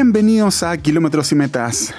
Bienvenidos 0.00 0.62
a 0.62 0.76
Kilómetros 0.76 1.32
y 1.32 1.34
Metas 1.34 1.92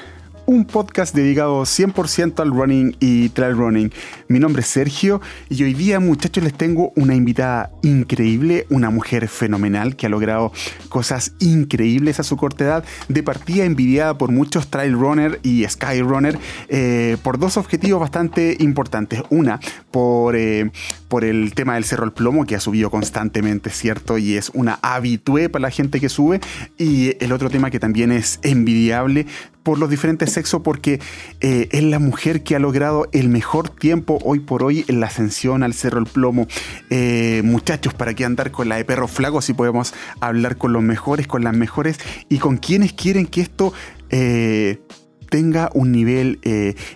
un 0.60 0.66
podcast 0.66 1.16
dedicado 1.16 1.62
100% 1.62 2.42
al 2.42 2.52
running 2.52 2.94
y 3.00 3.30
trail 3.30 3.56
running. 3.56 3.94
Mi 4.28 4.40
nombre 4.40 4.62
es 4.62 4.68
Sergio 4.68 5.22
y 5.48 5.64
hoy 5.64 5.74
día 5.74 6.02
muchachos 6.02 6.44
les 6.44 6.54
tengo 6.54 6.92
una 6.98 7.16
invitada 7.16 7.72
increíble, 7.82 8.68
una 8.70 8.90
mujer 8.90 9.30
fenomenal 9.30 9.96
que 9.96 10.08
ha 10.08 10.10
logrado 10.10 10.52
cosas 10.90 11.32
increíbles 11.40 12.20
a 12.20 12.24
su 12.24 12.36
corta 12.36 12.66
edad, 12.66 12.84
de 13.08 13.24
partida 13.24 13.64
envidiada 13.64 14.18
por 14.18 14.34
muchos 14.34 14.68
trail 14.68 14.92
runner 15.00 15.40
y 15.44 15.64
sky 15.66 16.02
runner 16.02 16.38
eh, 16.68 17.16
por 17.24 17.40
dos 17.40 17.56
objetivos 17.56 18.02
bastante 18.02 18.58
importantes. 18.60 19.24
Una, 19.30 19.62
por, 19.92 20.36
eh, 20.36 20.72
por 21.08 21.24
el 21.24 21.54
tema 21.54 21.76
del 21.76 21.86
Cerro 21.86 22.04
El 22.04 22.12
Plomo 22.12 22.46
que 22.46 22.58
ha 22.58 22.60
subido 22.60 22.90
constantemente, 22.92 23.70
¿cierto? 23.70 24.18
Y 24.18 24.36
es 24.36 24.52
una 24.54 24.78
habitué 24.82 25.48
para 25.48 25.62
la 25.62 25.72
gente 25.72 26.02
que 26.02 26.10
sube. 26.10 26.42
Y 26.78 27.16
el 27.24 27.32
otro 27.32 27.50
tema 27.50 27.72
que 27.72 27.80
también 27.80 28.12
es 28.12 28.40
envidiable 28.44 29.26
por 29.64 29.80
los 29.80 29.90
diferentes 29.90 30.32
sexos 30.32 30.62
porque 30.62 31.00
eh, 31.42 31.68
es 31.72 31.84
la 31.84 32.00
mujer 32.00 32.44
que 32.44 32.56
ha 32.56 32.60
logrado 32.60 33.08
el 33.12 33.30
mejor 33.30 33.70
tiempo 33.70 34.20
hoy 34.24 34.40
por 34.40 34.64
hoy 34.64 34.86
en 34.88 35.00
la 35.00 35.08
ascensión 35.08 35.64
al 35.64 35.74
Cerro 35.74 36.00
El 36.00 36.06
Plomo. 36.06 36.48
Eh, 36.90 37.42
muchachos, 37.44 37.94
¿para 37.94 38.14
qué 38.14 38.26
andar 38.26 38.52
con 38.52 38.70
la 38.70 38.78
de 38.78 38.86
perro 38.86 39.08
flaco 39.08 39.42
si 39.42 39.54
podemos 39.54 39.94
hablar 40.22 40.58
con 40.58 40.74
los 40.74 40.82
mejores, 40.82 41.28
con 41.28 41.44
las 41.44 41.56
mejores 41.56 42.00
y 42.30 42.40
con 42.40 42.58
quienes 42.58 42.94
quieren 42.94 43.26
que 43.26 43.42
esto... 43.42 43.74
Eh, 44.10 44.82
tenga 45.30 45.70
un 45.76 45.92
nivel 45.92 46.40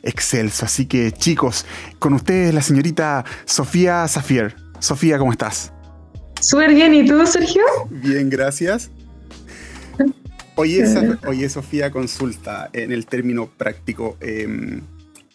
excelso. 0.02 0.66
Así 0.66 0.88
que 0.88 1.12
chicos, 1.12 1.68
con 2.00 2.14
ustedes 2.14 2.52
la 2.52 2.64
señorita 2.64 3.24
Sofía 3.46 4.08
Zafier. 4.08 4.56
Sofía, 4.80 5.20
¿cómo 5.20 5.32
estás? 5.32 5.72
Súper 6.42 6.74
bien, 6.74 6.96
¿y 6.96 7.06
tú, 7.06 7.24
Sergio? 7.28 7.64
Bien, 7.92 8.32
gracias. 8.32 8.90
Oye, 10.56 11.50
Sofía, 11.50 11.92
consulta 11.92 12.70
en 12.74 12.92
el 12.92 13.06
término 13.06 13.48
práctico. 13.48 14.18
Em, 14.22 14.82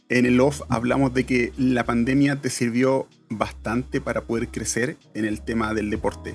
en 0.09 0.27
el 0.27 0.41
off 0.41 0.63
hablamos 0.69 1.13
de 1.13 1.25
que 1.25 1.53
la 1.59 1.85
pandemia 1.85 2.37
te 2.37 2.51
sirvió 2.51 3.09
bastante 3.29 4.01
para 4.01 4.23
poder 4.23 4.49
crecer 4.49 4.97
en 5.15 5.25
el 5.25 5.41
tema 5.43 5.75
del 5.75 5.91
deporte. 5.91 6.35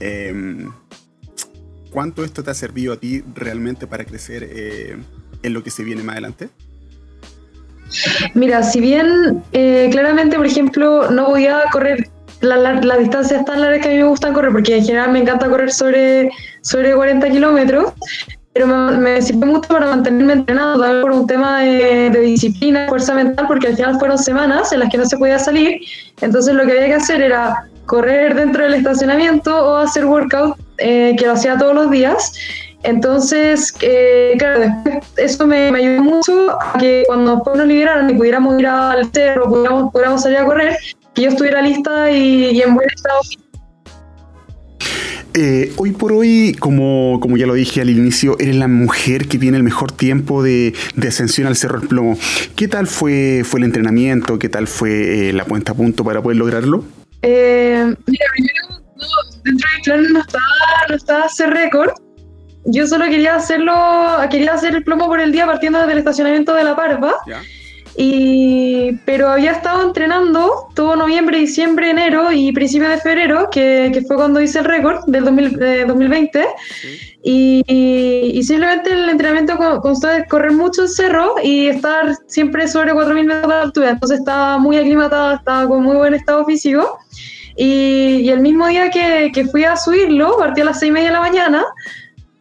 Em, 0.00 0.70
¿Cuánto 1.90 2.24
esto 2.24 2.42
te 2.42 2.50
ha 2.50 2.54
servido 2.54 2.94
a 2.94 2.96
ti 2.96 3.22
realmente 3.34 3.86
para 3.86 4.04
crecer 4.04 4.48
eh, 4.50 4.96
en 5.42 5.52
lo 5.52 5.62
que 5.62 5.70
se 5.70 5.84
viene 5.84 6.02
más 6.02 6.14
adelante? 6.14 6.48
Mira, 8.34 8.64
si 8.64 8.80
bien 8.80 9.44
eh, 9.52 9.88
claramente, 9.92 10.36
por 10.36 10.46
ejemplo, 10.46 11.10
no 11.12 11.28
voy 11.28 11.46
a 11.46 11.62
correr 11.70 12.08
las 12.40 12.84
la, 12.84 12.96
distancias 12.96 13.44
tan 13.44 13.60
largas 13.60 13.80
que 13.80 13.88
a 13.88 13.92
mí 13.92 13.98
me 13.98 14.04
gustan 14.04 14.34
correr, 14.34 14.52
porque 14.52 14.76
en 14.76 14.84
general 14.84 15.12
me 15.12 15.20
encanta 15.20 15.48
correr 15.48 15.72
sobre, 15.72 16.30
sobre 16.62 16.94
40 16.94 17.30
kilómetros, 17.30 17.92
pero 18.52 18.66
me, 18.66 18.98
me, 18.98 19.22
sirvió 19.22 19.46
mucho 19.46 19.68
para 19.68 19.86
mantenerme 19.86 20.34
entrenado, 20.34 20.80
también 20.80 21.02
por 21.02 21.12
un 21.12 21.26
tema 21.26 21.60
de, 21.60 22.10
de, 22.10 22.20
disciplina, 22.20 22.88
fuerza 22.88 23.14
mental, 23.14 23.46
porque 23.48 23.68
al 23.68 23.76
final 23.76 23.98
fueron 23.98 24.18
semanas 24.18 24.72
en 24.72 24.80
las 24.80 24.90
que 24.90 24.98
no 24.98 25.06
se 25.06 25.16
podía 25.16 25.38
salir, 25.38 25.80
entonces 26.20 26.54
lo 26.54 26.64
que 26.64 26.72
había 26.72 26.86
que 26.86 26.94
hacer 26.94 27.20
era 27.20 27.66
correr 27.86 28.34
dentro 28.34 28.64
del 28.64 28.74
estacionamiento 28.74 29.54
o 29.54 29.76
hacer 29.76 30.06
workout, 30.06 30.56
eh, 30.78 31.14
que 31.18 31.26
lo 31.26 31.32
hacía 31.32 31.56
todos 31.56 31.74
los 31.74 31.90
días. 31.90 32.32
Entonces, 32.82 33.74
eh, 33.80 34.34
claro, 34.38 34.64
eso 35.16 35.46
me, 35.46 35.70
me, 35.72 35.78
ayudó 35.78 36.02
mucho 36.02 36.50
a 36.60 36.78
que 36.78 37.02
cuando 37.06 37.36
después 37.36 37.56
nos 37.56 37.66
liberaran 37.66 38.10
y 38.10 38.14
pudiéramos 38.14 38.60
ir 38.60 38.66
al 38.66 39.10
cerro, 39.10 39.48
pudiéramos, 39.48 39.90
pudiéramos 39.90 40.22
salir 40.22 40.38
a 40.38 40.44
correr, 40.44 40.76
que 41.14 41.22
yo 41.22 41.28
estuviera 41.28 41.62
lista 41.62 42.10
y, 42.10 42.60
en 42.60 42.74
buen 42.74 42.88
estado 42.90 43.20
eh, 45.36 45.72
hoy 45.78 45.90
por 45.90 46.12
hoy, 46.12 46.56
como, 46.60 47.18
como 47.20 47.36
ya 47.36 47.44
lo 47.46 47.54
dije 47.54 47.80
al 47.80 47.90
inicio, 47.90 48.36
eres 48.38 48.54
la 48.54 48.68
mujer 48.68 49.26
que 49.26 49.36
tiene 49.36 49.56
el 49.56 49.64
mejor 49.64 49.90
tiempo 49.90 50.44
de, 50.44 50.74
de 50.94 51.08
ascensión 51.08 51.48
al 51.48 51.56
Cerro 51.56 51.80
del 51.80 51.88
Plomo. 51.88 52.16
¿Qué 52.54 52.68
tal 52.68 52.86
fue, 52.86 53.42
fue 53.44 53.58
el 53.58 53.64
entrenamiento? 53.64 54.38
¿Qué 54.38 54.48
tal 54.48 54.68
fue 54.68 55.30
eh, 55.30 55.32
la 55.32 55.44
puesta 55.44 55.72
a 55.72 55.74
punto 55.74 56.04
para 56.04 56.22
poder 56.22 56.38
lograrlo? 56.38 56.84
Eh, 57.22 57.84
mira, 58.06 58.24
primero, 58.32 58.68
no, 58.96 59.06
dentro 59.42 59.68
del 59.72 59.82
plan 59.82 60.12
no 60.12 60.20
estaba, 60.20 60.44
no 60.88 60.94
estaba 60.94 61.24
hacer 61.24 61.50
récord. 61.50 61.90
Yo 62.66 62.86
solo 62.86 63.06
quería 63.06 63.34
hacerlo, 63.34 63.74
quería 64.30 64.54
hacer 64.54 64.76
el 64.76 64.84
plomo 64.84 65.08
por 65.08 65.20
el 65.20 65.32
día 65.32 65.46
partiendo 65.46 65.80
desde 65.80 65.92
el 65.94 65.98
estacionamiento 65.98 66.54
de 66.54 66.62
La 66.62 66.76
Parva. 66.76 67.12
¿Ya? 67.26 67.42
Y, 67.96 68.98
pero 69.04 69.28
había 69.28 69.52
estado 69.52 69.82
entrenando 69.86 70.68
todo 70.74 70.96
noviembre, 70.96 71.38
diciembre, 71.38 71.90
enero 71.90 72.32
y 72.32 72.52
principios 72.52 72.90
de 72.90 72.98
febrero, 72.98 73.48
que, 73.50 73.90
que 73.92 74.02
fue 74.02 74.16
cuando 74.16 74.40
hice 74.40 74.58
el 74.58 74.64
récord 74.64 75.04
del 75.06 75.24
2020. 75.24 76.44
Y, 77.22 77.62
y, 77.66 78.42
simplemente 78.42 78.92
el 78.92 79.08
entrenamiento 79.08 79.56
constó 79.80 80.08
de 80.08 80.26
correr 80.26 80.52
mucho 80.52 80.82
el 80.82 80.88
cerro 80.88 81.36
y 81.42 81.68
estar 81.68 82.16
siempre 82.26 82.68
sobre 82.68 82.92
4.000 82.92 83.24
metros 83.24 83.48
de 83.48 83.54
altura. 83.54 83.90
Entonces 83.90 84.18
estaba 84.18 84.58
muy 84.58 84.76
aclimatado, 84.76 85.36
estaba 85.36 85.66
con 85.68 85.82
muy 85.82 85.96
buen 85.96 86.14
estado 86.14 86.44
físico. 86.44 86.98
Y, 87.56 88.22
y 88.22 88.28
el 88.30 88.40
mismo 88.40 88.66
día 88.66 88.90
que, 88.90 89.30
que, 89.32 89.46
fui 89.46 89.64
a 89.64 89.76
subirlo, 89.76 90.36
partí 90.36 90.60
a 90.60 90.64
las 90.64 90.80
6 90.80 90.90
y 90.90 90.92
media 90.92 91.08
de 91.08 91.14
la 91.14 91.20
mañana, 91.20 91.64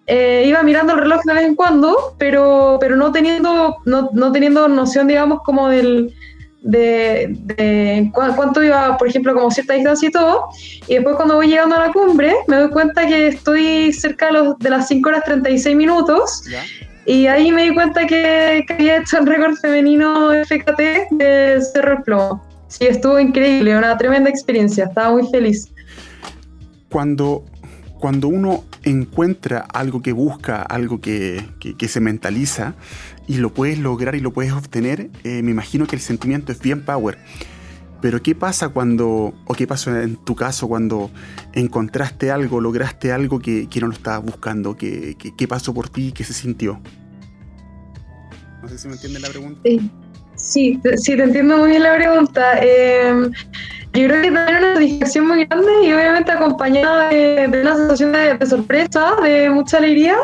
eh, 0.06 0.44
iba 0.47 0.62
mirando 0.64 0.94
el 0.94 1.00
reloj 1.00 1.22
de 1.24 1.34
vez 1.34 1.46
en 1.46 1.56
cuando, 1.56 2.16
pero, 2.18 2.78
pero 2.80 2.96
no, 2.96 3.12
teniendo, 3.12 3.78
no, 3.86 4.09
no 4.14 4.31
teniendo 4.31 4.68
noción, 4.68 5.08
digamos, 5.08 5.41
como 5.44 5.69
del, 5.69 6.14
de, 6.62 7.28
de 7.40 8.12
cuánto 8.13 8.63
iba, 8.63 8.97
por 8.97 9.08
ejemplo, 9.08 9.34
como 9.34 9.50
cierta 9.52 9.74
distancia 9.74 10.09
y 10.09 10.12
todo. 10.12 10.47
Y 10.88 10.96
después 10.96 11.16
cuando 11.16 11.36
voy 11.36 11.47
llegando 11.47 11.75
a 11.75 11.88
la 11.88 11.94
cumbre, 11.94 12.36
me 12.47 12.58
doy 12.58 12.69
cuenta 12.69 13.06
que 13.06 13.28
estoy 13.28 13.94
cerca 13.94 14.28
de, 14.28 14.34
los, 14.34 14.59
de 14.59 14.69
las 14.69 14.88
5 14.88 15.09
horas 15.09 15.24
36 15.25 15.75
minutos. 15.75 16.44
Y 17.06 17.28
ahí 17.28 17.52
me 17.52 17.63
di 17.63 17.74
cuenta 17.74 18.06
que, 18.08 18.63
que 18.68 18.74
había 18.74 18.97
hecho 18.97 19.18
el 19.19 19.28
récord 19.28 19.56
femenino 19.56 20.31
FKT 20.46 21.12
de 21.12 21.62
Cerro 21.62 21.97
el 21.97 22.03
Plomo. 22.03 22.44
Sí, 22.68 22.86
estuvo 22.88 23.19
increíble, 23.19 23.78
una 23.78 23.97
tremenda 23.97 24.30
experiencia, 24.30 24.86
estaba 24.86 25.12
muy 25.12 25.28
feliz. 25.28 25.69
Cuando 26.90 27.44
cuando 28.03 28.28
uno 28.28 28.66
encuentra 28.84 29.59
algo 29.59 30.02
que 30.02 30.12
busca, 30.12 30.62
algo 30.62 31.00
que, 31.00 31.41
se 31.88 32.00
mentaliza 32.02 32.75
y 33.30 33.38
lo 33.38 33.53
puedes 33.53 33.80
lograr 33.80 34.16
y 34.16 34.19
lo 34.19 34.34
puedes 34.34 34.52
obtener, 34.52 35.09
eh, 35.24 35.41
me 35.41 35.52
imagino 35.52 35.88
que 35.88 35.96
el 35.96 36.02
sentimiento 36.02 36.52
es 36.52 36.59
bien 36.59 36.84
power. 36.84 37.18
Pero 38.02 38.22
¿qué 38.22 38.36
pasa 38.36 38.68
cuando, 38.68 39.34
o 39.46 39.53
qué 39.53 39.68
pasó 39.68 39.97
en 39.97 40.18
tu 40.18 40.36
caso 40.36 40.68
cuando 40.68 41.12
encontraste 41.53 42.30
algo, 42.30 42.59
lograste 42.59 43.13
algo 43.13 43.40
que, 43.40 43.69
no 43.80 43.88
lo 43.88 43.94
estabas 43.94 44.22
buscando? 44.22 44.75
¿Qué, 44.75 45.16
¿Qué, 45.38 45.47
pasó 45.47 45.74
por 45.74 45.88
ti? 45.88 46.12
¿Qué 46.12 46.25
se 46.25 46.34
sintió? 46.34 46.81
No 48.62 48.68
sé 48.68 48.80
si 48.80 48.90
me 48.90 48.96
entiendes 48.96 49.22
la 49.22 49.30
pregunta. 49.30 49.62
Sí, 49.63 50.81
sí, 50.97 51.16
te 51.16 51.24
entiendo 51.24 51.58
muy 51.58 51.69
bien 51.69 51.84
la 51.84 51.96
pregunta. 51.96 52.59
Eh, 52.62 53.31
yo 53.94 54.08
creo 54.08 54.22
que 54.24 54.31
también 54.31 54.58
una 54.58 54.74
satisfacción 54.74 55.28
muy 55.28 55.46
grande 55.46 55.72
y 55.84 55.94
obviamente 55.94 56.31
acompañada 56.31 57.09
de, 57.09 57.48
una 57.62 57.76
sensación 57.76 58.12
de, 58.12 58.46
sorpresa, 58.46 59.16
de 59.22 59.52
mucha 59.52 59.78
alegría 59.78 60.16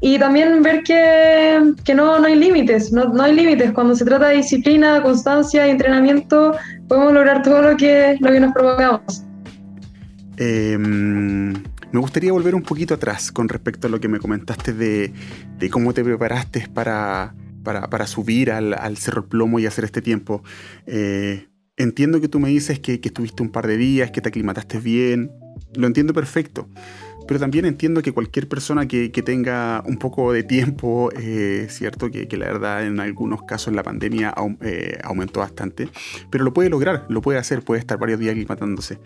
y 0.00 0.18
también 0.18 0.62
ver 0.62 0.82
que, 0.82 1.74
que 1.84 1.94
no, 1.94 2.18
no, 2.18 2.26
hay 2.26 2.36
límites, 2.36 2.90
no, 2.90 3.04
no, 3.04 3.22
hay 3.22 3.34
límites. 3.34 3.72
Cuando 3.72 3.94
se 3.94 4.06
trata 4.06 4.28
de 4.28 4.36
disciplina, 4.36 5.02
constancia 5.02 5.66
entrenamiento, 5.66 6.56
podemos 6.88 7.12
lograr 7.12 7.42
todo 7.42 7.60
lo 7.62 7.76
que, 7.76 8.16
lo 8.18 8.32
que 8.32 8.40
nos 8.40 8.52
provocamos. 8.52 9.22
Em, 10.38 11.52
me 11.52 12.00
gustaría 12.00 12.32
volver 12.32 12.54
un 12.54 12.62
poquito 12.62 12.94
atrás 12.94 13.30
con 13.30 13.48
respecto 13.48 13.88
a 13.88 13.90
lo 13.90 14.00
que 14.00 14.08
me 14.08 14.18
comentaste 14.18 14.72
de, 14.72 15.12
de 15.58 15.70
cómo 15.70 15.92
te 15.92 16.02
preparaste 16.02 16.66
para, 16.72 17.34
para, 17.62 17.90
para 17.90 18.06
subir 18.06 18.50
al, 18.50 18.72
al, 18.72 18.96
Cerro 18.96 19.26
Plomo 19.26 19.58
y 19.60 19.66
hacer 19.66 19.84
este 19.84 20.00
tiempo. 20.00 20.42
Eh, 20.86 21.46
Entiendo 21.78 22.20
que 22.20 22.28
tú 22.28 22.38
me 22.38 22.50
dices 22.50 22.80
que, 22.80 23.00
estuviste 23.02 23.42
un 23.42 23.50
par 23.50 23.66
de 23.66 23.78
días, 23.78 24.10
que 24.10 24.20
te 24.20 24.28
aclimataste 24.28 24.78
bien, 24.78 25.30
lo 25.74 25.86
entiendo 25.86 26.12
perfecto, 26.12 26.68
pero 27.26 27.40
también 27.40 27.64
entiendo 27.64 28.02
que 28.02 28.12
cualquier 28.12 28.46
persona 28.46 28.86
que, 28.86 29.08
tenga 29.08 29.82
un 29.86 29.96
poco 29.96 30.34
de 30.34 30.42
tiempo, 30.42 31.10
eh, 31.16 31.68
cierto, 31.70 32.10
que, 32.10 32.28
la 32.36 32.46
verdad 32.46 32.86
en 32.86 33.00
algunos 33.00 33.44
casos 33.44 33.72
la 33.74 33.82
pandemia 33.82 34.34
eh, 34.60 34.98
aumentó 35.02 35.40
bastante, 35.40 35.88
pero 36.30 36.44
lo 36.44 36.52
puede 36.52 36.68
lograr, 36.68 37.06
lo 37.08 37.22
puede 37.22 37.38
hacer, 37.38 37.62
puede 37.62 37.80
estar 37.80 37.98
varios 37.98 38.20
días 38.20 38.32
aclimatándose, 38.32 38.98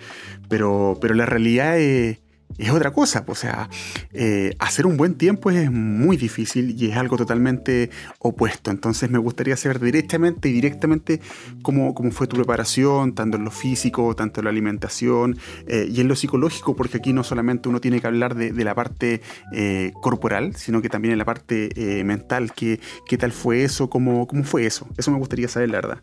pero, 0.49 0.99
pero 1.01 1.15
la 1.15 1.25
realidad 1.25 1.79
es 1.79 2.19
es 2.59 2.71
otra 2.71 2.91
cosa. 2.91 3.25
O 3.27 3.35
sea, 3.35 3.69
eh, 4.13 4.55
hacer 4.59 4.87
un 4.87 4.97
buen 4.97 5.15
tiempo 5.15 5.51
es 5.51 5.71
muy 5.71 6.17
difícil 6.17 6.81
y 6.81 6.91
es 6.91 6.97
algo 6.97 7.17
totalmente 7.17 7.91
opuesto. 8.19 8.71
Entonces 8.71 9.11
me 9.11 9.19
gustaría 9.19 9.57
saber 9.57 9.81
directamente 9.81 10.49
y 10.49 10.53
directamente 10.53 11.21
cómo, 11.63 11.95
cómo 11.95 12.11
fue 12.11 12.27
tu 12.27 12.37
preparación, 12.37 13.15
tanto 13.15 13.37
en 13.37 13.45
lo 13.45 13.51
físico, 13.51 14.15
tanto 14.17 14.41
en 14.41 14.45
la 14.45 14.51
alimentación 14.51 15.37
eh, 15.67 15.87
y 15.91 16.01
en 16.01 16.09
lo 16.09 16.17
psicológico, 16.17 16.75
porque 16.75 16.99
aquí 16.99 17.13
no 17.13 17.25
solamente 17.25 17.69
uno 17.69 17.81
tiene 17.81 18.01
que 18.01 18.07
hablar 18.07 18.35
de, 18.35 18.67
la 18.67 18.75
parte 18.75 19.21
eh, 19.53 19.93
corporal, 20.03 20.57
sino 20.57 20.83
que 20.83 20.89
también 20.89 21.13
en 21.13 21.19
la 21.19 21.25
parte 21.25 21.71
mental. 22.05 22.53
¿Qué, 22.53 22.81
¿Qué 23.07 23.17
tal 23.17 23.31
fue 23.31 23.63
eso? 23.63 23.89
¿Cómo, 23.89 24.27
¿Cómo 24.27 24.43
fue 24.43 24.67
eso? 24.67 24.89
Eso 24.97 25.11
me 25.13 25.19
gustaría 25.19 25.47
saber, 25.47 25.71
la 25.71 25.77
verdad. 25.77 26.03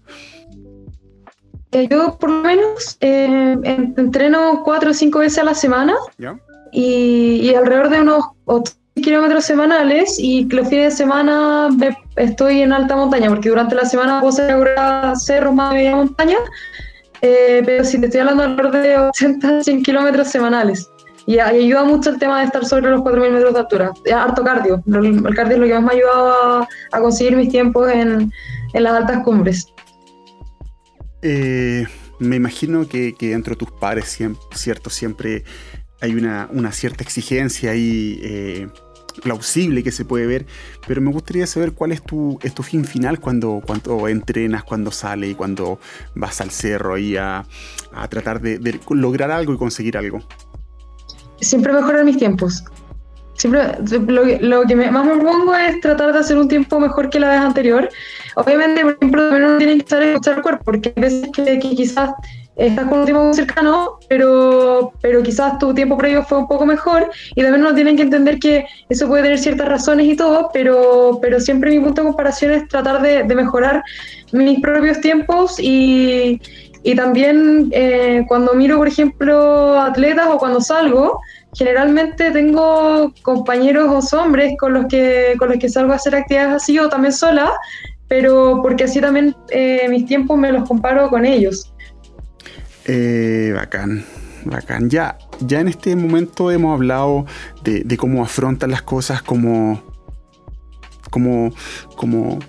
Yo 1.89 2.17
por 2.19 2.29
lo 2.29 2.41
menos 2.41 2.97
eh, 3.01 3.57
entreno 3.63 4.61
cuatro 4.63 4.91
o 4.91 4.93
cinco 4.93 5.19
veces 5.19 5.39
a 5.39 5.43
la 5.43 5.55
semana 5.55 5.95
y, 6.71 7.53
alrededor 7.53 7.89
de 7.89 8.01
unos 8.01 8.25
kilómetros 8.95 9.45
semanales 9.45 10.17
y 10.19 10.45
los 10.45 10.67
fines 10.67 10.93
de 10.93 10.97
semana 10.97 11.69
estoy 12.15 12.61
en 12.61 12.73
alta 12.73 12.95
montaña, 12.95 13.29
porque 13.29 13.49
durante 13.49 13.75
la 13.75 13.85
semana 13.85 14.19
puedo 14.19 14.33
hacer 14.33 14.75
cerros 15.17 15.53
más 15.53 15.71
de 15.71 15.77
media 15.77 15.95
montaña, 15.95 16.37
eh, 17.21 17.63
pero 17.65 17.83
si 17.83 17.99
te 17.99 18.05
estoy 18.07 18.21
hablando 18.21 18.43
alrededor 18.43 18.83
de 18.83 18.97
80, 18.97 19.63
100 19.63 19.83
kilómetros 19.83 20.27
semanales. 20.27 20.89
Y, 21.25 21.39
ayuda 21.39 21.85
mucho 21.85 22.09
el 22.09 22.19
tema 22.19 22.39
de 22.39 22.45
estar 22.45 22.65
sobre 22.65 22.91
los 22.91 23.01
4.000 23.01 23.31
metros 23.31 23.53
de 23.53 23.59
altura. 23.59 23.91
harto 24.13 24.43
cardio. 24.43 24.83
El 24.85 25.35
cardio 25.35 25.53
es 25.53 25.59
lo 25.59 25.67
que 25.67 25.73
más 25.73 25.83
me 25.83 25.89
ha 25.89 25.93
ayudado 25.93 26.67
a, 26.91 26.99
conseguir 26.99 27.37
mis 27.37 27.49
tiempos 27.49 27.89
en, 27.89 28.31
en 28.73 28.83
las 28.83 28.93
altas 28.93 29.23
cumbres. 29.23 29.73
Eh, 31.23 31.87
me 32.19 32.35
imagino 32.35 32.87
que, 32.87 33.15
que, 33.15 33.29
dentro 33.29 33.55
de 33.55 33.57
tus 33.57 33.71
pares, 33.71 34.17
cierto, 34.53 34.89
siempre 34.89 35.43
hay 36.01 36.13
una, 36.13 36.49
una 36.51 36.71
cierta 36.71 37.03
exigencia 37.03 37.71
ahí 37.71 38.19
eh, 38.21 38.67
plausible 39.23 39.83
que 39.83 39.91
se 39.91 40.05
puede 40.05 40.27
ver, 40.27 40.45
pero 40.85 41.01
me 41.01 41.11
gustaría 41.11 41.47
saber 41.47 41.71
cuál 41.71 41.93
es 41.93 42.03
tu, 42.03 42.39
tu 42.53 42.63
fin 42.63 42.85
final 42.85 43.19
cuando, 43.19 43.61
cuando 43.65 44.07
entrenas, 44.07 44.63
cuando 44.63 44.91
sales 44.91 45.31
y 45.31 45.35
cuando 45.35 45.79
vas 46.13 46.41
al 46.41 46.51
cerro 46.51 46.95
ahí 46.95 47.15
a, 47.15 47.45
a 47.93 48.07
tratar 48.09 48.41
de, 48.41 48.59
de 48.59 48.79
lograr 48.89 49.31
algo 49.31 49.53
y 49.53 49.57
conseguir 49.57 49.97
algo 49.97 50.19
siempre 51.43 51.73
mejorar 51.73 52.05
mis 52.05 52.17
tiempos. 52.17 52.63
Siempre 53.35 53.61
lo, 54.39 54.63
que 54.63 54.75
más 54.75 55.05
me 55.05 55.15
propongo 55.15 55.55
es 55.55 55.81
tratar 55.81 56.13
de 56.13 56.19
hacer 56.19 56.37
un 56.37 56.47
tiempo 56.47 56.79
mejor 56.79 57.09
que 57.09 57.19
la 57.19 57.29
vez 57.29 57.39
anterior. 57.39 57.89
Obviamente, 58.35 58.81
por 58.81 58.93
ejemplo, 58.93 59.29
también 59.29 59.49
uno 59.49 59.57
tiene 59.57 59.73
que 59.73 59.79
estar 59.79 60.03
escuchar 60.03 60.37
el 60.37 60.41
cuerpo, 60.43 60.63
porque 60.63 60.93
hay 60.95 61.01
veces 61.01 61.29
que, 61.33 61.59
quizás 61.59 62.11
estás 62.55 62.87
con 62.87 62.99
un 62.99 63.05
tiempo 63.05 63.23
muy 63.23 63.33
cercano, 63.33 63.97
pero, 64.07 64.93
pero 65.01 65.23
quizás 65.23 65.57
tu 65.57 65.73
tiempo 65.73 65.97
previo 65.97 66.23
fue 66.23 66.37
un 66.37 66.47
poco 66.47 66.67
mejor 66.67 67.09
y 67.33 67.41
también 67.41 67.65
uno 67.65 67.73
tiene 67.73 67.95
que 67.95 68.03
entender 68.03 68.37
que 68.37 68.67
eso 68.89 69.07
puede 69.07 69.23
tener 69.23 69.39
ciertas 69.39 69.67
razones 69.67 70.05
y 70.05 70.15
todo, 70.15 70.51
pero, 70.53 71.17
pero 71.19 71.39
siempre 71.39 71.71
mi 71.71 71.79
punto 71.79 72.01
de 72.01 72.07
comparación 72.09 72.51
es 72.51 72.67
tratar 72.67 73.01
de, 73.01 73.23
de 73.23 73.35
mejorar 73.35 73.83
mis 74.31 74.59
propios 74.59 75.01
tiempos 75.01 75.59
y, 75.59 76.39
y 76.83 76.95
también 76.95 77.69
eh, 77.71 78.25
cuando 78.27 78.53
miro, 78.53 78.77
por 78.77 78.87
ejemplo, 78.87 79.79
atletas 79.79 80.27
o 80.29 80.37
cuando 80.37 80.59
salgo, 80.59 81.21
generalmente 81.53 82.31
tengo 82.31 83.13
compañeros 83.21 84.13
o 84.13 84.17
hombres 84.17 84.53
con 84.59 84.73
los 84.73 84.85
que 84.87 85.35
con 85.37 85.49
los 85.49 85.57
que 85.59 85.69
salgo 85.69 85.93
a 85.93 85.95
hacer 85.95 86.15
actividades 86.15 86.55
así 86.55 86.79
o 86.79 86.89
también 86.89 87.13
sola, 87.13 87.53
pero 88.07 88.59
porque 88.61 88.85
así 88.85 89.01
también 89.01 89.35
eh, 89.49 89.87
mis 89.89 90.05
tiempos 90.05 90.37
me 90.37 90.51
los 90.51 90.67
comparo 90.67 91.09
con 91.09 91.25
ellos. 91.25 91.73
Eh, 92.85 93.51
bacán, 93.55 94.03
bacán. 94.45 94.89
Ya, 94.89 95.17
ya 95.39 95.61
en 95.61 95.69
este 95.69 95.95
momento 95.95 96.51
hemos 96.51 96.73
hablado 96.73 97.25
de, 97.63 97.83
de 97.83 97.97
cómo 97.97 98.23
afrontan 98.23 98.71
las 98.71 98.81
cosas, 98.81 99.21
como, 99.21 99.81
como, 101.09 101.51
como 101.95 102.39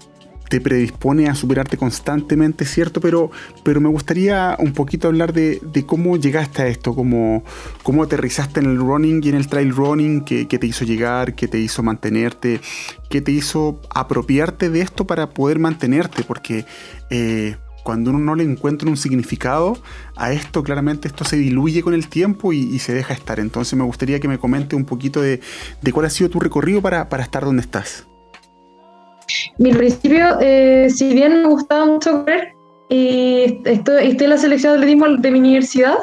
te 0.48 0.60
predispone 0.60 1.28
a 1.28 1.34
superarte 1.34 1.76
constantemente, 1.76 2.64
¿cierto? 2.64 3.00
Pero, 3.00 3.30
pero 3.62 3.80
me 3.80 3.88
gustaría 3.88 4.56
un 4.58 4.72
poquito 4.72 5.08
hablar 5.08 5.32
de, 5.32 5.60
cómo 5.86 6.16
llegaste 6.16 6.62
a 6.62 6.66
esto, 6.66 6.94
cómo, 6.94 7.44
cómo 7.82 8.02
aterrizaste 8.02 8.60
en 8.60 8.66
el 8.66 8.78
running 8.78 9.20
y 9.24 9.28
en 9.30 9.34
el 9.36 9.48
trail 9.48 9.74
running, 9.74 10.22
qué, 10.22 10.46
te 10.46 10.66
hizo 10.66 10.84
llegar, 10.84 11.34
qué 11.34 11.48
te 11.48 11.58
hizo 11.58 11.82
mantenerte, 11.82 12.60
qué 13.08 13.20
te 13.20 13.32
hizo 13.32 13.80
apropiarte 13.94 14.70
de 14.70 14.80
esto 14.80 15.06
para 15.06 15.30
poder 15.30 15.58
mantenerte, 15.58 16.22
porque 16.24 16.64
eh, 17.10 17.56
cuando 17.82 18.10
uno 18.10 18.18
no 18.18 18.34
le 18.34 18.44
encuentra 18.44 18.88
un 18.88 18.96
significado 18.96 19.78
a 20.16 20.32
esto, 20.32 20.62
claramente 20.62 21.08
esto 21.08 21.24
se 21.24 21.36
diluye 21.36 21.82
con 21.82 21.94
el 21.94 22.08
tiempo 22.08 22.52
y, 22.52 22.78
se 22.78 22.94
deja 22.94 23.14
estar. 23.14 23.40
Entonces 23.40 23.78
me 23.78 23.84
gustaría 23.84 24.20
que 24.20 24.28
me 24.28 24.38
comente 24.38 24.74
un 24.76 24.84
poquito 24.84 25.20
de, 25.20 25.40
cuál 25.92 26.06
ha 26.06 26.10
sido 26.10 26.30
tu 26.30 26.40
recorrido 26.40 26.80
para, 26.80 27.08
para 27.08 27.22
estar 27.22 27.44
donde 27.44 27.62
estás. 27.62 28.06
Mi 29.58 29.72
principio, 29.72 30.38
eh, 30.40 30.88
si 30.90 31.14
bien 31.14 31.42
me 31.42 31.48
gustaba 31.48 31.84
mucho 31.84 32.24
correr 32.24 32.54
y 32.88 33.60
estoy, 33.64 34.08
estoy 34.08 34.24
en 34.24 34.30
la 34.30 34.38
selección 34.38 34.72
de 34.72 34.78
atletismo 34.78 35.08
de 35.16 35.30
mi 35.30 35.38
universidad, 35.38 35.96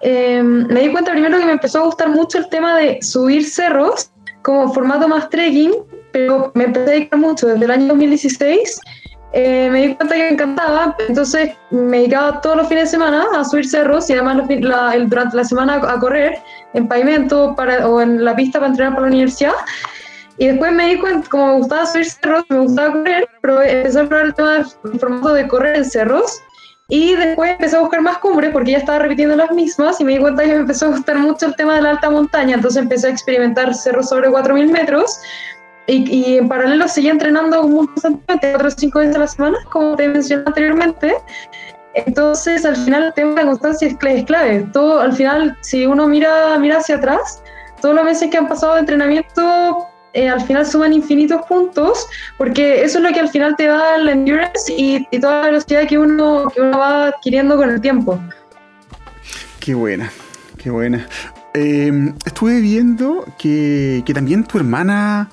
eh, 0.00 0.42
me 0.42 0.80
di 0.80 0.92
cuenta 0.92 1.12
primero 1.12 1.38
que 1.38 1.46
me 1.46 1.52
empezó 1.52 1.80
a 1.80 1.84
gustar 1.86 2.10
mucho 2.10 2.38
el 2.38 2.48
tema 2.48 2.76
de 2.76 2.98
subir 3.02 3.44
cerros 3.44 4.10
como 4.42 4.72
formato 4.72 5.08
más 5.08 5.28
trekking, 5.30 5.72
pero 6.12 6.52
me 6.54 6.64
empecé 6.64 6.88
a 6.88 6.92
dedicar 6.92 7.18
mucho 7.18 7.46
desde 7.48 7.64
el 7.64 7.70
año 7.70 7.86
2016. 7.88 8.80
Eh, 9.32 9.68
me 9.70 9.88
di 9.88 9.94
cuenta 9.96 10.14
que 10.14 10.22
me 10.22 10.28
encantaba, 10.30 10.96
entonces 11.08 11.50
me 11.70 11.98
dedicaba 11.98 12.40
todos 12.40 12.56
los 12.56 12.68
fines 12.68 12.84
de 12.84 12.90
semana 12.90 13.26
a 13.36 13.44
subir 13.44 13.66
cerros 13.68 14.08
y 14.08 14.14
además 14.14 14.46
durante 15.08 15.36
la 15.36 15.44
semana 15.44 15.74
a 15.74 15.98
correr 15.98 16.38
en 16.74 16.86
pavimento 16.88 17.54
para, 17.56 17.86
o 17.88 18.00
en 18.00 18.24
la 18.24 18.34
pista 18.36 18.60
para 18.60 18.70
entrenar 18.70 18.94
para 18.94 19.08
la 19.08 19.12
universidad. 19.12 19.52
Y 20.38 20.48
después 20.48 20.72
me 20.72 20.88
di 20.88 20.98
cuenta, 20.98 21.28
como 21.30 21.46
me 21.46 21.54
gustaba 21.58 21.86
subir 21.86 22.04
cerros, 22.04 22.44
me 22.48 22.58
gustaba 22.58 22.92
correr, 22.92 23.28
pero 23.40 23.62
empecé 23.62 24.00
a 24.00 24.04
probar 24.04 24.26
el 24.26 24.34
tema 24.34 24.52
del 24.52 25.00
formato 25.00 25.34
de 25.34 25.48
correr 25.48 25.76
en 25.76 25.84
cerros. 25.84 26.42
Y 26.88 27.14
después 27.16 27.52
empecé 27.52 27.76
a 27.76 27.80
buscar 27.80 28.00
más 28.00 28.18
cumbres 28.18 28.50
porque 28.52 28.72
ya 28.72 28.78
estaba 28.78 29.00
repitiendo 29.00 29.34
las 29.34 29.50
mismas 29.50 30.00
y 30.00 30.04
me 30.04 30.12
di 30.12 30.18
cuenta 30.18 30.44
que 30.44 30.50
me 30.50 30.56
empezó 30.56 30.86
a 30.86 30.88
gustar 30.90 31.18
mucho 31.18 31.46
el 31.46 31.56
tema 31.56 31.74
de 31.76 31.82
la 31.82 31.90
alta 31.90 32.10
montaña. 32.10 32.54
Entonces 32.54 32.82
empecé 32.82 33.08
a 33.08 33.10
experimentar 33.10 33.74
cerros 33.74 34.08
sobre 34.08 34.28
4.000 34.28 34.70
metros 34.70 35.18
y, 35.88 36.08
y, 36.12 36.38
en 36.38 36.48
paralelo 36.48 36.86
seguía 36.86 37.12
entrenando 37.12 37.62
constantemente, 37.62 38.52
4 38.52 38.68
o 38.68 38.70
5 38.70 38.98
veces 38.98 39.16
a 39.16 39.18
la 39.20 39.26
semana, 39.26 39.58
como 39.70 39.96
te 39.96 40.08
mencioné 40.08 40.44
anteriormente. 40.46 41.16
Entonces 41.94 42.64
al 42.64 42.76
final 42.76 43.04
el 43.04 43.14
tema 43.14 43.30
de 43.30 43.36
la 43.36 43.46
constancia 43.46 43.88
es 43.88 44.24
clave. 44.24 44.68
Todo, 44.72 45.00
al 45.00 45.12
final, 45.12 45.56
si 45.62 45.86
uno 45.86 46.06
mira, 46.06 46.56
mira 46.58 46.78
hacia 46.78 46.96
atrás, 46.96 47.42
todos 47.80 47.94
los 47.94 48.04
meses 48.04 48.30
que 48.30 48.36
han 48.36 48.48
pasado 48.48 48.74
de 48.74 48.80
entrenamiento 48.80 49.88
eh, 50.16 50.30
al 50.30 50.40
final 50.46 50.64
suman 50.64 50.94
infinitos 50.94 51.42
puntos, 51.46 52.06
porque 52.38 52.82
eso 52.82 52.96
es 52.96 53.04
lo 53.04 53.12
que 53.12 53.20
al 53.20 53.28
final 53.28 53.54
te 53.54 53.66
da 53.66 53.98
la 53.98 54.12
endurance 54.12 54.72
y, 54.74 55.06
toda 55.20 55.42
la 55.42 55.46
velocidad 55.48 55.86
que 55.86 55.98
uno, 55.98 56.50
que 56.54 56.62
uno 56.62 56.78
va 56.78 57.08
adquiriendo 57.08 57.54
con 57.58 57.68
el 57.68 57.82
tiempo. 57.82 58.18
Qué 59.60 59.74
buena, 59.74 60.10
qué 60.56 60.70
buena. 60.70 61.06
Em, 61.52 62.14
estuve 62.24 62.62
viendo 62.62 63.26
que, 63.38 64.02
que, 64.06 64.14
también 64.14 64.44
tu 64.44 64.56
hermana, 64.56 65.28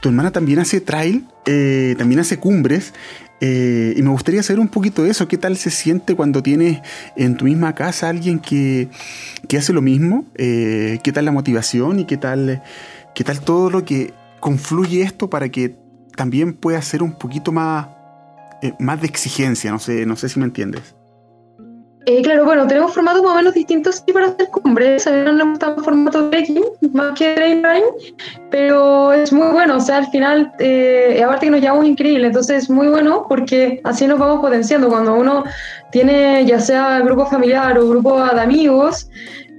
tu 0.00 0.08
hermana 0.08 0.30
también 0.30 0.60
hace 0.60 0.80
trail, 0.80 1.26
eh, 1.44 1.94
también 1.98 2.20
hace 2.20 2.38
cumbres. 2.38 2.94
Eh, 3.42 3.92
y 3.94 4.00
me 4.00 4.08
gustaría 4.08 4.42
saber 4.42 4.60
un 4.60 4.68
poquito 4.68 5.02
de 5.02 5.10
eso. 5.10 5.28
¿Qué 5.28 5.36
tal 5.36 5.58
se 5.58 5.68
siente 5.68 6.14
cuando 6.14 6.42
tienes 6.42 6.80
en 7.16 7.36
tu 7.36 7.44
misma 7.44 7.74
casa 7.74 8.08
alguien 8.08 8.38
que, 8.38 8.88
que 9.46 9.58
hace 9.58 9.74
lo 9.74 9.82
mismo? 9.82 10.24
¿Qué 10.34 11.12
tal 11.12 11.26
la 11.26 11.32
motivación 11.32 11.98
y 11.98 12.06
qué 12.06 12.16
tal, 12.16 12.62
qué 13.14 13.24
tal 13.24 13.40
todo 13.40 13.68
lo 13.68 13.84
que 13.84 14.14
confluye 14.42 15.02
esto 15.02 15.30
para 15.30 15.48
que 15.48 15.76
también 16.16 16.52
pueda 16.52 16.82
ser 16.82 17.02
un 17.02 17.12
poquito 17.12 17.52
más, 17.52 17.86
eh, 18.60 18.74
más 18.80 19.00
de 19.00 19.06
exigencia? 19.06 19.70
No 19.70 19.78
sé, 19.78 20.04
no 20.04 20.16
sé 20.16 20.28
si 20.28 20.40
me 20.40 20.46
entiendes. 20.46 20.96
Eh, 22.06 22.20
claro, 22.22 22.44
bueno, 22.44 22.66
tenemos 22.66 22.92
formatos 22.92 23.22
más 23.22 23.34
o 23.34 23.36
menos 23.36 23.54
distintos 23.54 24.02
sí, 24.04 24.12
para 24.12 24.26
hacer 24.26 24.48
cumbres. 24.48 25.06
A 25.06 25.12
mí 25.12 25.20
no 25.24 25.32
me 25.32 25.44
gusta 25.44 25.74
el 25.76 25.84
formato 25.84 26.28
trekking 26.30 26.64
más 26.92 27.16
que 27.16 27.34
trail 27.34 27.62
pero 28.50 29.12
es 29.12 29.32
muy 29.32 29.46
bueno. 29.52 29.76
O 29.76 29.80
sea, 29.80 29.98
al 29.98 30.08
final, 30.08 30.52
eh, 30.58 31.22
aparte 31.24 31.46
que 31.46 31.52
nos 31.52 31.60
llevamos 31.60 31.86
increíble, 31.86 32.26
entonces 32.26 32.64
es 32.64 32.70
muy 32.70 32.88
bueno 32.88 33.26
porque 33.28 33.80
así 33.84 34.08
nos 34.08 34.18
vamos 34.18 34.40
potenciando. 34.40 34.88
Cuando 34.88 35.14
uno 35.14 35.44
tiene 35.92 36.44
ya 36.44 36.58
sea 36.58 36.98
grupo 37.02 37.26
familiar 37.26 37.78
o 37.78 37.88
grupo 37.88 38.24
de 38.24 38.40
amigos, 38.40 39.08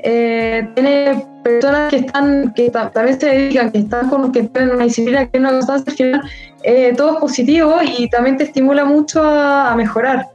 tiene 0.04 1.33
personas 1.44 1.90
que 1.90 1.98
están, 1.98 2.54
que 2.54 2.70
también 2.70 3.20
se 3.20 3.26
dedican, 3.28 3.72
que 3.72 3.80
están 3.80 4.10
con 4.10 4.32
que 4.32 4.44
tienen 4.44 4.76
una 4.76 4.86
disciplina, 4.86 5.28
que 5.28 5.38
es 5.38 5.40
una 5.40 5.50
al 5.50 5.84
final 5.84 6.22
eh, 6.64 6.94
todo 6.96 7.14
es 7.14 7.18
positivo 7.18 7.76
y 7.98 8.10
también 8.10 8.38
te 8.38 8.46
estimula 8.46 8.86
mucho 8.86 9.22
a, 9.24 9.76
mejorar. 9.76 10.28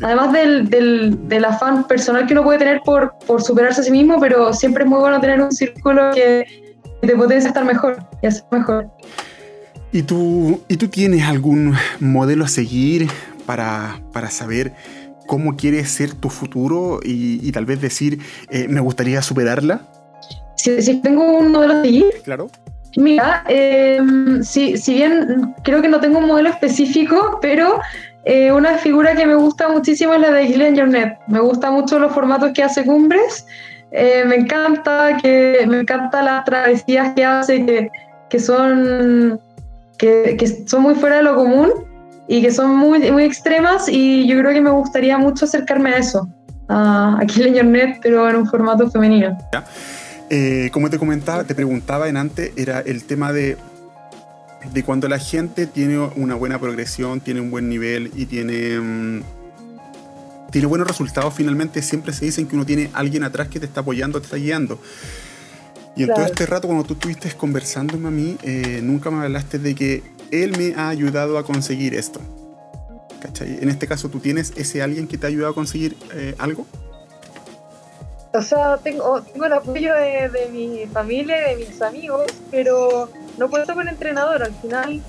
Además 0.00 0.32
del, 0.32 0.68
del, 0.68 1.28
del, 1.28 1.44
afán 1.44 1.86
personal 1.86 2.26
que 2.26 2.32
uno 2.32 2.42
puede 2.42 2.58
tener 2.58 2.80
por, 2.84 3.14
por 3.26 3.42
superarse 3.42 3.82
a 3.82 3.84
sí 3.84 3.92
mismo, 3.92 4.18
pero 4.20 4.52
siempre 4.52 4.82
es 4.82 4.90
muy 4.90 4.98
bueno 4.98 5.20
tener 5.20 5.40
un 5.40 5.52
círculo 5.52 6.10
que 6.12 6.44
te 7.00 7.16
potencia 7.16 7.48
estar 7.48 7.64
mejor 7.64 8.04
y 8.20 8.26
hacer 8.26 8.44
mejor. 8.50 8.90
¿Y 9.92 10.02
tú, 10.02 10.62
¿Y 10.68 10.76
tú 10.76 10.88
tienes 10.88 11.22
algún 11.24 11.74
modelo 12.00 12.44
a 12.44 12.48
seguir 12.48 13.08
para, 13.46 14.00
para 14.12 14.30
saber 14.30 14.72
cómo 15.26 15.56
quieres 15.56 15.90
ser 15.90 16.14
tu 16.14 16.30
futuro 16.30 17.00
y, 17.02 17.50
tal 17.52 17.66
vez 17.66 17.80
decir, 17.80 18.18
eh, 18.50 18.66
me 18.68 18.80
gustaría 18.80 19.22
superarla? 19.22 19.91
Si, 20.62 21.00
tengo 21.00 21.24
un 21.38 21.52
modelo 21.52 21.74
a 21.74 21.82
seguir. 21.82 22.06
Claro. 22.24 22.48
Mira, 22.96 23.42
em, 23.48 24.42
si, 24.42 24.76
si, 24.76 24.94
bien 24.94 25.54
creo 25.62 25.80
que 25.80 25.88
no 25.88 26.00
tengo 26.00 26.18
un 26.18 26.26
modelo 26.26 26.50
específico, 26.50 27.38
pero 27.40 27.80
eh, 28.24 28.52
una 28.52 28.76
figura 28.78 29.14
que 29.14 29.26
me 29.26 29.34
gusta 29.34 29.68
muchísimo 29.68 30.14
es 30.14 30.20
la 30.20 30.30
de 30.30 30.46
Gillian 30.46 30.76
Jornet. 30.76 31.18
Me 31.26 31.40
gusta 31.40 31.70
mucho 31.70 31.98
los 31.98 32.12
formatos 32.12 32.52
que 32.52 32.62
hace 32.62 32.84
Cumbres. 32.84 33.46
Eh, 33.90 34.24
me 34.26 34.36
encanta 34.36 35.16
que 35.20 35.64
me 35.66 35.80
encanta 35.80 36.22
las 36.22 36.44
travesías 36.44 37.14
que 37.14 37.24
hace 37.24 37.66
que, 37.66 37.90
que 38.30 38.38
son 38.38 39.38
que, 39.98 40.36
que, 40.38 40.46
son 40.66 40.82
muy 40.82 40.94
fuera 40.94 41.16
de 41.16 41.22
lo 41.22 41.34
común 41.34 41.70
y 42.26 42.40
que 42.40 42.50
son 42.50 42.74
muy, 42.74 43.10
muy 43.10 43.24
extremas 43.24 43.88
y 43.88 44.26
yo 44.26 44.38
creo 44.38 44.52
que 44.52 44.60
me 44.60 44.70
gustaría 44.70 45.18
mucho 45.18 45.44
acercarme 45.44 45.90
a 45.90 45.98
eso, 45.98 46.26
a, 46.68 47.18
a 47.20 47.26
Jornet, 47.28 47.98
pero 48.02 48.28
en 48.28 48.36
un 48.36 48.46
formato 48.46 48.90
femenino. 48.90 49.36
Eh, 50.34 50.70
como 50.72 50.88
te 50.88 50.98
comentaba, 50.98 51.44
te 51.44 51.54
preguntaba 51.54 52.08
en 52.08 52.16
antes, 52.16 52.52
era 52.56 52.80
el 52.80 53.04
tema 53.04 53.34
de, 53.34 53.58
de 54.72 54.82
cuando 54.82 55.06
la 55.06 55.18
gente 55.18 55.66
tiene 55.66 55.98
una 55.98 56.34
buena 56.36 56.58
progresión, 56.58 57.20
tiene 57.20 57.42
un 57.42 57.50
buen 57.50 57.68
nivel 57.68 58.10
y 58.16 58.24
tiene, 58.24 58.80
mm, 58.80 59.22
tiene 60.50 60.66
buenos 60.66 60.88
resultados, 60.88 61.34
finalmente 61.34 61.82
siempre 61.82 62.14
se 62.14 62.24
dicen 62.24 62.46
que 62.46 62.54
uno 62.54 62.64
tiene 62.64 62.88
alguien 62.94 63.24
atrás 63.24 63.48
que 63.48 63.60
te 63.60 63.66
está 63.66 63.80
apoyando, 63.82 64.20
te 64.20 64.24
está 64.24 64.38
guiando. 64.38 64.80
Y 65.96 66.04
en 66.04 66.14
todo 66.14 66.24
este 66.24 66.46
rato, 66.46 66.66
cuando 66.66 66.84
tú 66.84 66.94
estuviste 66.94 67.30
conversándome 67.32 68.08
a 68.08 68.10
mí, 68.10 68.38
eh, 68.42 68.80
nunca 68.82 69.10
me 69.10 69.22
hablaste 69.22 69.58
de 69.58 69.74
que 69.74 70.02
él 70.30 70.56
me 70.56 70.72
ha 70.76 70.88
ayudado 70.88 71.36
a 71.36 71.44
conseguir 71.44 71.92
esto. 71.92 72.22
¿Cachai? 73.20 73.58
En 73.60 73.68
este 73.68 73.86
caso, 73.86 74.08
¿tú 74.08 74.18
tienes 74.18 74.54
ese 74.56 74.80
alguien 74.80 75.08
que 75.08 75.18
te 75.18 75.26
ha 75.26 75.28
ayudado 75.28 75.52
a 75.52 75.54
conseguir 75.54 75.94
eh, 76.14 76.34
algo? 76.38 76.66
O 78.34 78.40
sea, 78.40 78.78
tengo, 78.78 79.20
tengo 79.22 79.44
el 79.44 79.52
apoyo 79.52 79.94
de, 79.94 80.48
mi 80.50 80.86
familia, 80.86 81.48
de 81.48 81.56
mis 81.56 81.82
amigos, 81.82 82.32
pero 82.50 83.08
no 83.36 83.46
estar 83.46 83.74
con 83.74 83.88
entrenador. 83.88 84.42
Al 84.42 84.54
final, 84.54 85.02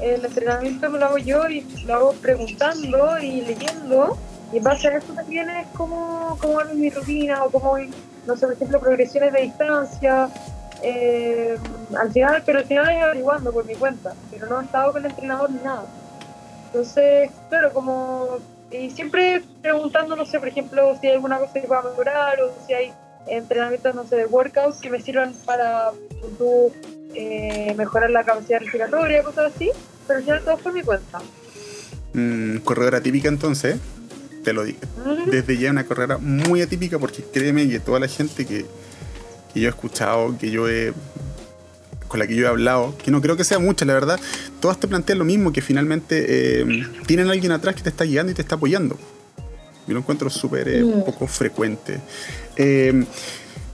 el 0.00 0.24
entrenamiento 0.24 0.88
me 0.88 0.98
lo 0.98 1.06
hago 1.06 1.18
yo 1.18 1.48
y 1.48 1.62
lo 1.86 1.94
hago 1.94 2.12
preguntando 2.14 3.18
y 3.18 3.40
leyendo. 3.40 4.16
Y 4.52 4.58
en 4.58 4.64
base 4.64 4.88
a 4.88 4.98
eso 4.98 5.12
también 5.12 5.50
es 5.50 5.66
como, 5.76 6.38
como 6.40 6.60
hago 6.60 6.74
mi 6.74 6.88
rutina 6.88 7.42
o 7.44 7.50
como, 7.50 7.76
no 8.26 8.36
sé, 8.36 8.46
por 8.46 8.54
ejemplo, 8.54 8.80
progresiones 8.80 9.32
de 9.32 9.42
distancia. 9.42 10.28
Eh, 10.82 11.58
al 11.98 12.12
final, 12.12 12.42
pero 12.46 12.60
al 12.60 12.64
final 12.64 12.88
es 12.88 13.02
averiguando 13.02 13.52
por 13.52 13.66
mi 13.66 13.74
cuenta, 13.74 14.14
pero 14.30 14.46
no 14.46 14.60
he 14.60 14.64
estado 14.64 14.92
con 14.92 15.04
el 15.04 15.10
entrenador 15.10 15.50
ni 15.50 15.60
nada. 15.62 15.86
Entonces, 16.66 17.30
claro, 17.48 17.72
como 17.72 18.38
y 18.70 18.90
siempre 18.90 19.42
preguntando, 19.62 20.14
no 20.14 20.26
sé, 20.26 20.38
por 20.38 20.48
ejemplo, 20.48 20.96
si 21.00 21.06
hay 21.06 21.14
alguna 21.14 21.38
cosa 21.38 21.54
que 21.54 21.66
pueda 21.66 21.82
mejorar 21.82 22.40
o 22.42 22.52
si 22.66 22.74
hay 22.74 22.92
entrenamientos, 23.26 23.94
no 23.94 24.06
sé, 24.06 24.16
de 24.16 24.26
workouts 24.26 24.78
que 24.78 24.90
me 24.90 25.00
sirvan 25.00 25.34
para 25.44 25.90
eh, 27.14 27.74
mejorar 27.76 28.10
la 28.10 28.24
capacidad 28.24 28.60
respiratoria, 28.60 29.22
cosas 29.22 29.52
así, 29.54 29.70
pero 30.06 30.18
al 30.18 30.24
final 30.24 30.44
todo 30.44 30.58
por 30.58 30.72
mi 30.72 30.82
cuenta. 30.82 31.20
Mm, 32.12 32.58
corredora 32.58 33.00
típica 33.00 33.28
entonces, 33.28 33.78
te 34.44 34.52
lo 34.52 34.64
digo. 34.64 34.80
Desde 35.26 35.56
ya 35.56 35.70
una 35.70 35.84
carrera 35.84 36.18
muy 36.18 36.62
atípica 36.62 36.98
porque 36.98 37.22
créeme 37.22 37.68
que 37.68 37.80
toda 37.80 38.00
la 38.00 38.08
gente 38.08 38.46
que, 38.46 38.66
que 39.52 39.60
yo 39.60 39.68
he 39.68 39.70
escuchado, 39.70 40.36
que 40.38 40.50
yo 40.50 40.68
he 40.68 40.92
con 42.08 42.18
la 42.18 42.26
que 42.26 42.34
yo 42.34 42.46
he 42.46 42.48
hablado, 42.48 42.96
que 42.98 43.10
no 43.10 43.20
creo 43.20 43.36
que 43.36 43.44
sea 43.44 43.58
mucha, 43.58 43.84
la 43.84 43.94
verdad, 43.94 44.18
todas 44.60 44.80
te 44.80 44.88
plantean 44.88 45.18
lo 45.18 45.24
mismo, 45.24 45.52
que 45.52 45.60
finalmente 45.60 46.60
eh, 46.60 46.86
tienen 47.06 47.28
a 47.28 47.32
alguien 47.32 47.52
atrás 47.52 47.74
que 47.74 47.82
te 47.82 47.90
está 47.90 48.04
guiando 48.04 48.32
y 48.32 48.34
te 48.34 48.42
está 48.42 48.56
apoyando. 48.56 48.98
Yo 49.86 49.94
lo 49.94 50.00
encuentro 50.00 50.28
súper 50.28 50.68
eh, 50.68 50.82
mm. 50.82 51.04
poco 51.04 51.26
frecuente. 51.26 52.00
Eh, 52.56 53.04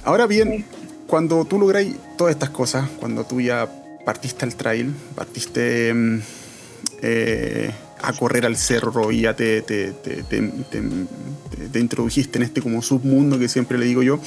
ahora 0.05 0.27
bien, 0.27 0.65
cuando 1.07 1.45
tú 1.45 1.59
lográis 1.59 1.97
todas 2.19 2.33
estas 2.33 2.51
cosas, 2.51 2.89
cuando 3.01 3.25
tú 3.25 3.41
ya 3.41 3.69
partiste 4.05 4.45
al 4.45 4.55
trail, 4.55 4.95
partiste 5.15 5.95
mm, 5.95 6.21
a 8.03 8.13
correr 8.13 8.47
al 8.47 8.57
cerro 8.57 9.11
y 9.11 9.23
ya 9.23 9.35
te, 9.35 9.63
te, 9.63 9.93
te, 9.93 10.23
te, 10.23 11.79
introdujiste 11.79 12.39
en 12.39 12.45
este 12.45 12.61
como 12.61 12.83
submundo 12.83 13.39
que 13.39 13.49
siempre 13.49 13.79
le 13.79 13.87
digo 13.87 14.03
yo, 14.03 14.21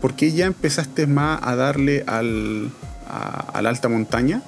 ¿por 0.00 0.14
qué 0.14 0.32
ya 0.32 0.46
empezaste 0.46 1.06
más 1.06 1.40
a 1.42 1.56
darle 1.56 2.04
al, 2.06 2.70
a, 3.08 3.60
la 3.62 3.68
alta 3.68 3.88
montaña? 3.88 4.42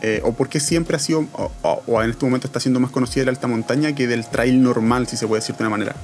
Eh, 0.00 0.20
¿O 0.24 0.32
por 0.32 0.48
qué 0.48 0.60
siempre 0.60 0.96
ha 0.96 1.00
sido, 1.00 1.26
o, 1.62 2.02
en 2.02 2.10
este 2.10 2.24
momento 2.24 2.46
está 2.46 2.60
siendo 2.60 2.78
más 2.78 2.90
conocida 2.90 3.24
la 3.24 3.32
alta 3.32 3.48
montaña 3.48 3.94
que 3.94 4.06
del 4.06 4.26
trail 4.26 4.62
normal, 4.62 5.08
si 5.08 5.16
se 5.16 5.26
puede 5.26 5.40
decir 5.40 5.56
de 5.56 5.62
una 5.64 5.70
manera? 5.70 5.94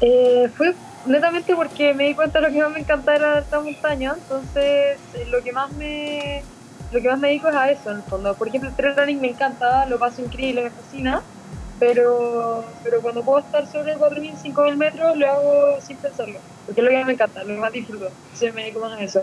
Eh, 0.00 0.50
fue 0.56 0.74
netamente 1.06 1.54
porque 1.54 1.94
me 1.94 2.08
di 2.08 2.14
cuenta 2.14 2.40
de 2.40 2.48
lo 2.48 2.52
que 2.52 2.60
más 2.60 2.72
me 2.72 2.80
encantaba 2.80 3.16
era 3.16 3.30
la 3.32 3.38
alta 3.38 3.60
montaña, 3.60 4.14
entonces 4.20 4.98
eh, 5.14 5.26
lo 5.30 5.42
que 5.42 5.52
más 5.52 5.72
me 5.72 6.42
lo 6.92 7.00
que 7.00 7.08
más 7.08 7.20
me 7.20 7.28
dedico 7.28 7.48
es 7.48 7.54
a 7.54 7.70
eso 7.70 7.90
en 7.90 7.98
el 7.98 8.02
fondo. 8.02 8.34
Por 8.34 8.48
ejemplo, 8.48 8.68
el 8.68 8.74
trail 8.74 8.96
running 8.96 9.20
me 9.20 9.28
encanta, 9.28 9.86
lo 9.86 9.98
paso 10.00 10.22
increíble, 10.22 10.64
me 10.64 10.70
fascina, 10.70 11.22
pero, 11.80 12.62
pero 12.84 13.00
cuando 13.00 13.24
puedo 13.24 13.40
estar 13.40 13.66
sobre 13.66 13.96
4.000, 13.96 14.34
5.000 14.54 14.76
metros, 14.76 15.16
lo 15.16 15.26
hago 15.26 15.80
sin 15.80 15.96
pensarlo, 15.96 16.38
porque 16.66 16.82
es 16.82 16.84
lo 16.84 16.90
que 16.90 17.04
me 17.06 17.12
encanta, 17.14 17.42
lo 17.42 17.58
más 17.58 17.72
disfruto, 17.72 18.10
se 18.34 18.52
me 18.52 18.64
dedico 18.64 18.80
más 18.80 19.00
a 19.00 19.02
eso. 19.02 19.22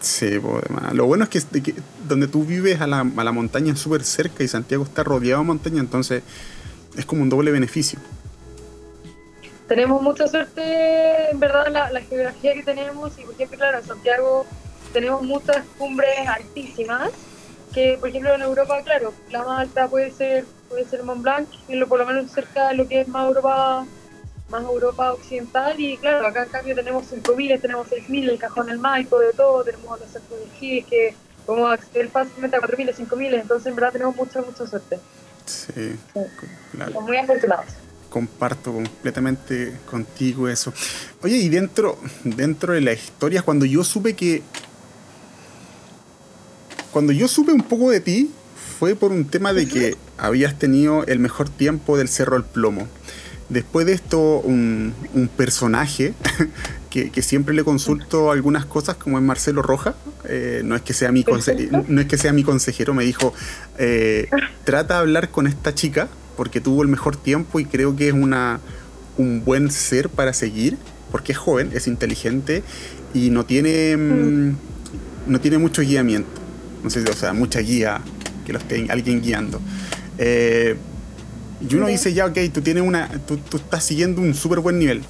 Sí, 0.00 0.40
pues, 0.40 0.64
lo 0.92 1.06
bueno 1.06 1.28
es 1.30 1.44
que, 1.44 1.74
donde 2.08 2.26
tú 2.26 2.44
vives 2.44 2.80
a 2.80 2.88
la, 2.88 3.00
a 3.16 3.24
la 3.24 3.32
montaña 3.32 3.72
es 3.72 3.78
súper 3.78 4.02
cerca 4.02 4.42
y 4.42 4.48
Santiago 4.48 4.82
está 4.82 5.04
rodeado 5.04 5.42
de 5.42 5.46
montaña, 5.46 5.78
entonces 5.78 6.24
es 6.96 7.06
como 7.06 7.22
un 7.22 7.30
doble 7.30 7.52
beneficio. 7.52 8.00
Tenemos 9.68 10.02
mucha 10.02 10.26
suerte, 10.26 11.30
en 11.30 11.38
verdad, 11.38 11.68
la, 11.70 11.90
la 11.92 12.00
geografía 12.00 12.52
que 12.52 12.64
tenemos 12.64 13.16
y, 13.16 13.22
por 13.22 13.34
ejemplo, 13.34 13.58
claro, 13.58 13.78
en 13.78 13.84
Santiago 13.86 14.44
tenemos 14.92 15.22
muchas 15.22 15.64
cumbres 15.78 16.26
altísimas, 16.26 17.10
que, 17.72 17.96
por 17.98 18.08
ejemplo, 18.08 18.34
en 18.34 18.42
Europa, 18.42 18.82
claro, 18.82 19.14
la 19.30 19.44
más 19.44 19.60
alta 19.60 19.86
puede 19.86 20.10
ser 20.10 20.44
puede 20.72 20.86
ser 20.86 21.02
Mont 21.04 21.22
Blanc, 21.22 21.48
por 21.86 21.98
lo 21.98 22.06
menos 22.06 22.30
cerca 22.30 22.68
de 22.68 22.74
lo 22.74 22.88
que 22.88 23.02
es 23.02 23.08
más 23.08 23.26
Europa 23.26 23.86
más 24.48 24.62
Europa 24.64 25.12
occidental 25.14 25.78
y 25.80 25.96
claro, 25.96 26.26
acá 26.26 26.44
en 26.44 26.50
cambio 26.50 26.74
tenemos 26.74 27.04
5.000, 27.10 27.60
tenemos 27.60 27.86
6.000, 27.88 28.30
el 28.30 28.38
cajón 28.38 28.68
el 28.68 28.78
Maipo, 28.78 29.18
de 29.18 29.32
todo, 29.32 29.64
tenemos 29.64 29.98
los 29.98 30.10
centros 30.10 30.38
de 30.38 30.44
esquí 30.46 30.82
que 30.82 31.14
podemos 31.46 31.72
acceder 31.72 32.08
fácilmente 32.10 32.56
a 32.56 32.60
4.000, 32.60 32.94
5.000, 32.94 33.40
entonces 33.40 33.66
en 33.66 33.74
verdad 33.76 33.92
tenemos 33.92 34.14
mucha, 34.14 34.42
mucha 34.42 34.66
suerte. 34.66 34.98
Sí, 35.46 35.96
Claro. 36.72 37.00
muy 37.00 37.16
afortunados. 37.16 37.66
Comparto 38.10 38.72
completamente 38.72 39.72
contigo 39.90 40.48
eso. 40.48 40.72
Oye, 41.22 41.36
y 41.38 41.48
dentro, 41.48 41.98
dentro 42.24 42.74
de 42.74 42.82
la 42.82 42.92
historia, 42.92 43.42
cuando 43.42 43.64
yo 43.64 43.82
supe 43.82 44.14
que... 44.14 44.42
Cuando 46.92 47.12
yo 47.12 47.26
supe 47.26 47.52
un 47.52 47.62
poco 47.62 47.90
de 47.90 48.00
ti, 48.00 48.30
fue 48.78 48.94
por 48.94 49.12
un 49.12 49.24
tema 49.24 49.52
de 49.54 49.66
que 49.66 49.96
habías 50.22 50.56
tenido 50.56 51.04
el 51.06 51.18
mejor 51.18 51.48
tiempo 51.48 51.98
del 51.98 52.08
Cerro 52.08 52.34
del 52.36 52.44
Plomo. 52.44 52.86
Después 53.48 53.86
de 53.86 53.92
esto, 53.92 54.38
un, 54.38 54.94
personaje 55.36 56.14
que, 56.90 57.10
siempre 57.22 57.54
le 57.54 57.64
consulto 57.64 58.30
algunas 58.30 58.64
cosas, 58.64 58.96
como 58.96 59.18
es 59.18 59.24
Marcelo 59.24 59.62
Roja, 59.62 59.96
eh, 60.28 60.62
no, 60.64 60.76
es 60.76 60.82
que 60.82 60.94
sea 60.94 61.10
mi 61.10 61.24
no 61.88 62.00
es 62.00 62.06
que 62.06 62.16
sea 62.16 62.32
mi 62.32 62.44
consejero, 62.44 62.94
me 62.94 63.04
dijo, 63.04 63.34
eh, 63.78 64.28
trata 64.64 64.94
de 64.94 65.00
hablar 65.00 65.30
con 65.30 65.48
esta 65.48 65.74
chica, 65.74 66.08
porque 66.36 66.60
tuvo 66.60 66.82
el 66.82 66.88
mejor 66.88 67.16
tiempo 67.16 67.58
y 67.58 67.64
creo 67.64 67.96
que 67.96 68.08
es 68.08 68.14
una, 68.14 68.60
un 69.18 69.44
buen 69.44 69.72
ser 69.72 70.08
para 70.08 70.32
seguir, 70.32 70.78
porque 71.10 71.32
es 71.32 71.38
joven, 71.38 71.70
es 71.74 71.88
inteligente 71.88 72.62
y 73.12 73.30
no 73.30 73.44
tiene, 73.44 73.96
mm, 73.96 74.50
mm. 74.50 74.56
no 75.26 75.40
tiene 75.40 75.58
mucho 75.58 75.82
guiamiento. 75.82 76.40
No 76.84 76.90
sé, 76.90 77.02
o 77.02 77.12
sea, 77.12 77.32
mucha 77.32 77.58
guía 77.58 78.00
que 78.46 78.52
lo 78.52 78.60
esté 78.60 78.86
alguien 78.88 79.20
guiando. 79.20 79.60
Eh, 80.18 80.76
y 81.68 81.74
uno 81.74 81.86
dice, 81.86 82.12
ya, 82.12 82.26
ok, 82.26 82.38
tú, 82.52 82.60
tienes 82.60 82.82
una, 82.82 83.08
tú, 83.26 83.38
estás 83.56 83.84
siguiendo 83.84 84.20
un 84.20 84.34
súper 84.34 84.60
buen 84.60 84.78
nivel. 84.78 85.02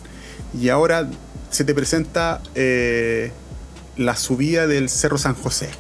Y 0.59 0.69
ahora 0.69 1.09
se 1.51 1.65
te 1.65 1.75
presenta 1.75 2.43
eh, 2.55 3.33
la 3.97 4.17
subida 4.17 4.67
del 4.67 4.89
Cerro 4.89 5.19
San 5.19 5.35
José. 5.35 5.71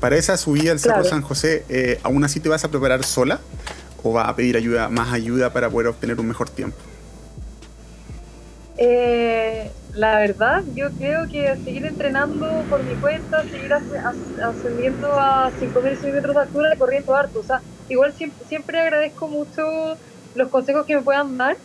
Para 0.00 0.16
esa 0.16 0.36
subida 0.36 0.70
del 0.70 0.78
Cerro 0.78 1.02
San 1.04 1.22
José, 1.22 1.64
eh, 1.68 1.98
¿aún 2.04 2.22
así 2.22 2.38
te 2.38 2.48
vas 2.48 2.64
a 2.64 2.70
preparar 2.70 3.04
sola? 3.04 3.40
¿O 4.02 4.12
vas 4.12 4.28
a 4.28 4.36
pedir 4.36 4.56
ayuda, 4.56 4.88
más 4.88 5.12
ayuda 5.12 5.52
para 5.52 5.68
poder 5.68 5.88
obtener 5.88 6.20
un 6.20 6.28
mejor 6.28 6.48
tiempo? 6.48 6.76
Eh, 8.78 9.70
la 9.96 10.18
verdad, 10.18 10.62
yo 10.74 10.90
creo 10.90 11.26
que 11.26 11.56
seguir 11.64 11.86
entrenando 11.86 12.46
por 12.68 12.82
mi 12.84 12.94
cuenta, 12.96 13.42
seguir 13.44 13.72
ascendiendo 13.72 15.10
a 15.18 15.50
5.000 15.50 16.12
metros 16.12 16.34
de 16.34 16.40
altura, 16.40 16.76
corriendo 16.78 17.14
harto. 17.14 17.40
O 17.40 17.42
sea, 17.42 17.62
igual 17.88 18.12
siempre, 18.12 18.78
agradezco 18.78 19.26
mucho 19.26 19.96
los 20.34 20.48
consejos 20.50 20.84
que 20.84 20.96
me 20.96 21.02
puedan 21.02 21.38
dar. 21.38 21.56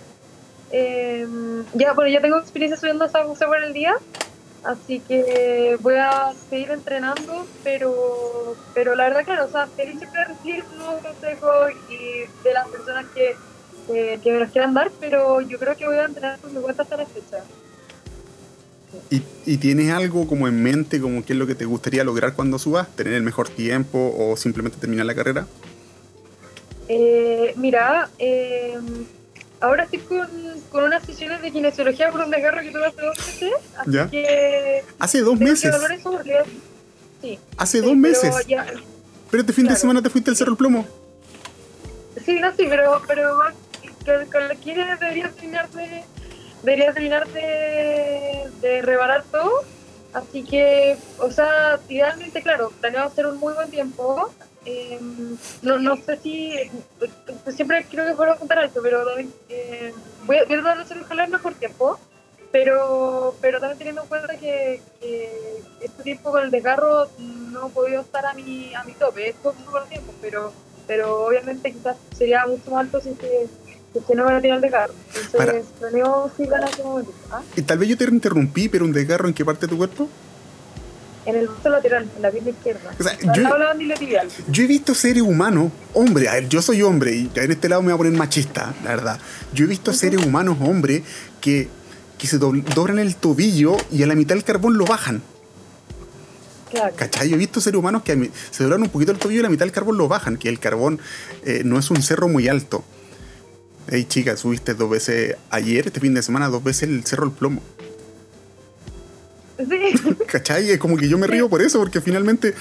Em, 0.72 1.66
ya, 1.74 1.92
bueno, 1.92 2.10
ya 2.10 2.22
tengo 2.22 2.38
experiencia 2.38 2.78
subiendo 2.78 3.04
a 3.04 3.10
San 3.10 3.28
José 3.28 3.46
por 3.46 3.62
el 3.62 3.74
día, 3.74 3.94
así 4.64 5.02
que 5.02 5.78
voy 5.82 5.96
a 5.96 6.32
seguir 6.50 6.72
entrenando, 6.72 7.46
pero, 7.66 8.56
pero 8.74 8.96
la 8.96 9.10
verdad, 9.10 9.26
claro, 9.26 9.46
o 9.46 9.50
sea, 9.50 9.68
feliz 9.68 9.98
siempre 9.98 10.24
recibir 10.24 10.64
nuevos 10.78 11.02
consejos 11.02 11.72
y 11.90 12.44
de 12.46 12.54
las 12.54 12.70
personas 12.70 13.06
que, 13.14 13.36
que 14.24 14.32
me 14.32 14.40
los 14.40 14.52
quieran 14.52 14.74
dar, 14.74 14.90
pero 15.02 15.42
yo 15.42 15.60
creo 15.60 15.76
que 15.76 15.86
voy 15.86 15.98
a 15.98 16.06
entrenar 16.06 16.40
por 16.40 16.52
mi 16.52 16.62
cuenta 16.62 16.84
hasta 16.84 16.96
la 16.96 17.06
fecha. 17.06 17.44
¿Y, 19.10 19.58
tienes 19.58 19.92
algo 19.92 20.28
como 20.28 20.48
en 20.48 20.62
mente, 20.62 21.00
como 21.00 21.24
qué 21.24 21.34
es 21.34 21.40
lo 21.40 21.48
que 21.48 21.56
te 21.56 21.66
gustaría 21.66 22.04
lograr 22.04 22.34
cuando 22.34 22.60
subas? 22.60 22.94
¿Tener 22.96 23.14
el 23.14 23.24
mejor 23.24 23.50
tiempo 23.50 24.14
o 24.18 24.36
simplemente 24.36 24.78
terminar 24.78 25.06
la 25.06 25.16
carrera? 25.16 25.48
Eh, 26.88 27.54
mira, 27.56 28.10
em, 28.18 29.06
ahora 29.62 29.84
estoy 29.84 30.00
con, 30.00 30.28
con, 30.72 30.84
unas 30.84 31.06
sesiones 31.06 31.42
de 31.42 31.52
kinesiología 31.52 32.12
por 32.12 32.22
un 32.22 32.32
desgarro 32.32 32.62
que 32.62 32.72
tuve 32.72 32.86
hace 32.86 33.02
dos 33.02 33.18
meses. 33.18 33.54
Así 33.78 34.10
que 34.12 34.84
¿Hace 35.00 35.22
dos 35.22 35.40
meses? 35.40 35.76
sí. 37.22 37.40
¿Hace 37.58 37.82
dos 37.82 37.96
meses? 37.96 38.36
pero 39.30 39.42
este 39.42 39.54
fin 39.54 39.68
de 39.68 39.76
semana 39.78 40.02
te 40.02 40.10
fuiste 40.10 40.30
al 40.30 40.36
Cerro 40.36 40.52
del 40.52 40.58
Plomo. 40.58 40.86
Sí, 42.26 42.40
no, 42.42 42.52
sí, 42.52 42.66
pero, 42.68 43.02
pero 43.08 43.38
con, 44.06 44.26
con 44.30 44.48
la 44.50 44.98
debería 44.98 45.32
terminarse 45.32 46.04
debería 46.64 46.94
terminar 46.94 47.28
de, 47.30 48.50
de 48.62 48.82
reparar 48.82 49.24
todo. 49.32 49.64
Así 50.14 50.44
que, 50.44 50.98
o 51.20 51.32
sea, 51.32 51.80
idealmente, 51.88 52.42
claro, 52.42 52.72
planeo 52.82 53.04
hacer 53.04 53.26
un 53.28 53.38
muy 53.38 53.54
buen 53.54 53.70
tiempo. 53.70 54.30
Eh, 54.66 55.00
no, 55.62 55.80
no 55.80 55.96
sé 55.98 56.18
si. 56.18 56.54
Siempre 57.56 57.86
creo 57.90 58.06
que 58.06 58.14
puedo 58.14 58.36
contar 58.38 58.60
algo, 58.60 58.82
pero 58.82 59.06
eh, 59.50 59.94
voy, 60.26 60.38
a, 60.38 60.46
tratar 60.46 60.78
de 60.78 60.84
hacer 60.84 60.98
el 60.98 61.30
mejor 61.30 61.54
tiempo. 61.56 61.98
Pero, 62.52 63.34
pero 63.40 63.62
también 63.62 63.78
teniendo 63.78 64.02
en 64.02 64.08
cuenta 64.10 64.36
que, 64.36 64.82
este 65.80 66.04
tiempo 66.04 66.32
con 66.32 66.44
el 66.44 66.52
desgarro 66.52 67.08
no 67.18 67.68
he 67.68 67.72
podido 67.72 68.02
estar 68.02 68.26
a 68.26 68.34
mi, 68.34 68.74
a 68.76 68.84
mi 68.84 68.92
tope. 68.94 69.30
Esto 69.30 69.52
es 69.52 69.66
un 69.66 69.72
buen 69.72 69.88
tiempo, 69.88 70.14
pero, 70.22 70.52
pero 70.86 71.26
obviamente 71.26 71.72
quizás 71.72 71.96
sería 72.16 72.46
mucho 72.46 72.70
más 72.72 72.82
alto 72.82 73.00
si 73.00 73.16
que 74.00 74.16
no 74.16 74.26
me 74.26 74.42
tirar 74.42 74.58
el 74.58 74.62
desgarro. 74.62 74.94
Entonces, 75.16 75.66
planeo 75.80 76.32
sí 76.38 76.46
ganar 76.46 76.70
ese 76.70 76.84
momento. 76.84 77.14
¿ah? 77.32 77.42
Y 77.56 77.62
tal 77.62 77.78
vez 77.78 77.90
yo 77.90 77.98
te 77.98 78.06
interrumpí, 78.06 78.70
pero 78.70 78.86
un 78.86 78.94
desgarro 78.94 79.28
en 79.28 79.34
qué 79.34 79.44
parte 79.44 79.66
de 79.66 79.70
tu 79.70 79.78
cuerpo? 79.78 80.08
En 81.26 81.36
el 81.36 81.48
brazo 81.48 81.70
lateral, 81.70 82.10
en 82.16 82.22
la 82.22 82.32
pierna 82.32 82.50
izquierda. 82.50 82.96
O 83.00 83.04
sea, 83.04 83.18
yo, 83.20 83.44
yo, 84.50 84.64
he 84.64 84.68
visto 84.68 84.96
seres 84.96 85.22
humanos, 85.22 85.72
hombre, 85.94 86.28
a 86.28 86.34
ver, 86.34 86.50
yo 86.50 86.64
soy 86.64 86.82
hombre 86.82 87.14
y 87.14 87.32
en 87.36 87.52
este 87.52 87.70
lado 87.70 87.84
me 87.84 87.88
voy 87.88 87.96
a 87.96 87.98
poner 87.98 88.14
machista, 88.14 88.74
la 88.84 88.92
verdad. 88.92 89.20
Yo 89.54 89.66
he 89.66 89.68
visto 89.68 89.94
seres 89.94 90.26
humanos, 90.26 90.58
hombre, 90.62 91.04
que, 91.40 91.68
que 92.18 92.28
se 92.28 92.40
doblan 92.40 92.98
el 92.98 93.16
tobillo 93.18 93.76
y 93.92 94.02
a 94.02 94.08
la 94.08 94.16
mitad 94.16 94.34
del 94.34 94.44
carbón 94.44 94.78
lo 94.80 94.86
bajan. 94.86 95.22
Claro. 96.72 96.96
¿Cachai? 96.96 97.30
Yo 97.30 97.36
he 97.36 97.40
visto 97.40 97.62
seres 97.62 97.78
humanos 97.78 98.02
que 98.02 98.32
se 98.50 98.64
doblan 98.64 98.82
un 98.82 98.90
poquito 98.90 99.12
el 99.12 99.20
tobillo 99.20 99.42
y 99.42 99.42
a 99.42 99.44
la 99.44 99.50
mitad 99.50 99.66
del 99.66 99.74
carbón 99.74 99.98
lo 99.98 100.08
bajan, 100.08 100.38
que 100.38 100.50
el 100.50 100.58
carbón 100.60 101.00
eh, 101.46 101.62
no 101.66 101.78
es 101.78 101.92
un 101.92 102.02
cerro 102.02 102.30
muy 102.30 102.48
alto. 102.48 102.84
Hey 103.94 104.06
chica, 104.06 104.38
subiste 104.38 104.74
dos 104.74 104.90
veces 104.90 105.36
ayer, 105.50 105.88
este 105.88 106.00
fin 106.00 106.14
de 106.14 106.22
semana, 106.22 106.48
dos 106.48 106.64
veces 106.64 106.84
el 106.84 107.04
Cerro 107.04 107.26
El 107.26 107.34
Plomo. 107.34 107.62
Sí. 109.58 110.16
¿Cachai? 110.28 110.72
Es 110.72 110.80
como 110.80 110.96
que 110.96 111.10
yo 111.10 111.18
me 111.18 111.28
río 111.28 111.50
por 111.50 111.62
eso, 111.62 111.78
porque 111.80 112.00
finalmente 112.00 112.54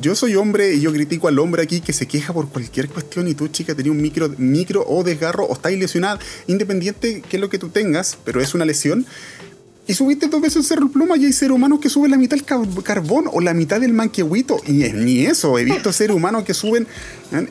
yo 0.00 0.14
soy 0.14 0.36
hombre 0.36 0.74
y 0.74 0.80
yo 0.80 0.92
critico 0.92 1.26
al 1.26 1.40
hombre 1.40 1.64
aquí 1.64 1.80
que 1.80 1.92
se 1.92 2.06
queja 2.06 2.32
por 2.32 2.48
cualquier 2.50 2.88
cuestión 2.88 3.26
y 3.26 3.34
tú, 3.34 3.48
chica, 3.48 3.74
tenías 3.74 3.92
un 3.96 4.00
micro, 4.00 4.32
micro 4.38 4.84
o 4.86 5.02
desgarro 5.02 5.44
o 5.44 5.54
estáis 5.54 5.76
lesionada, 5.76 6.20
independiente 6.46 7.20
que 7.20 7.36
es 7.38 7.40
lo 7.40 7.50
que 7.50 7.58
tú 7.58 7.70
tengas, 7.70 8.16
pero 8.24 8.40
es 8.40 8.54
una 8.54 8.64
lesión. 8.64 9.06
Y 9.88 9.94
subiste 9.94 10.28
dos 10.28 10.42
veces 10.42 10.56
el 10.56 10.64
Cerro 10.64 10.90
Pluma 10.90 11.16
y 11.16 11.24
hay 11.24 11.32
seres 11.32 11.56
humanos 11.56 11.80
que 11.80 11.88
suben 11.88 12.10
la 12.10 12.18
mitad 12.18 12.36
del 12.36 12.44
carbón 12.84 13.24
o 13.32 13.40
la 13.40 13.54
mitad 13.54 13.80
del 13.80 13.94
manquehuito. 13.94 14.60
Y 14.66 14.82
es 14.82 14.92
ni 14.92 15.24
eso. 15.24 15.58
He 15.58 15.64
visto 15.64 15.94
seres 15.94 16.14
humanos 16.14 16.44
que 16.44 16.52
suben 16.52 16.86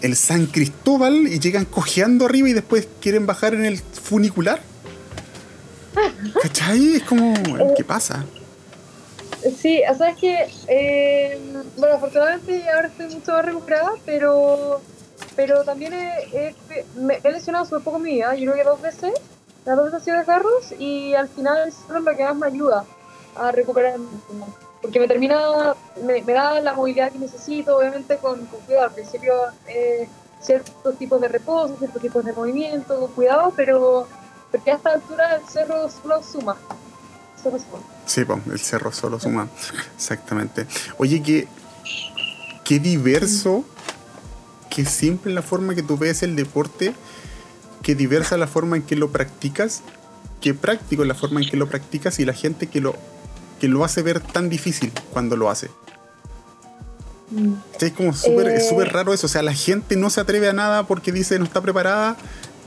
el 0.02 0.16
San 0.16 0.46
Cristóbal 0.46 1.28
y 1.28 1.40
llegan 1.40 1.66
cojeando 1.66 2.26
arriba 2.26 2.48
y 2.48 2.54
después 2.54 2.88
quieren 3.02 3.26
bajar 3.26 3.56
en 3.56 3.66
el 3.66 3.80
funicular. 3.80 4.62
¿Cachai? 6.44 6.98
Es 6.98 7.04
como, 7.06 7.34
¿qué 7.76 7.84
pasa? 7.84 8.24
Sí, 9.60 9.82
o 9.92 9.98
sea, 9.98 10.10
es 10.10 10.18
que, 10.18 10.48
eh, 10.68 11.40
bueno, 11.78 11.96
afortunadamente 11.96 12.70
ahora 12.70 12.90
estoy 12.90 13.16
mucho 13.16 13.32
más 13.32 13.46
recuperada, 13.46 13.94
pero, 14.06 14.80
pero 15.36 15.64
también 15.64 15.94
he, 15.94 16.54
me 17.00 17.20
he 17.24 17.32
lesionado 17.32 17.66
súper 17.66 17.82
poco 17.82 17.98
mi 17.98 18.16
vida, 18.16 18.36
yo 18.36 18.52
creo 18.52 18.64
que 18.64 18.70
dos 18.70 18.82
veces 18.82 19.14
las 19.68 19.92
dos 19.92 20.02
sido 20.02 20.18
de 20.18 20.26
carros 20.26 20.74
y 20.80 21.14
al 21.14 21.28
final 21.28 21.68
es 21.68 21.76
lo 21.90 22.16
que 22.16 22.24
más 22.24 22.36
me 22.38 22.48
ayuda 22.48 22.86
a 23.36 23.52
recuperar 23.52 23.96
porque 24.82 25.00
me 25.00 25.08
termina, 25.08 25.76
me, 26.04 26.22
da 26.22 26.62
la 26.62 26.74
movilidad 26.74 27.12
que 27.12 27.20
necesito, 27.20 27.78
obviamente 27.78 28.18
con, 28.18 28.46
cuidado, 28.46 28.86
al 28.86 28.94
principio 28.94 29.34
eh, 29.68 30.08
ciertos 30.40 30.98
tipos 30.98 31.20
de 31.20 31.28
reposo, 31.28 31.76
ciertos 31.78 32.02
tipos 32.02 32.24
de 32.24 32.32
movimiento, 32.32 32.98
con 32.98 33.12
cuidado, 33.12 33.52
pero 33.58 34.08
porque 34.52 34.72
a 34.72 34.76
esta 34.76 34.94
altura 34.94 35.36
el 35.36 35.50
cerro 35.50 35.90
solo 35.90 36.24
suma. 36.24 36.56
Solo 37.44 37.58
suma. 37.60 37.80
Sí, 38.06 38.24
pues, 38.24 38.40
el 38.48 38.60
cerro 38.60 38.92
solo 38.94 39.20
suma, 39.20 39.50
exactamente. 39.98 40.66
Oye, 40.98 41.22
qué, 41.22 41.48
qué 42.64 42.80
diverso, 42.80 43.66
qué 44.70 44.86
simple 44.86 45.34
la 45.34 45.42
forma 45.42 45.76
que 45.76 45.84
tú 45.84 45.98
ves 45.98 46.24
el 46.24 46.38
deporte 46.38 46.94
que 47.88 47.96
diversa 47.96 48.36
la 48.36 48.48
forma 48.48 48.76
en 48.76 48.84
que 48.84 48.98
lo 48.98 49.14
practicas, 49.14 49.82
que 50.42 50.54
práctico 50.54 51.06
la 51.06 51.16
forma 51.16 51.40
en 51.40 51.50
que 51.50 51.56
lo 51.56 51.70
practicas 51.70 52.20
y 52.20 52.26
la 52.26 52.34
gente 52.34 52.68
que 52.68 52.82
lo, 52.82 52.98
que 53.62 53.70
lo 53.70 53.86
hace 53.86 54.02
ver 54.02 54.20
tan 54.20 54.50
difícil 54.50 54.92
cuando 55.14 55.38
lo 55.38 55.50
hace. 55.50 55.70
Mm. 57.32 57.54
Es 57.80 57.94
como 57.94 58.12
súper 58.12 58.50
eh. 58.50 58.86
raro 58.92 59.14
eso, 59.14 59.28
o 59.28 59.30
sea, 59.30 59.42
la 59.42 59.54
gente 59.54 59.96
no 59.96 60.10
se 60.10 60.20
atreve 60.20 60.50
a 60.50 60.54
nada 60.54 60.86
porque 60.86 61.14
dice 61.14 61.40
no 61.40 61.46
está 61.46 61.62
preparada 61.62 62.18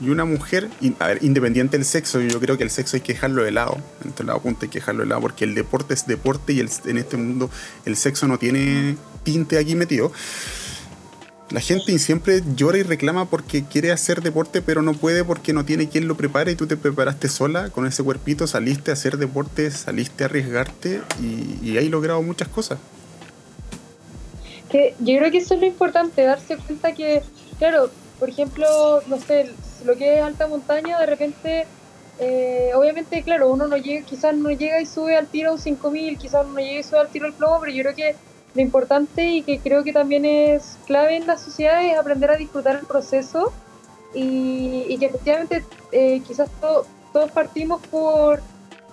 y 0.01 0.09
una 0.09 0.25
mujer, 0.25 0.71
a 0.97 1.09
ver, 1.09 1.23
independiente 1.23 1.77
del 1.77 1.85
sexo, 1.85 2.19
yo 2.19 2.39
creo 2.39 2.57
que 2.57 2.63
el 2.63 2.71
sexo 2.71 2.97
hay 2.97 3.01
que 3.01 3.13
dejarlo 3.13 3.43
de 3.43 3.51
lado, 3.51 3.77
entre 4.03 4.25
lado 4.25 4.39
punto 4.39 4.61
hay 4.63 4.69
que 4.69 4.79
dejarlo 4.79 5.03
de 5.03 5.09
lado 5.09 5.21
porque 5.21 5.45
el 5.45 5.53
deporte 5.53 5.93
es 5.93 6.07
deporte 6.07 6.53
y 6.53 6.61
en 6.61 6.97
este 6.97 7.17
mundo 7.17 7.51
el 7.85 7.95
sexo 7.95 8.27
no 8.27 8.39
tiene 8.39 8.97
tinte 9.23 9.59
aquí 9.59 9.75
metido 9.75 10.11
la 11.51 11.59
gente 11.59 11.97
siempre 11.99 12.41
llora 12.55 12.77
y 12.77 12.83
reclama 12.83 13.29
porque 13.29 13.65
quiere 13.65 13.91
hacer 13.91 14.21
deporte, 14.21 14.61
pero 14.61 14.81
no 14.81 14.93
puede 14.93 15.23
porque 15.23 15.53
no 15.53 15.65
tiene 15.65 15.89
quien 15.89 16.07
lo 16.07 16.15
prepare 16.15 16.51
y 16.51 16.55
tú 16.55 16.65
te 16.65 16.77
preparaste 16.77 17.27
sola 17.27 17.69
con 17.69 17.85
ese 17.85 18.03
cuerpito, 18.03 18.47
saliste 18.47 18.91
a 18.91 18.93
hacer 18.93 19.17
deporte, 19.17 19.69
saliste 19.71 20.23
a 20.23 20.27
arriesgarte 20.27 21.01
y, 21.19 21.59
y 21.61 21.77
hay 21.77 21.89
logrado 21.89 22.21
muchas 22.21 22.47
cosas. 22.47 22.79
Que 24.69 24.95
yo 24.99 25.17
creo 25.17 25.31
que 25.31 25.39
eso 25.39 25.55
es 25.55 25.59
lo 25.59 25.65
importante, 25.67 26.23
darse 26.23 26.55
cuenta 26.55 26.93
que, 26.93 27.21
claro, 27.59 27.91
por 28.17 28.29
ejemplo, 28.29 29.01
no 29.07 29.19
sé, 29.19 29.49
lo 29.85 29.97
que 29.97 30.19
es 30.19 30.23
alta 30.23 30.47
montaña, 30.47 30.99
de 30.99 31.05
repente, 31.05 31.65
eh, 32.19 32.71
obviamente, 32.75 33.23
claro, 33.23 33.51
uno 33.51 33.67
no 33.67 33.75
llega, 33.75 34.05
quizás 34.05 34.35
no 34.35 34.51
llega 34.51 34.79
y 34.79 34.85
sube 34.85 35.17
al 35.17 35.27
tiro 35.27 35.51
un 35.51 35.59
5000, 35.59 36.17
quizás 36.17 36.47
no 36.47 36.59
llega 36.59 36.79
y 36.79 36.83
sube 36.83 36.99
al 36.99 37.09
tiro 37.09 37.25
el 37.25 37.33
plomo, 37.33 37.59
pero 37.59 37.73
yo 37.73 37.83
creo 37.83 37.95
que 37.95 38.15
lo 38.53 38.61
importante 38.61 39.23
y 39.25 39.43
que 39.43 39.59
creo 39.59 39.83
que 39.83 39.93
también 39.93 40.25
es 40.25 40.77
clave 40.85 41.15
en 41.15 41.27
la 41.27 41.37
sociedad 41.37 41.83
es 41.83 41.97
aprender 41.97 42.31
a 42.31 42.35
disfrutar 42.35 42.75
el 42.75 42.85
proceso 42.85 43.53
y, 44.13 44.97
que 44.97 45.05
efectivamente 45.05 45.63
eh, 45.91 46.21
quizás 46.27 46.49
todos 46.59 47.31
partimos 47.31 47.81
por 47.87 48.41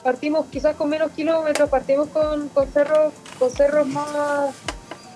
partimos 0.03 0.47
quizás 0.47 0.77
con 0.77 0.89
menos 0.89 1.11
kilómetros 1.13 1.69
partimos 1.69 2.09
con, 2.09 2.49
con 2.51 2.69
cerros 2.69 3.13
con 3.39 3.51
cerros 3.51 3.87
más 3.89 4.55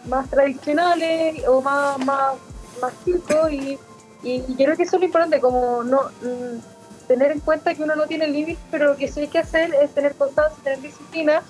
más 0.06 0.28
tradicionales 0.28 1.46
o 1.46 1.60
más 1.60 1.98
más, 2.04 2.34
más 2.80 2.92
chicos 3.04 3.52
y, 3.52 3.78
y, 4.24 4.40
creo 4.56 4.76
que 4.76 4.82
eso 4.82 4.96
es 4.96 5.00
lo 5.00 5.06
importante 5.06 5.40
como 5.40 5.84
no 5.84 6.02
mm, 6.20 7.06
tener 7.06 7.30
en 7.30 7.40
cuenta 7.40 7.74
que 7.74 7.82
uno 7.82 7.94
no 7.94 8.06
tiene 8.06 8.26
límites 8.26 8.62
pero 8.72 8.86
lo 8.86 8.96
que 8.96 9.06
sí 9.06 9.20
hay 9.20 9.28
que 9.28 9.38
hacer 9.38 9.72
es 9.80 9.94
tener 9.94 10.14
constancia 10.14 10.58
tener 10.64 10.80
disciplina 10.80 11.42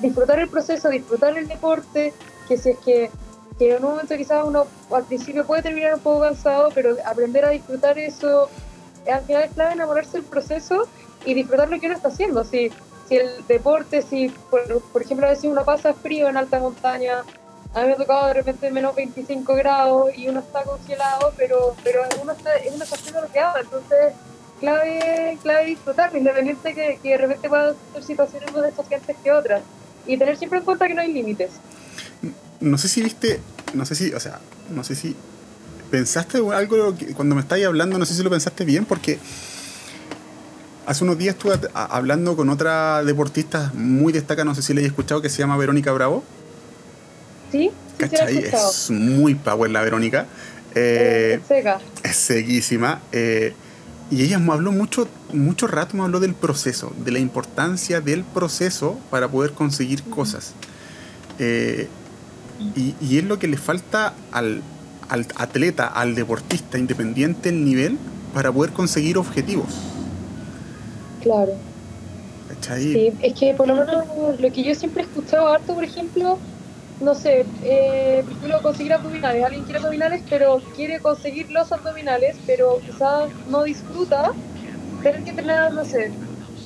disfrutar 0.00 0.40
el 0.40 0.48
proceso 0.48 0.88
disfrutar 0.88 1.38
el 1.38 1.46
deporte 1.46 2.12
que 2.50 2.56
si 2.56 2.70
es 2.70 2.78
que, 2.78 3.10
que 3.60 3.76
en 3.76 3.84
un 3.84 3.92
momento 3.92 4.16
quizás 4.16 4.44
uno 4.44 4.66
al 4.92 5.04
principio 5.04 5.46
puede 5.46 5.62
terminar 5.62 5.94
un 5.94 6.00
poco 6.00 6.22
cansado, 6.22 6.70
pero 6.74 6.96
aprender 7.06 7.44
a 7.44 7.50
disfrutar 7.50 7.96
eso, 7.96 8.50
al 9.10 9.22
final 9.22 9.44
es 9.44 9.52
clave 9.52 9.74
enamorarse 9.74 10.18
del 10.18 10.24
proceso 10.24 10.88
y 11.24 11.34
disfrutar 11.34 11.70
lo 11.70 11.78
que 11.78 11.86
uno 11.86 11.94
está 11.94 12.08
haciendo. 12.08 12.42
Si, 12.42 12.72
si 13.08 13.16
el 13.18 13.46
deporte, 13.46 14.02
si 14.02 14.30
por, 14.50 14.62
ejemplo 15.00 15.28
a 15.28 15.30
veces 15.30 15.44
uno 15.44 15.64
pasa 15.64 15.94
frío 15.94 16.28
en 16.28 16.36
alta 16.36 16.58
montaña, 16.58 17.20
a 17.72 17.80
mí 17.82 17.86
me 17.86 17.92
ha 17.92 17.96
tocado 17.96 18.26
de 18.26 18.34
repente 18.34 18.68
menos 18.72 18.96
25 18.96 19.54
grados 19.54 20.10
y 20.16 20.26
uno 20.26 20.40
está 20.40 20.64
congelado, 20.64 21.32
pero, 21.36 21.76
pero 21.84 22.02
uno, 22.20 22.32
está, 22.32 22.50
uno 22.74 22.82
está 22.82 22.96
haciendo 22.96 23.20
lo 23.20 23.28
que 23.28 23.38
haga, 23.38 23.60
entonces 23.60 24.12
clave, 24.58 25.38
clave 25.40 25.66
disfrutar, 25.66 26.16
independiente 26.16 26.74
que, 26.74 26.98
que 27.00 27.10
de 27.10 27.16
repente 27.16 27.48
puedan 27.48 27.76
ser 27.92 28.02
situaciones 28.02 28.52
más 28.52 28.64
desafiantes 28.64 29.16
que 29.22 29.30
otras. 29.30 29.62
Y 30.04 30.16
tener 30.16 30.36
siempre 30.36 30.58
en 30.58 30.64
cuenta 30.64 30.88
que 30.88 30.94
no 30.94 31.02
hay 31.02 31.12
límites 31.12 31.52
no 32.60 32.78
sé 32.78 32.88
si 32.88 33.02
viste, 33.02 33.40
no 33.74 33.84
sé 33.86 33.94
si, 33.94 34.12
o 34.12 34.20
sea, 34.20 34.40
no 34.74 34.84
sé 34.84 34.94
si 34.94 35.16
pensaste 35.90 36.38
algo 36.38 36.94
cuando 37.16 37.34
me 37.34 37.40
estáis 37.40 37.66
hablando, 37.66 37.98
no 37.98 38.06
sé 38.06 38.14
si 38.14 38.22
lo 38.22 38.30
pensaste 38.30 38.64
bien, 38.64 38.84
porque 38.84 39.18
hace 40.86 41.04
unos 41.04 41.18
días 41.18 41.34
estuve 41.34 41.54
hablando 41.74 42.36
con 42.36 42.48
otra 42.48 43.02
deportista 43.04 43.72
muy 43.74 44.12
destacada, 44.12 44.44
no 44.44 44.54
sé 44.54 44.62
si 44.62 44.74
le 44.74 44.82
he 44.82 44.86
escuchado, 44.86 45.22
que 45.22 45.28
se 45.28 45.38
llama 45.38 45.56
Verónica 45.56 45.92
Bravo. 45.92 46.22
Sí, 47.50 47.70
¿Cachai? 47.98 48.38
es 48.38 48.90
muy 48.90 49.34
power 49.34 49.70
la 49.70 49.82
Verónica. 49.82 50.26
Eh, 50.74 51.40
es 52.02 52.16
seguísima. 52.16 53.00
Eh, 53.12 53.54
y 54.10 54.22
ella 54.22 54.38
me 54.38 54.52
habló 54.52 54.72
mucho, 54.72 55.08
mucho 55.32 55.66
rato, 55.66 55.96
me 55.96 56.02
habló 56.02 56.18
del 56.18 56.34
proceso, 56.34 56.92
de 57.04 57.12
la 57.12 57.18
importancia 57.20 58.00
del 58.00 58.24
proceso 58.24 58.98
para 59.10 59.28
poder 59.28 59.52
conseguir 59.52 60.02
cosas. 60.04 60.54
Eh, 61.38 61.88
y, 62.76 63.18
es 63.18 63.24
lo 63.24 63.38
que 63.38 63.48
le 63.48 63.56
falta 63.56 64.14
al, 64.32 64.62
atleta, 65.08 65.86
al 65.86 66.14
deportista, 66.14 66.78
independiente 66.78 67.48
el 67.48 67.64
nivel, 67.64 67.98
para 68.34 68.52
poder 68.52 68.72
conseguir 68.72 69.18
objetivos. 69.18 69.74
Claro. 71.22 71.52
Sí, 72.76 73.12
es 73.20 73.34
que 73.34 73.54
por 73.54 73.68
lo 73.68 73.74
menos 73.74 74.04
lo 74.38 74.52
que 74.52 74.62
yo 74.62 74.74
siempre 74.74 75.02
he 75.02 75.06
escuchado 75.06 75.48
harto, 75.48 75.74
por 75.74 75.84
ejemplo, 75.84 76.38
no 77.00 77.14
sé, 77.14 77.46
eh, 77.62 78.22
por 78.40 78.62
conseguir 78.62 78.92
abdominales. 78.92 79.44
Alguien 79.44 79.64
quiere 79.64 79.78
abdominales, 79.78 80.22
pero 80.28 80.60
quiere 80.76 81.00
conseguir 81.00 81.50
los 81.50 81.72
abdominales, 81.72 82.36
pero 82.46 82.80
quizás 82.84 83.30
no 83.48 83.64
disfruta 83.64 84.32
tener 85.02 85.24
que 85.24 85.32
tener, 85.32 85.72
no 85.72 85.84
sé, 85.84 86.12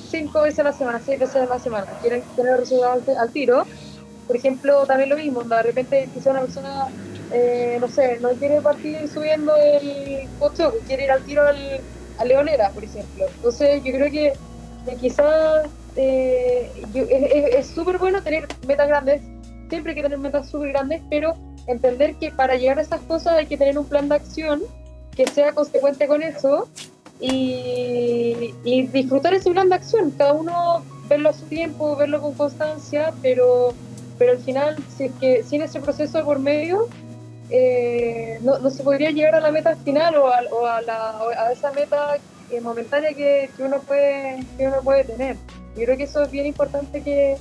cinco 0.09 0.41
veces 0.41 0.59
a 0.59 0.63
la 0.63 0.73
semana, 0.73 1.01
seis 1.03 1.19
veces 1.19 1.35
a 1.37 1.45
la 1.45 1.59
semana, 1.59 1.87
quieren 2.01 2.21
tener 2.35 2.57
resultados 2.57 3.03
al, 3.17 3.31
tiro, 3.31 3.65
por 4.27 4.35
ejemplo, 4.35 4.85
también 4.85 5.09
lo 5.09 5.17
mismo, 5.17 5.43
de 5.43 5.63
repente 5.63 6.09
quizá 6.13 6.31
una 6.31 6.41
persona, 6.41 6.87
eh, 7.31 7.77
no 7.79 7.87
sé, 7.87 8.19
no 8.21 8.29
quiere 8.31 8.61
partir 8.61 9.07
subiendo 9.07 9.55
el 9.55 10.27
coche, 10.39 10.63
quiere 10.87 11.05
ir 11.05 11.11
al 11.11 11.23
tiro 11.23 11.47
al, 11.47 11.81
a 12.17 12.25
Leonera, 12.25 12.69
por 12.69 12.83
ejemplo. 12.83 13.25
Entonces 13.35 13.83
yo 13.83 13.91
creo 13.93 14.11
que, 14.11 14.33
quizás 14.99 15.67
eh, 15.95 16.69
es 17.57 17.67
súper 17.67 17.97
bueno 17.97 18.21
tener 18.21 18.47
metas 18.67 18.87
grandes, 18.87 19.21
siempre 19.69 19.91
hay 19.91 19.95
que 19.95 20.03
tener 20.03 20.19
metas 20.19 20.49
súper 20.49 20.69
grandes, 20.69 21.01
pero 21.09 21.35
entender 21.67 22.15
que 22.15 22.31
para 22.31 22.55
llegar 22.55 22.79
a 22.79 22.81
esas 22.81 23.01
cosas 23.01 23.33
hay 23.33 23.47
que 23.47 23.57
tener 23.57 23.77
un 23.77 23.85
plan 23.85 24.07
de 24.09 24.15
acción 24.15 24.61
que 25.15 25.25
sea 25.27 25.53
consecuente 25.53 26.07
con 26.07 26.21
eso 26.21 26.67
y, 27.19 28.53
disfrutar 28.91 29.33
ese 29.33 29.49
plan 29.51 29.69
de 29.69 29.75
acción, 29.75 30.11
cada 30.11 30.33
uno 30.33 30.83
verlo 31.07 31.29
a 31.29 31.33
su 31.33 31.45
tiempo, 31.45 31.95
verlo 31.95 32.21
con 32.21 32.33
constancia, 32.33 33.13
pero, 33.21 33.73
pero 34.17 34.31
al 34.31 34.39
final, 34.39 34.77
si 34.95 35.05
es 35.05 35.11
que 35.19 35.43
sin 35.43 35.61
ese 35.61 35.79
proceso 35.79 36.23
por 36.23 36.39
medio, 36.39 36.87
eh, 37.49 38.39
no, 38.41 38.57
no, 38.59 38.69
se 38.69 38.83
podría 38.83 39.11
llegar 39.11 39.35
a 39.35 39.39
la 39.39 39.51
meta 39.51 39.75
final 39.75 40.15
o 40.15 40.27
a, 40.27 40.41
o 40.51 40.65
a, 40.65 40.81
la, 40.81 41.19
a 41.19 41.51
esa 41.51 41.71
meta 41.71 42.17
eh, 42.49 42.61
momentánea 42.61 43.13
que, 43.13 43.49
que, 43.55 43.63
uno 43.63 43.79
puede, 43.81 44.43
que 44.57 44.67
uno 44.67 44.81
puede 44.83 45.03
tener. 45.03 45.35
Yo 45.75 45.83
creo 45.83 45.97
que 45.97 46.03
eso 46.03 46.23
es 46.23 46.31
bien 46.31 46.45
importante 46.45 47.01
que, 47.01 47.37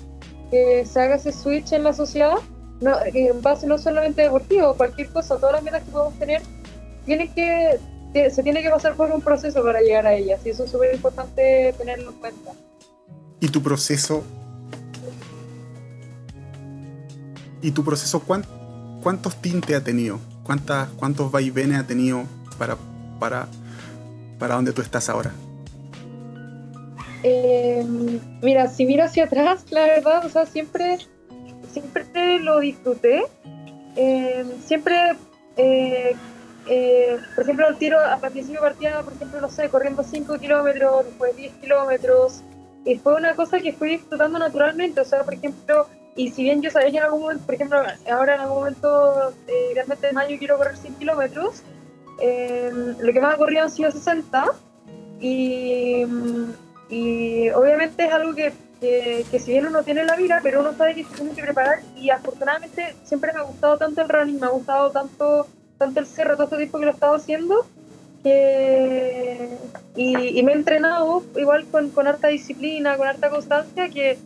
que 0.51 0.85
se 0.85 1.01
haga 1.01 1.15
ese 1.15 1.33
switch 1.33 1.73
en 1.73 1.85
la 1.85 1.93
sociedad, 1.93 2.35
no, 2.81 2.97
en 3.05 3.41
base 3.41 3.67
no 3.67 3.79
solamente 3.79 4.23
deportivo, 4.23 4.75
cualquier 4.75 5.09
cosa, 5.09 5.37
todas 5.37 5.53
las 5.53 5.63
metas 5.63 5.83
que 5.85 5.91
podemos 5.91 6.19
tener, 6.19 6.43
tienen 7.07 7.33
que 7.33 7.79
se 8.31 8.43
tiene 8.45 8.63
que 8.63 8.71
pasar 8.71 8.95
por 8.95 9.11
un 9.11 9.21
proceso 9.21 9.63
para 9.63 9.81
llegar 9.81 10.07
a 10.07 10.15
ellas 10.15 10.41
y 10.45 10.51
eso 10.51 10.65
es 10.65 10.71
súper 10.71 10.95
importante 10.95 11.75
tenerlo 11.77 12.11
en 12.11 12.17
cuenta. 12.19 12.53
¿Y 13.41 13.49
tu 13.49 13.61
proceso? 13.61 14.23
¿Y 17.65 17.71
tu 17.71 17.83
proceso 17.83 18.23
cuántos 19.03 19.41
tintes 19.41 19.75
ha 19.75 19.83
tenido? 19.83 20.21
¿Cuántas, 20.43 20.91
¿Cuántos 20.91 21.33
vaivenes 21.33 21.79
ha 21.79 21.87
tenido 21.87 22.25
para, 22.59 22.77
para, 23.19 23.49
para 24.39 24.57
donde 24.57 24.75
tú 24.75 24.83
estás 24.83 25.09
ahora? 25.09 25.33
Em, 27.23 28.21
mira, 28.43 28.69
si 28.69 28.85
miro 28.85 29.05
hacia 29.05 29.25
atrás, 29.25 29.65
la 29.71 29.81
verdad, 29.81 30.27
o 30.27 30.29
sea, 30.29 30.45
siempre, 30.45 30.99
siempre 31.73 32.39
lo 32.41 32.61
disfruté. 32.61 33.23
Em, 33.97 34.47
siempre 34.67 35.17
eh, 35.57 36.15
eh, 36.67 37.19
por 37.35 37.45
ejemplo, 37.45 37.67
el 37.67 37.77
tiro 37.77 37.99
a 37.99 38.19
principio 38.19 38.61
partía, 38.61 39.01
por 39.01 39.15
ejemplo, 39.15 39.41
no 39.41 39.49
sé, 39.49 39.71
corriendo 39.71 40.03
5 40.03 40.39
kilómetros, 40.39 41.07
después 41.07 41.35
10 41.35 41.53
kilómetros, 41.63 42.43
y 42.85 42.97
fue 42.97 43.15
una 43.15 43.35
cosa 43.35 43.59
que 43.59 43.73
fui 43.73 43.89
disfrutando 43.93 44.39
naturalmente, 44.39 45.01
o 45.01 45.05
sea, 45.07 45.25
por 45.25 45.33
ejemplo, 45.33 45.87
y 46.17 46.31
si 46.31 46.43
bien 46.43 46.63
yo 46.63 46.71
sabía 46.71 46.91
que 46.91 46.97
en 46.99 47.03
algún 47.05 47.23
momento, 47.23 47.45
por 47.45 47.55
ejemplo, 47.55 47.79
ahora 48.11 48.35
en 48.37 48.41
algún 48.43 48.59
momento, 48.59 49.31
eh, 49.49 49.71
realmente 49.75 50.09
en 50.09 50.15
mayo 50.15 50.39
quiero 50.39 50.57
correr 50.57 50.77
100 50.77 50.95
kilómetros, 50.95 51.63
eh, 52.21 52.71
lo 52.99 53.13
que 53.13 53.21
más 53.21 53.35
ha 53.35 53.39
corrido 53.39 53.63
han 53.63 53.71
sido 53.71 53.91
60, 53.91 54.45
y, 55.21 56.05
y 56.89 57.51
obviamente 57.51 58.07
es 58.07 58.13
algo 58.13 58.35
que, 58.35 58.53
que, 58.81 59.25
que, 59.31 59.39
si 59.39 59.53
bien 59.53 59.67
uno 59.67 59.83
tiene 59.83 60.05
la 60.05 60.17
vida, 60.17 60.41
pero 60.43 60.61
uno 60.61 60.75
sabe 60.75 60.95
que 60.95 61.05
se 61.05 61.15
tiene 61.15 61.35
que 61.35 61.43
preparar, 61.43 61.81
y 61.97 62.11
afortunadamente 62.11 62.95
siempre 63.05 63.33
me 63.33 63.41
ha 63.41 63.43
gustado 63.43 63.79
tanto 63.79 64.03
el 64.03 64.09
running, 64.09 64.41
me 64.41 64.47
ha 64.47 64.51
gustado 64.51 64.91
tanto 64.91 65.47
tanto 65.79 66.01
el 66.01 66.07
cerro 66.07 66.35
todo 66.35 66.45
este 66.45 66.57
tiempo 66.57 66.79
que 66.79 66.85
lo 66.85 66.91
he 66.93 66.95
estado 66.95 67.15
haciendo 67.15 67.67
y, 69.97 70.43
me 70.43 70.53
he 70.53 70.55
entrenado 70.55 71.23
igual 71.37 71.67
con, 71.67 71.91
con 71.91 72.07
harta 72.07 72.29
disciplina, 72.29 72.97
con 72.97 73.07
harta 73.07 73.29
constancia 73.29 73.89
que, 73.91 74.19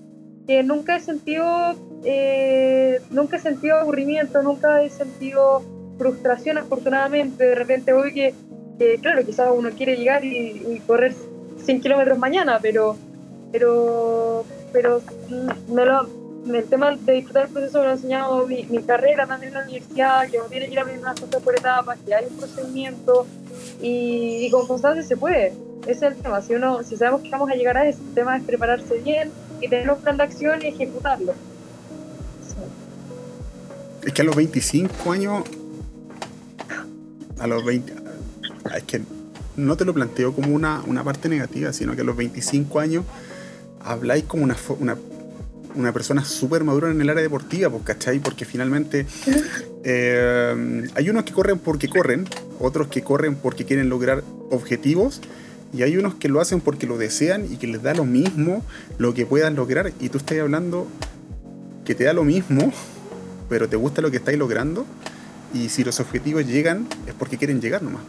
que 0.49 0.63
nunca 0.63 0.97
he 0.97 1.01
sentido 1.01 1.77
eh, 2.05 3.01
nunca 3.11 3.37
he 3.37 3.41
sentido 3.41 3.77
aburrimiento, 3.77 4.43
nunca 4.43 4.83
he 4.83 4.89
sentido 4.89 5.63
frustración 5.99 6.57
afortunadamente, 6.57 7.45
de 7.45 7.55
repente 7.55 7.93
voy 7.93 8.15
que, 8.15 8.35
claro, 9.03 9.27
quizás 9.27 9.51
uno 9.55 9.69
quiere 9.77 9.97
llegar 9.97 10.25
y, 10.25 10.81
correr 10.87 11.15
100 11.63 11.81
kilómetros 11.83 12.19
mañana, 12.19 12.59
pero 12.63 12.97
pero 13.53 14.45
pero 14.73 15.03
me 15.69 15.85
lo, 15.85 16.09
el 16.47 16.65
tema 16.65 16.97
de 16.97 17.13
disfrutar 17.13 17.47
el 17.47 17.53
proceso 17.53 17.79
me 17.79 17.85
lo 17.85 17.91
ha 17.91 17.95
enseñado 17.95 18.47
mi, 18.47 18.65
carrera 18.87 19.27
también 19.27 19.53
en 19.53 19.59
la 19.59 19.65
universidad, 19.65 20.31
que 20.31 20.39
uno 20.39 20.49
tiene 20.49 20.67
que 20.67 20.73
ir 20.73 20.79
aprendiendo 20.79 21.11
las 21.11 21.21
cosas 21.21 21.43
por 21.43 21.55
etapas, 21.55 21.99
que 22.07 22.15
hay 22.15 22.25
un 22.25 22.37
procedimiento 22.39 23.27
y, 23.83 24.49
con 24.51 24.67
constancia 24.67 25.03
se 25.03 25.17
puede. 25.17 25.53
Ese 25.83 26.07
es 26.07 26.13
el 26.13 26.17
tema. 26.17 26.41
Si, 26.41 26.55
uno, 26.55 26.83
si 26.85 26.97
sabemos 26.97 27.23
que 27.23 27.31
vamos 27.31 27.51
a 27.51 27.55
llegar 27.55 27.77
a 27.77 27.87
ese 27.87 28.01
el 28.01 28.15
tema 28.15 28.37
es 28.37 28.45
prepararse 28.45 28.99
bien 28.99 29.31
y 29.61 29.69
tener 29.69 29.91
un 29.91 30.01
plan 30.01 30.17
de 30.17 30.23
acción 30.23 30.61
y 30.63 30.69
ejecutarlo. 30.69 31.35
Es 34.05 34.13
que 34.13 34.23
a 34.23 34.25
los 34.25 34.37
25 34.37 35.13
años, 35.13 35.45
a 37.39 37.47
los 37.47 37.65
20, 37.65 37.93
es 38.77 38.83
que 38.85 39.03
no 39.57 39.77
te 39.77 39.85
lo 39.85 39.93
planteo 39.93 40.33
como 40.35 40.55
una, 40.55 40.83
una 40.87 41.05
parte 41.05 41.29
negativa, 41.29 41.73
sino 41.73 41.95
que 41.95 42.03
a 42.03 42.05
los 42.05 42.17
25 42.17 42.79
años 42.79 43.05
habláis 43.81 44.25
como 44.25 44.45
una, 44.45 44.57
una 44.79 44.97
una 45.75 45.93
persona 45.93 46.25
súper 46.25 46.65
madura 46.65 46.91
en 46.91 47.01
el 47.01 47.09
área 47.09 47.23
deportiva, 47.23 47.71
pues, 47.71 47.85
¿cachai? 47.85 48.19
Porque 48.19 48.45
finalmente 48.45 49.07
eh, 49.85 50.87
hay 50.95 51.11
unos 51.11 51.25
que 51.25 51.33
corren 51.33 51.59
porque 51.59 51.89
corren, 51.89 52.27
otros 52.59 52.89
que 52.89 53.03
corren 53.03 53.37
porque 53.37 53.65
quieren 53.65 53.89
lograr 53.89 54.25
objetivos, 54.51 55.21
y 55.73 55.83
hay 55.83 55.97
unos 55.97 56.15
que 56.15 56.29
lo 56.29 56.41
hacen 56.41 56.61
porque 56.61 56.87
lo 56.87 56.99
desean 56.99 57.47
y 57.51 57.57
que 57.57 57.67
les 57.67 57.83
da 57.83 57.95
lo 57.95 58.05
mismo 58.05 58.63
lo 58.99 59.15
que 59.15 59.27
puedan 59.27 59.55
lograr. 59.55 59.93
Y 60.01 60.09
tú 60.09 60.19
estás 60.19 60.39
hablando 60.39 60.87
que 61.85 61.95
te 61.95 62.05
da 62.05 62.13
lo 62.13 62.25
mismo, 62.25 62.73
pero 63.49 63.69
te 63.69 63.77
gusta 63.77 64.03
lo 64.03 64.11
que 64.11 64.19
estáis 64.19 64.39
logrando, 64.39 64.85
y 65.55 65.71
si 65.71 65.85
los 65.85 66.01
objetivos 66.01 66.47
llegan, 66.47 66.87
es 67.07 67.15
porque 67.15 67.39
quieren 67.39 67.61
llegar 67.61 67.83
nomás. 67.83 68.03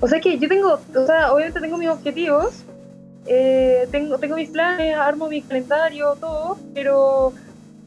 O 0.00 0.08
sea 0.08 0.20
que 0.20 0.38
yo 0.38 0.48
tengo, 0.48 0.78
o 0.94 1.06
sea, 1.06 1.32
obviamente 1.32 1.60
tengo 1.60 1.76
mis 1.78 1.88
objetivos, 1.88 2.62
eh, 3.26 3.88
tengo, 3.90 4.18
tengo 4.18 4.36
mis 4.36 4.50
planes, 4.50 4.96
armo 4.96 5.28
mi 5.28 5.42
calendario, 5.42 6.16
todo, 6.20 6.58
pero, 6.74 7.32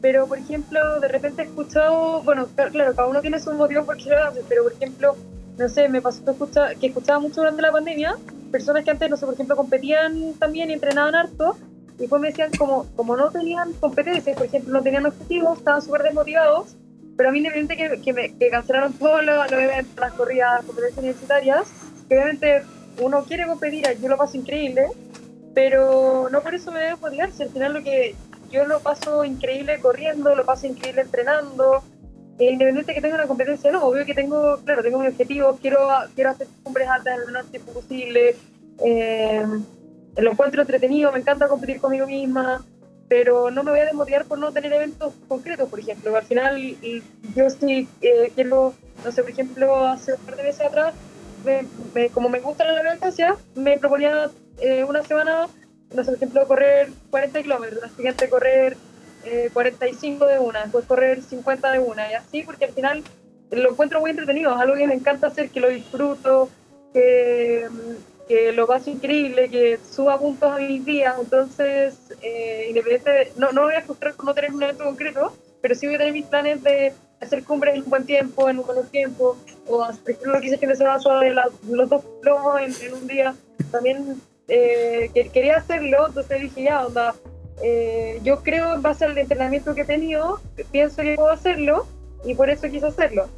pero 0.02 0.26
por 0.26 0.38
ejemplo, 0.38 1.00
de 1.00 1.08
repente 1.08 1.42
he 1.42 1.44
escuchado, 1.46 2.22
bueno, 2.22 2.46
claro, 2.54 2.94
cada 2.94 3.08
uno 3.08 3.20
tiene 3.20 3.38
sus 3.40 3.54
motivos 3.54 3.86
por 3.86 3.96
qué 3.96 4.10
lo 4.10 4.24
hace, 4.24 4.40
pero 4.48 4.64
por 4.64 4.72
ejemplo, 4.72 5.16
no 5.60 5.68
sé, 5.68 5.88
me 5.90 6.00
pasó 6.00 6.24
que, 6.24 6.30
escucha, 6.30 6.74
que 6.74 6.86
escuchaba 6.86 7.20
mucho 7.20 7.42
durante 7.42 7.60
la 7.60 7.70
pandemia, 7.70 8.16
personas 8.50 8.82
que 8.82 8.90
antes, 8.90 9.10
no 9.10 9.16
sé, 9.18 9.26
por 9.26 9.34
ejemplo, 9.34 9.56
competían 9.56 10.32
también 10.38 10.70
entrenaban 10.70 11.14
harto, 11.14 11.54
y 11.96 12.02
después 12.02 12.20
me 12.22 12.28
decían, 12.28 12.50
como, 12.58 12.86
como 12.96 13.14
no 13.14 13.30
tenían 13.30 13.74
competencias, 13.74 14.34
por 14.34 14.46
ejemplo, 14.46 14.72
no 14.72 14.82
tenían 14.82 15.04
objetivos, 15.04 15.58
estaban 15.58 15.82
súper 15.82 16.02
desmotivados, 16.02 16.76
pero 17.14 17.28
a 17.28 17.32
mí 17.32 17.38
independiente 17.38 17.76
que, 17.76 18.00
que, 18.00 18.12
me, 18.14 18.50
cancelaron 18.50 18.94
todos 18.94 19.22
los, 19.22 19.52
eventos, 19.52 20.00
las 20.00 20.12
corridas, 20.14 20.64
competencias 20.64 20.98
universitarias, 20.98 21.68
que 22.08 22.14
obviamente 22.16 22.62
uno 23.02 23.22
quiere 23.24 23.46
competir, 23.46 23.84
yo 24.00 24.08
lo 24.08 24.16
paso 24.16 24.38
increíble, 24.38 24.86
pero 25.54 26.30
no 26.30 26.40
por 26.40 26.54
eso 26.54 26.72
me 26.72 26.80
debo 26.80 27.10
si 27.10 27.42
al 27.42 27.50
final 27.50 27.74
lo 27.74 27.82
que 27.82 28.14
yo 28.50 28.64
lo 28.64 28.80
paso 28.80 29.24
increíble 29.26 29.78
corriendo, 29.80 30.34
lo 30.34 30.46
paso 30.46 30.66
increíble 30.66 31.02
entrenando, 31.02 31.82
independiente 32.48 32.92
de 32.92 32.94
que 32.94 33.02
tenga 33.02 33.16
una 33.16 33.26
competencia, 33.26 33.70
no, 33.70 33.84
obvio 33.84 34.06
que 34.06 34.14
tengo, 34.14 34.58
claro, 34.64 34.82
tengo 34.82 34.98
mi 34.98 35.08
objetivo, 35.08 35.58
quiero, 35.60 35.78
quiero 36.14 36.30
hacer 36.30 36.46
cumbres 36.62 36.88
altas 36.88 37.14
en 37.14 37.20
el 37.20 37.26
menor 37.26 37.44
tiempo 37.46 37.72
posible, 37.72 38.36
eh, 38.84 39.44
lo 40.16 40.30
encuentro 40.30 40.62
entretenido, 40.62 41.12
me 41.12 41.18
encanta 41.18 41.48
competir 41.48 41.80
conmigo 41.80 42.06
misma, 42.06 42.64
pero 43.08 43.50
no 43.50 43.62
me 43.62 43.72
voy 43.72 43.80
a 43.80 43.84
desmotivar 43.86 44.24
por 44.24 44.38
no 44.38 44.52
tener 44.52 44.72
eventos 44.72 45.12
concretos, 45.28 45.68
por 45.68 45.80
ejemplo, 45.80 46.16
al 46.16 46.24
final 46.24 46.58
yo 47.34 47.50
sí 47.50 47.88
eh, 48.00 48.32
quiero, 48.34 48.72
no 49.04 49.12
sé, 49.12 49.22
por 49.22 49.30
ejemplo, 49.30 49.86
hace 49.86 50.14
un 50.14 50.20
par 50.20 50.36
de 50.36 50.42
meses 50.44 50.66
atrás, 50.66 50.94
como 52.14 52.28
me 52.28 52.40
gusta 52.40 52.64
la 52.64 52.92
distancia, 52.92 53.36
me 53.54 53.78
proponía 53.78 54.30
eh, 54.60 54.84
una 54.84 55.02
semana, 55.02 55.48
no 55.94 56.04
sé, 56.04 56.10
por 56.10 56.14
ejemplo, 56.14 56.46
correr 56.46 56.90
40 57.10 57.42
kilómetros, 57.42 57.82
la 57.82 57.88
siguiente 57.88 58.28
correr 58.28 58.76
45 59.52 60.28
eh, 60.28 60.32
de 60.32 60.38
una, 60.38 60.62
después 60.62 60.84
correr 60.86 61.22
50 61.22 61.72
de 61.72 61.78
una, 61.78 62.10
y 62.10 62.14
así, 62.14 62.42
porque 62.42 62.66
al 62.66 62.72
final 62.72 63.02
lo 63.50 63.70
encuentro 63.70 64.00
muy 64.00 64.10
entretenido, 64.10 64.54
es 64.54 64.60
algo 64.60 64.76
que 64.76 64.86
me 64.86 64.94
encanta 64.94 65.26
hacer, 65.26 65.50
que 65.50 65.60
lo 65.60 65.68
disfruto, 65.68 66.48
que, 66.92 67.66
que 68.28 68.52
lo 68.52 68.66
paso 68.66 68.90
increíble, 68.90 69.48
que 69.48 69.78
suba 69.78 70.18
puntos 70.18 70.52
a 70.52 70.58
mis 70.58 70.84
días, 70.84 71.16
entonces, 71.18 71.96
eh, 72.22 72.66
independiente, 72.68 73.32
no, 73.36 73.52
no 73.52 73.62
me 73.62 73.68
voy 73.68 73.76
a 73.76 73.82
frustrar 73.82 74.14
por 74.14 74.24
no 74.24 74.34
tener 74.34 74.52
un 74.52 74.62
evento 74.62 74.84
concreto, 74.84 75.32
pero 75.60 75.74
sí 75.74 75.86
voy 75.86 75.96
a 75.96 75.98
tener 75.98 76.12
mis 76.12 76.26
planes 76.26 76.62
de 76.62 76.92
hacer 77.20 77.44
cumbres 77.44 77.74
en 77.74 77.82
un 77.82 77.90
buen 77.90 78.06
tiempo, 78.06 78.48
en 78.48 78.58
un 78.58 78.66
buen 78.66 78.86
tiempo, 78.88 79.36
o 79.66 79.84
ejemplo 79.84 80.32
lo 80.32 80.40
que 80.40 80.46
hice 80.46 80.58
que 80.58 80.74
se 80.74 80.84
de 80.84 81.30
los 81.68 81.88
dos 81.88 82.04
plomos 82.22 82.60
en, 82.60 82.94
un 82.94 83.06
día, 83.06 83.34
también 83.70 84.20
eh, 84.48 85.10
que 85.12 85.28
quería 85.28 85.58
hacerlo, 85.58 86.08
entonces 86.08 86.40
dije, 86.40 86.62
ya, 86.64 86.86
onda, 86.86 87.14
eh, 87.62 88.20
yo 88.22 88.42
creo 88.42 88.74
en 88.74 88.82
base 88.82 89.04
al 89.04 89.16
entrenamiento 89.16 89.74
que 89.74 89.82
he 89.82 89.84
tenido, 89.86 90.40
pienso 90.70 91.02
que 91.02 91.14
puedo 91.16 91.30
hacerlo 91.30 91.86
y 92.24 92.34
por 92.34 92.50
eso 92.50 92.68
quise 92.68 92.86
hacerlo. 92.86 93.28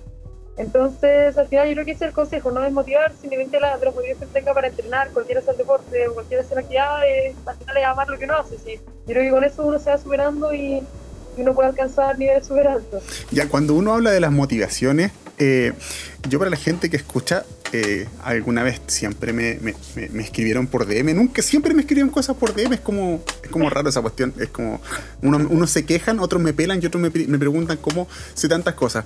Entonces, 0.57 1.37
al 1.39 1.49
final 1.49 1.67
yo 1.67 1.73
creo 1.75 1.85
que 1.87 1.93
ese 1.93 2.05
es 2.05 2.09
el 2.09 2.15
consejo, 2.15 2.51
no 2.51 2.61
desmotivar, 2.61 3.13
simplemente 3.19 3.59
la, 3.59 3.79
los 3.79 3.95
motivos 3.95 4.19
que 4.19 4.27
tenga 4.27 4.53
para 4.53 4.69
entrenar, 4.69 5.11
cualquiera 5.11 5.41
sea 5.41 5.53
el 5.53 5.59
deporte 5.59 6.07
cualquiera 6.13 6.45
sea 6.45 6.57
la 6.57 6.61
actividad, 6.61 6.97
al 7.47 7.57
final 7.57 7.77
es 7.77 7.85
amar 7.85 8.09
lo 8.09 8.19
que 8.19 8.25
uno 8.27 8.37
hace. 8.37 8.59
¿sí? 8.59 8.75
Yo 8.77 9.15
creo 9.15 9.23
que 9.25 9.31
con 9.31 9.45
eso 9.45 9.65
uno 9.65 9.79
se 9.79 9.91
va 9.91 9.99
superando 9.99 10.53
y, 10.55 10.83
uno 11.35 11.55
puede 11.55 11.71
alcanzar 11.71 12.19
niveles 12.19 12.47
súper 12.47 12.69
altos. 12.69 13.03
Ya, 13.31 13.49
cuando 13.49 13.75
uno 13.75 13.95
habla 13.95 14.11
de 14.11 14.21
las 14.21 14.31
motivaciones, 14.31 15.13
eh, 15.45 15.73
yo 16.29 16.39
para 16.39 16.53
la 16.53 16.57
gente 16.57 16.89
que 16.89 16.97
escucha, 16.97 17.45
eh, 17.73 18.07
alguna 18.23 18.63
vez 18.63 18.81
siempre 18.87 19.33
me, 19.33 19.59
escribieron 20.21 20.69
por 20.69 20.87
DM, 20.87 21.17
nunca, 21.17 21.43
siempre 21.43 21.75
me 21.75 21.81
escribieron 21.81 22.11
cosas 22.13 22.37
por 22.37 22.55
DM, 22.55 22.75
es 22.75 22.81
como, 22.81 23.25
es 23.43 23.51
como 23.51 23.69
raro 23.69 23.89
esa 23.89 24.01
cuestión, 24.01 24.33
es 24.39 24.51
como, 24.51 24.81
uno, 25.21 25.39
unos 25.51 25.69
se 25.71 25.85
quejan, 25.85 26.21
otros 26.21 26.41
me 26.41 26.53
pelan 26.53 26.81
y 26.81 26.87
otros 26.87 27.03
me, 27.03 27.11
me 27.11 27.39
preguntan 27.41 27.77
cómo 27.79 28.07
sé 28.35 28.49
tantas 28.49 28.75
cosas. 28.75 29.05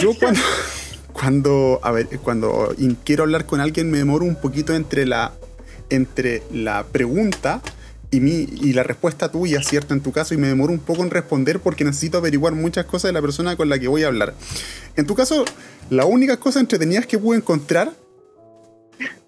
Yo 0.00 0.14
cuando, 0.18 0.40
cuando, 1.12 1.80
a 1.84 1.92
ver, 1.92 2.08
cuando 2.18 2.74
quiero 3.04 3.22
hablar 3.22 3.46
con 3.46 3.60
alguien 3.60 3.92
me 3.92 3.98
demoro 3.98 4.24
un 4.24 4.34
poquito 4.34 4.74
entre 4.74 5.06
la, 5.06 5.32
entre 5.90 6.42
la 6.50 6.82
pregunta 6.82 7.62
y, 8.14 8.20
mi, 8.20 8.48
y 8.60 8.72
la 8.72 8.84
respuesta 8.84 9.30
tuya, 9.30 9.60
¿cierto? 9.62 9.92
En 9.92 10.00
tu 10.00 10.12
caso, 10.12 10.34
y 10.34 10.36
me 10.36 10.46
demoro 10.46 10.72
un 10.72 10.78
poco 10.78 11.02
en 11.02 11.10
responder 11.10 11.58
porque 11.58 11.84
necesito 11.84 12.18
averiguar 12.18 12.54
muchas 12.54 12.86
cosas 12.86 13.08
de 13.08 13.12
la 13.12 13.20
persona 13.20 13.56
con 13.56 13.68
la 13.68 13.78
que 13.78 13.88
voy 13.88 14.04
a 14.04 14.06
hablar. 14.06 14.34
En 14.96 15.06
tu 15.06 15.14
caso, 15.14 15.44
la 15.90 16.04
única 16.04 16.36
cosa 16.36 16.60
entretenidas 16.60 17.06
que 17.06 17.18
pude 17.18 17.38
encontrar, 17.38 17.92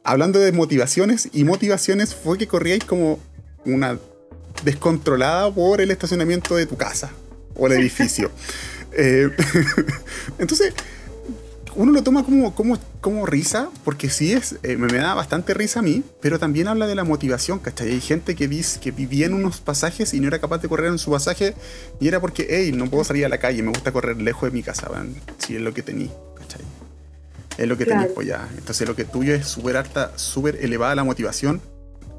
hablando 0.05 0.39
de 0.39 0.53
motivaciones 0.53 1.29
y 1.33 1.43
motivaciones, 1.43 2.15
fue 2.15 2.39
que 2.39 2.47
corríais 2.47 2.85
como 2.85 3.19
una 3.65 3.99
descontrolada 4.63 5.53
por 5.53 5.81
el 5.81 5.91
estacionamiento 5.91 6.55
de 6.55 6.67
tu 6.67 6.77
casa 6.77 7.11
o 7.57 7.67
el 7.67 7.73
edificio. 7.75 8.31
Eh, 8.99 9.29
entonces, 10.39 10.73
uno 11.75 11.93
lo 11.93 12.03
toma 12.03 12.25
como, 12.25 12.55
como, 12.55 12.79
como 13.07 13.25
risa, 13.25 13.69
porque 13.85 14.11
sí 14.11 14.33
es, 14.33 14.57
eh, 14.65 14.77
me, 14.77 14.89
da 14.89 15.15
bastante 15.15 15.55
risa 15.55 15.79
a 15.79 15.83
mí, 15.83 16.03
pero 16.21 16.41
también 16.41 16.67
habla 16.67 16.89
de 16.89 16.97
la 16.97 17.05
motivación, 17.05 17.61
¿cachai? 17.61 17.93
Hay 17.93 18.01
gente 18.01 18.35
que 18.35 18.49
dice 18.49 18.81
que 18.81 18.91
vivía 18.91 19.27
en 19.27 19.35
unos 19.35 19.61
pasajes 19.61 20.13
y 20.13 20.19
no 20.19 20.27
era 20.27 20.41
capaz 20.41 20.59
de 20.59 20.69
correr 20.69 20.91
en 20.91 20.99
su 20.99 21.13
pasaje, 21.13 21.55
y 22.01 22.09
era 22.09 22.19
porque, 22.19 22.49
hey, 22.51 22.73
no 22.75 22.91
puedo 22.91 23.05
salir 23.05 23.25
a 23.25 23.29
la 23.29 23.39
calle, 23.39 23.63
me 23.63 23.69
gusta 23.69 23.93
correr 23.93 24.21
lejos 24.21 24.51
de 24.51 24.51
mi 24.51 24.65
casa, 24.65 24.91
si 25.39 25.55
es 25.55 25.63
lo 25.63 25.73
que 25.73 25.83
tenía, 25.83 26.11
¿cachai? 26.37 26.63
Es 27.57 27.69
lo 27.69 27.79
que 27.79 27.85
claro. 27.85 28.11
pues 28.13 28.27
ya. 28.27 28.49
Entonces 28.59 28.89
lo 28.89 28.97
que 28.97 29.05
tuyo 29.05 29.37
es 29.37 29.47
súper 29.47 29.77
alta, 29.77 30.11
súper 30.19 30.57
elevada 30.57 30.97
la 30.97 31.05
motivación 31.05 31.61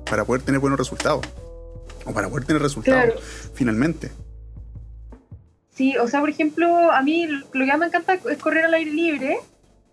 para 0.09 0.23
poder 0.23 0.41
tener 0.41 0.61
buenos 0.61 0.79
resultados. 0.79 1.25
O 2.05 2.13
para 2.13 2.29
poder 2.29 2.45
tener 2.45 2.61
resultados, 2.61 3.21
finalmente. 3.53 4.09
Sí, 5.75 5.97
o 5.97 6.07
sea, 6.07 6.21
por 6.21 6.29
ejemplo, 6.29 6.93
a 6.93 7.01
mí 7.01 7.27
lo 7.27 7.45
que 7.51 7.65
más 7.65 7.77
me 7.77 7.87
encanta 7.87 8.13
es 8.13 8.37
correr 8.37 8.63
al 8.63 8.73
aire 8.73 8.91
libre, 8.91 9.37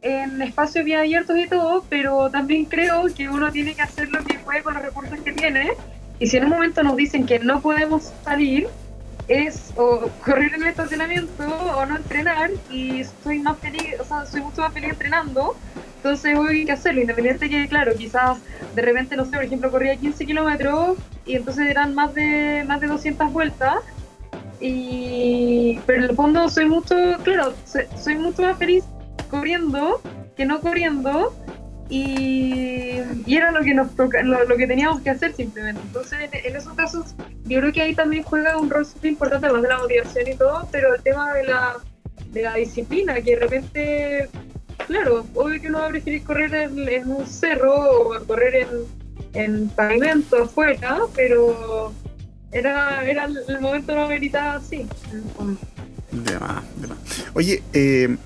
en 0.05 0.43
espacios 0.43 0.85
bien 0.85 1.01
abiertos 1.01 1.37
y 1.39 1.49
todo, 1.49 1.83
pero 1.89 2.31
también 2.31 2.67
creo 2.67 3.07
que 3.15 3.29
uno 3.29 3.51
tiene 3.51 3.75
que 3.75 3.83
hacer 3.83 4.11
lo 4.11 4.23
que 4.23 4.39
puede 4.39 4.63
con 4.63 4.75
los 4.75 4.83
recursos 4.83 5.19
que 5.21 5.33
tiene. 5.33 5.73
Y 6.21 6.27
si 6.27 6.37
en 6.37 6.45
un 6.45 6.51
momento 6.51 6.83
nos 6.83 6.95
dicen 6.95 7.25
que 7.25 7.39
no 7.39 7.61
podemos 7.63 8.13
salir, 8.23 8.69
es 9.29 9.73
o 9.77 10.11
correr 10.23 10.53
en 10.55 10.63
el 10.63 10.69
estacionamiento 10.69 11.45
o 11.47 11.87
no 11.87 11.97
entrenar 11.97 12.51
y 12.71 13.03
soy 13.23 13.39
más 13.39 13.59
feliz, 13.59 13.95
o 13.99 14.05
sea, 14.05 14.27
soy 14.27 14.43
mucho 14.43 14.61
más 14.61 14.75
feliz 14.75 14.91
entrenando, 14.91 15.57
entonces 15.97 16.37
voy 16.37 16.69
a 16.69 16.75
hacerlo, 16.75 17.01
independiente 17.01 17.49
que, 17.49 17.67
claro, 17.67 17.95
quizás 17.97 18.39
de 18.75 18.83
repente, 18.83 19.17
no 19.17 19.25
sé, 19.25 19.31
por 19.31 19.45
ejemplo, 19.45 19.71
corría 19.71 19.97
15 19.97 20.27
kilómetros 20.27 20.99
y 21.25 21.37
entonces 21.37 21.67
eran 21.67 21.95
más 21.95 22.13
de, 22.13 22.63
más 22.69 22.79
de 22.83 22.89
200 22.89 23.33
vueltas, 23.33 23.77
y, 24.61 25.81
pero 25.87 26.05
en 26.05 26.11
el 26.11 26.17
fondo 26.17 26.49
soy 26.51 26.67
mucho, 26.67 26.95
claro, 27.23 27.55
soy, 27.97 28.17
mucho 28.17 28.43
más 28.43 28.59
feliz 28.59 28.85
corriendo 29.35 30.01
que 30.37 30.45
no 30.45 30.61
corriendo. 30.61 31.35
Y, 31.91 33.01
y, 33.27 33.37
era 33.37 33.53
lo 33.53 33.61
que 33.61 33.75
nos 33.75 33.95
toca, 33.95 34.23
lo, 34.23 34.57
que 34.57 34.67
teníamos 34.67 35.03
que 35.03 35.11
hacer 35.11 35.35
simplemente. 35.35 35.83
Entonces, 35.83 36.31
en, 36.33 36.57
esos 36.57 36.73
casos, 36.73 37.15
yo 37.45 37.61
creo 37.61 37.73
que 37.73 37.83
ahí 37.83 37.95
también 37.95 38.23
juega 38.23 38.57
un 38.57 38.71
rol 38.71 38.87
súper 38.87 39.11
importante, 39.11 39.47
además 39.47 39.63
de 39.63 39.69
la 39.69 39.79
motivación 39.79 40.29
y 40.29 40.35
todo, 40.35 40.67
pero 40.73 40.95
el 40.95 41.03
tema 41.03 41.35
de 41.35 41.45
la, 41.45 41.77
de 42.33 42.43
la 42.43 42.55
disciplina, 42.55 43.21
que 43.21 43.33
de 43.33 43.37
repente, 43.37 44.29
claro, 44.87 45.27
obvio 45.35 45.61
que 45.61 45.69
uno 45.69 45.81
va 45.81 45.87
a 45.87 45.91
preferir 45.91 46.25
correr 46.25 46.55
en, 46.55 47.11
un 47.11 47.27
cerro 47.27 47.75
o 47.75 48.27
correr 48.27 48.55
en, 48.55 48.69
en 49.35 49.69
pavimento 49.69 50.45
afuera, 50.45 51.01
pero 51.15 51.93
era, 52.51 53.05
era 53.05 53.27
el 53.27 53.61
momento 53.61 53.95
no 53.95 54.09
meritaba 54.09 54.55
así. 54.55 54.87
De 56.13 56.39
más. 56.39 56.65
Oye, 57.35 57.63
eh, 57.75 58.17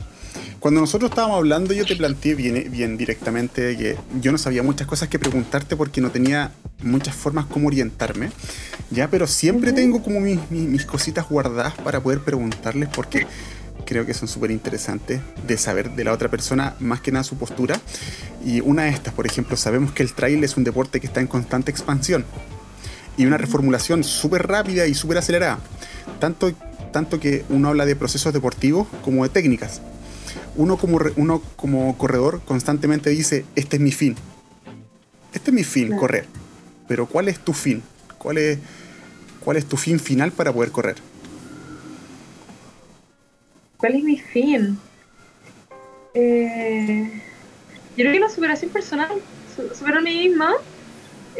cuando 0.60 0.80
nosotros 0.80 1.10
estábamos 1.10 1.36
hablando, 1.36 1.72
yo 1.72 1.86
te 1.86 1.94
planteé 1.94 2.34
bien, 2.34 2.70
bien 2.70 2.96
directamente 2.96 3.76
que 3.76 3.96
yo 4.20 4.32
no 4.32 4.38
sabía 4.38 4.62
muchas 4.62 4.86
cosas 4.86 5.08
que 5.08 5.18
preguntarte 5.18 5.76
porque 5.76 6.00
no 6.00 6.10
tenía 6.10 6.52
muchas 6.82 7.14
formas 7.14 7.46
como 7.46 7.68
orientarme, 7.68 8.30
ya, 8.90 9.08
pero 9.08 9.26
siempre 9.26 9.72
tengo 9.72 10.02
como 10.02 10.20
mis, 10.20 10.38
mis, 10.50 10.84
cositas 10.84 11.28
guardadas 11.28 11.74
para 11.74 12.00
poder 12.00 12.20
preguntarles 12.20 12.88
porque 12.88 13.26
creo 13.84 14.04
que 14.04 14.14
son 14.14 14.26
súper 14.26 14.50
interesantes 14.50 15.20
de 15.46 15.58
saber 15.58 15.92
de 15.92 16.04
la 16.04 16.12
otra 16.12 16.28
persona, 16.28 16.74
más 16.80 17.00
que 17.00 17.12
nada 17.12 17.24
su 17.24 17.36
postura. 17.36 17.80
Y 18.44 18.60
una 18.60 18.84
de 18.84 18.90
estas, 18.90 19.14
por 19.14 19.26
ejemplo, 19.26 19.56
sabemos 19.56 19.92
que 19.92 20.02
el 20.02 20.12
trail 20.12 20.42
es 20.44 20.56
un 20.56 20.64
deporte 20.64 21.00
que 21.00 21.06
está 21.06 21.20
en 21.20 21.26
constante 21.26 21.70
expansión 21.70 22.24
y 23.16 23.26
una 23.26 23.38
reformulación 23.38 24.04
súper 24.04 24.46
rápida 24.46 24.86
y 24.86 24.94
súper 24.94 25.18
acelerada. 25.18 25.58
Tanto, 26.20 26.52
tanto 26.92 27.20
que 27.20 27.44
uno 27.48 27.68
habla 27.68 27.86
de 27.86 27.96
procesos 27.96 28.32
deportivos 28.32 28.88
como 29.02 29.22
de 29.22 29.30
técnicas. 29.30 29.80
Uno 30.56 30.76
como, 30.76 30.98
uno 31.16 31.42
como 31.56 31.96
corredor 31.96 32.40
constantemente 32.44 33.10
dice, 33.10 33.44
este 33.54 33.76
es 33.76 33.82
mi 33.82 33.92
fin. 33.92 34.16
Este 35.32 35.50
es 35.50 35.54
mi 35.54 35.64
fin, 35.64 35.96
correr. 35.96 36.26
Pero 36.86 37.06
¿cuál 37.06 37.28
es 37.28 37.38
tu 37.38 37.52
fin? 37.52 37.82
¿Cuál 38.18 38.38
es, 38.38 38.58
¿Cuál 39.40 39.56
es 39.56 39.66
tu 39.66 39.76
fin 39.76 40.00
final 40.00 40.32
para 40.32 40.52
poder 40.52 40.70
correr? 40.70 40.96
¿Cuál 43.76 43.96
es 43.96 44.04
mi 44.04 44.18
fin? 44.18 44.78
Eh, 46.14 47.22
yo 47.96 47.96
creo 47.96 48.12
que 48.12 48.20
la 48.20 48.28
superación 48.28 48.70
personal, 48.70 49.20
superar 49.74 49.98
a 49.98 50.00
mí 50.00 50.28
misma 50.28 50.54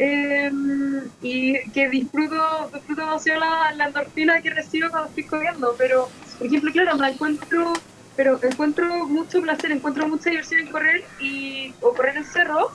Em, 0.01 1.09
y 1.21 1.59
que 1.71 1.89
disfruto, 1.89 2.69
disfruto 2.73 3.01
demasiado 3.01 3.41
la, 3.41 3.73
la 3.75 3.87
endorfina 3.87 4.41
que 4.41 4.49
recibo 4.49 4.89
cuando 4.89 5.09
estoy 5.09 5.25
corriendo, 5.25 5.75
pero 5.77 6.07
por 6.37 6.47
ejemplo, 6.47 6.71
claro, 6.71 6.97
me 6.97 7.09
encuentro, 7.09 7.73
pero 8.19 8.37
encuentro 8.43 9.07
mucho 9.07 9.41
placer, 9.41 9.71
encuentro 9.71 10.05
mucha 10.05 10.29
diversión 10.29 10.59
en 10.59 10.67
correr 10.67 11.05
y, 11.21 11.73
o 11.79 11.93
correr 11.93 12.17
en 12.17 12.25
cerro, 12.25 12.69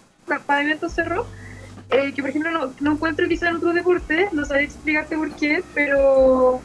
pavimento 0.47 0.89
cerro, 0.89 1.27
eh, 1.91 2.15
que 2.15 2.23
por 2.23 2.31
ejemplo 2.31 2.51
no, 2.51 2.73
no 2.81 2.93
encuentro 2.93 3.29
quizá 3.29 3.51
en 3.51 3.57
otro 3.57 3.75
deporte, 3.75 4.31
no 4.33 4.47
sabría 4.47 4.65
explicarte 4.65 5.19
por 5.19 5.31
qué, 5.33 5.63
pero 5.75 6.63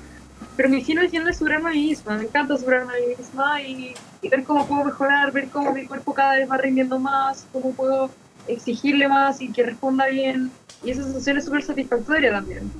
pero 0.56 0.70
mi 0.70 0.82
fin 0.82 0.98
es 1.00 1.12
de 1.12 1.34
superarme 1.34 1.72
a 1.72 1.74
mí 1.74 1.88
misma, 1.90 2.16
me 2.16 2.24
encanta 2.24 2.56
superarme 2.56 2.94
a 2.94 3.00
mí 3.02 3.16
misma 3.18 3.62
y, 3.62 3.94
y, 4.22 4.30
ver 4.30 4.46
cómo 4.46 4.66
puedo 4.66 4.86
mejorar, 4.86 5.34
ver 5.34 5.50
cómo 5.50 5.74
mi 5.74 5.86
cuerpo 5.86 6.14
cada 6.14 6.38
vez 6.38 6.50
va 6.50 6.56
rindiendo 6.56 7.00
más, 7.00 7.46
cómo 7.52 7.74
puedo 7.74 8.10
exigirle 8.48 9.10
más 9.10 9.42
y 9.42 9.52
que 9.52 9.64
responda 9.64 10.08
bien. 10.08 10.52
Y 10.86 10.92
esa 10.92 11.04
sensación 11.04 11.38
es 11.38 11.44
súper 11.44 11.64
satisfactoria 11.64 12.32
también. 12.32 12.72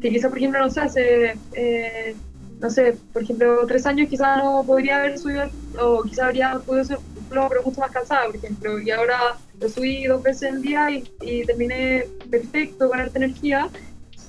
Que 0.00 0.10
quizá, 0.10 0.28
por 0.28 0.38
ejemplo, 0.38 0.60
no 0.60 0.70
sé, 0.70 0.80
hace, 0.80 1.36
eh, 1.54 2.14
no 2.60 2.70
sé, 2.70 2.96
por 3.12 3.22
ejemplo, 3.22 3.66
tres 3.66 3.86
años 3.86 4.08
quizá 4.08 4.36
no 4.36 4.62
podría 4.64 4.98
haber 4.98 5.18
subido, 5.18 5.44
o 5.80 6.02
quizá 6.02 6.26
habría 6.26 6.58
podido 6.58 6.84
ser, 6.84 6.98
pero 7.28 7.48
mucho 7.64 7.80
más 7.80 7.90
cansada, 7.90 8.26
por 8.26 8.36
ejemplo. 8.36 8.78
Y 8.78 8.90
ahora 8.90 9.36
lo 9.58 9.68
subí 9.68 10.04
dos 10.04 10.22
veces 10.22 10.52
el 10.52 10.62
día 10.62 10.90
y, 10.90 11.10
y 11.22 11.44
terminé 11.46 12.04
perfecto, 12.30 12.88
con 12.88 13.00
alta 13.00 13.18
energía. 13.18 13.68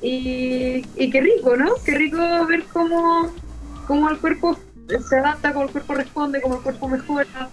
Y, 0.02 0.82
qué 1.12 1.22
rico, 1.22 1.56
¿no? 1.56 1.74
Qué 1.86 1.96
rico 1.96 2.18
ver 2.48 2.64
cómo, 2.74 3.32
cómo 3.86 4.10
el 4.10 4.18
cuerpo 4.18 4.58
se 4.88 5.18
adapta, 5.18 5.54
cómo 5.54 5.66
el 5.66 5.72
cuerpo 5.72 5.94
responde, 5.94 6.42
cómo 6.42 6.56
el 6.56 6.62
cuerpo 6.62 6.88
mejora 6.88 7.50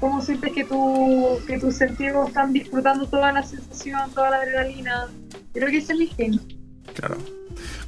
cómo 0.00 0.22
sientes 0.22 0.52
que, 0.52 0.64
tu, 0.64 1.40
que 1.46 1.58
tus 1.58 1.74
sentidos 1.74 2.28
están 2.28 2.52
disfrutando 2.52 3.06
toda 3.08 3.32
la 3.32 3.42
sensación, 3.42 4.10
toda 4.14 4.30
la 4.30 4.36
adrenalina. 4.36 5.08
Creo 5.52 5.68
que 5.68 5.78
es 5.78 5.88
mi 5.90 6.06
fin. 6.06 6.40
Claro. 6.94 7.16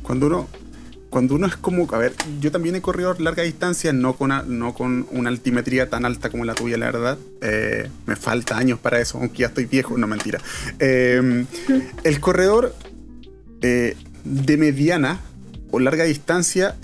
Cuando 0.02 0.26
uno, 0.26 0.48
cuando 1.10 1.34
uno 1.34 1.46
es 1.46 1.56
como, 1.56 1.86
a 1.92 1.98
ver, 1.98 2.14
yo 2.40 2.50
también 2.50 2.76
he 2.76 2.80
corrido 2.80 3.14
larga 3.18 3.42
distancia, 3.42 3.92
no 3.92 4.16
con, 4.16 4.30
no 4.58 4.74
con 4.74 5.06
una 5.10 5.28
altimetría 5.28 5.90
tan 5.90 6.04
alta 6.04 6.30
como 6.30 6.44
la 6.44 6.54
tuya, 6.54 6.78
la 6.78 6.86
verdad. 6.86 7.18
Eh, 7.42 7.88
me 8.06 8.16
falta 8.16 8.56
años 8.56 8.78
para 8.78 9.00
eso, 9.00 9.18
aunque 9.18 9.38
ya 9.38 9.48
estoy 9.48 9.66
viejo, 9.66 9.98
no 9.98 10.06
mentira. 10.06 10.40
Eh, 10.78 11.44
el 12.04 12.20
corredor 12.20 12.74
eh, 13.60 13.96
de 14.24 14.56
mediana 14.56 15.20
o 15.70 15.78
larga 15.80 16.04
distancia 16.04 16.76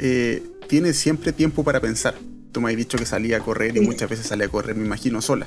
tiene 0.68 0.92
siempre 0.92 1.32
tiempo 1.32 1.64
para 1.64 1.80
pensar 1.80 2.14
tú 2.56 2.62
me 2.62 2.70
has 2.70 2.76
dicho 2.78 2.96
que 2.96 3.04
salía 3.04 3.36
a 3.36 3.40
correr 3.40 3.76
y 3.76 3.80
muchas 3.80 4.08
veces 4.08 4.28
salía 4.28 4.46
a 4.46 4.48
correr, 4.48 4.74
me 4.76 4.86
imagino, 4.86 5.20
sola. 5.20 5.46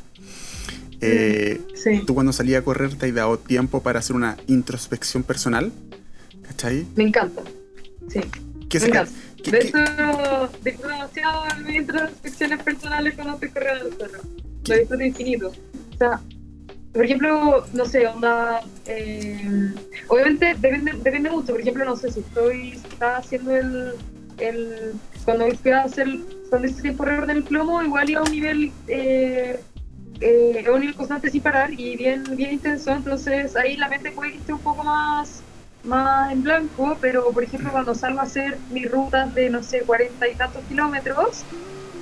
Eh, 1.01 1.59
¿Tú 2.05 2.13
cuando 2.13 2.31
salías 2.31 2.61
a 2.61 2.63
correr 2.63 2.93
te 2.93 3.07
has 3.07 3.15
dado 3.15 3.39
tiempo 3.39 3.81
para 3.81 3.97
hacer 3.97 4.15
una 4.15 4.37
introspección 4.45 5.23
personal? 5.23 5.71
¿Cachai? 6.43 6.85
Me 6.95 7.05
encanta. 7.05 7.41
Sí. 8.09 8.21
¿Qué, 8.69 8.77
De 8.77 9.59
hecho, 9.59 9.77
disfruto 10.63 10.89
demasiado 10.89 11.43
mis 11.65 11.75
introspecciones 11.77 12.63
personales 12.63 13.15
corriendo 13.15 13.87
el 13.87 13.93
cerro. 13.97 14.21
Lo 14.67 14.75
disfruto 14.75 15.03
infinito. 15.03 15.47
O 15.49 15.97
sea, 15.97 16.21
por 16.93 17.03
ejemplo, 17.03 17.65
no 17.73 17.85
sé, 17.85 18.05
onda. 18.07 18.61
Eh, 18.85 19.73
obviamente 20.07 20.55
depende, 20.59 20.93
depende 21.03 21.29
mucho. 21.31 21.53
Por 21.53 21.61
ejemplo, 21.61 21.85
no 21.85 21.95
sé 21.95 22.11
si 22.11 22.19
estoy 22.19 22.71
está 22.71 23.17
haciendo 23.17 23.55
el, 23.55 23.93
el. 24.37 24.93
Cuando 25.25 25.49
fui 25.49 25.71
a 25.71 25.83
hacer. 25.83 26.07
Cuando 26.49 26.67
hice 26.67 26.81
tiempo 26.81 27.05
récord 27.05 27.29
en 27.29 27.37
el 27.37 27.43
plomo, 27.43 27.81
igual 27.81 28.09
iba 28.09 28.21
a 28.21 28.23
un 28.23 28.31
nivel. 28.31 28.71
Eh, 28.87 29.59
eh, 30.21 30.65
un 30.71 30.81
nivel 30.81 30.95
constante 30.95 31.31
sin 31.31 31.41
parar 31.41 31.71
y 31.73 31.95
bien, 31.95 32.23
bien 32.35 32.53
intenso. 32.53 32.91
Entonces 32.91 33.55
ahí 33.55 33.77
la 33.77 33.89
mente 33.89 34.11
puede 34.11 34.33
que 34.33 34.37
esté 34.37 34.53
un 34.53 34.59
poco 34.59 34.83
más 34.83 35.41
más 35.83 36.31
en 36.31 36.43
blanco, 36.43 36.97
pero 36.99 37.31
por 37.31 37.43
ejemplo 37.43 37.71
cuando 37.71 37.95
salgo 37.95 38.19
a 38.19 38.23
hacer 38.23 38.57
mis 38.69 38.89
rutas 38.89 39.33
de, 39.33 39.49
no 39.49 39.63
sé, 39.63 39.81
cuarenta 39.81 40.27
y 40.27 40.35
tantos 40.35 40.63
kilómetros, 40.65 41.45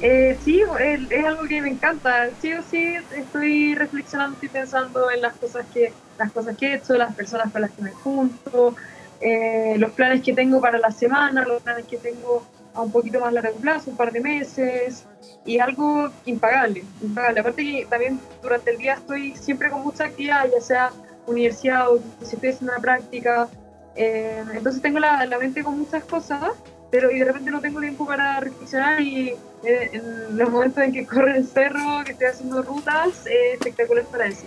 eh, 0.02 0.38
sí, 0.44 0.62
es, 0.80 1.26
algo 1.26 1.44
que 1.44 1.62
me 1.62 1.70
encanta. 1.70 2.30
Sí 2.42 2.54
o 2.54 2.62
sí 2.62 2.96
estoy 3.16 3.76
reflexionando 3.76 4.38
y 4.42 4.48
pensando 4.48 5.10
en 5.10 5.22
las 5.22 5.36
cosas 5.36 5.66
que, 5.74 5.92
las 6.20 6.32
cosas 6.32 6.56
que 6.56 6.68
he 6.68 6.76
hecho, 6.76 6.96
las 6.96 7.16
personas 7.16 7.52
con 7.52 7.62
las 7.62 7.72
que 7.72 7.82
me 7.82 7.92
junto, 7.92 8.76
eh, 9.20 9.76
los 9.78 9.92
planes 9.92 10.22
que 10.22 10.34
tengo 10.34 10.62
para 10.62 10.78
la 10.78 10.92
semana, 10.92 11.44
los 11.46 11.62
planes 11.63 11.86
que 11.86 11.98
tengo 11.98 12.46
a 12.76 12.82
un 12.82 12.92
poquito 12.92 13.20
más 13.20 13.34
largo 13.34 13.58
plazo, 13.58 13.90
un 13.90 13.98
par 13.98 14.12
de 14.12 14.22
meses, 14.22 15.06
y 15.46 15.58
algo 15.60 16.12
impagable, 16.26 16.84
impagable. 17.02 17.40
Aparte 17.40 17.63
que 17.63 17.88
también 17.90 18.20
durante 18.44 18.72
el 18.72 18.78
día 18.78 18.94
estoy 18.94 19.36
siempre 19.36 19.72
con 19.72 19.82
mucha 19.82 20.06
actividad, 20.06 20.46
ya 20.52 20.62
sea 20.62 20.92
universidad 21.26 21.90
o 21.90 22.00
si 22.22 22.36
estoy 22.36 22.50
haciendo 22.50 22.74
una 22.74 22.82
práctica, 22.82 23.50
eh, 23.98 24.44
entonces 24.54 24.82
tengo 24.82 25.00
la, 25.00 25.26
la, 25.26 25.40
mente 25.40 25.64
con 25.64 25.78
muchas 25.78 26.04
cosas, 26.04 26.54
pero 26.92 27.12
y 27.12 27.20
de 27.20 27.26
repente 27.26 27.50
no 27.50 27.60
tengo 27.60 27.80
tiempo 27.80 28.06
para 28.06 28.40
reflexionar 28.40 29.02
y 29.02 29.30
eh, 29.64 29.90
en 29.94 30.38
los 30.38 30.50
momentos 30.52 30.84
en 30.84 30.94
que 30.94 31.06
corre 31.06 31.38
el 31.38 31.48
cerro, 31.48 32.04
que 32.06 32.12
estoy 32.12 32.28
haciendo 32.28 32.62
rutas, 32.62 33.26
eh, 33.26 33.54
espectacular 33.54 34.06
para 34.06 34.28
eso. 34.28 34.46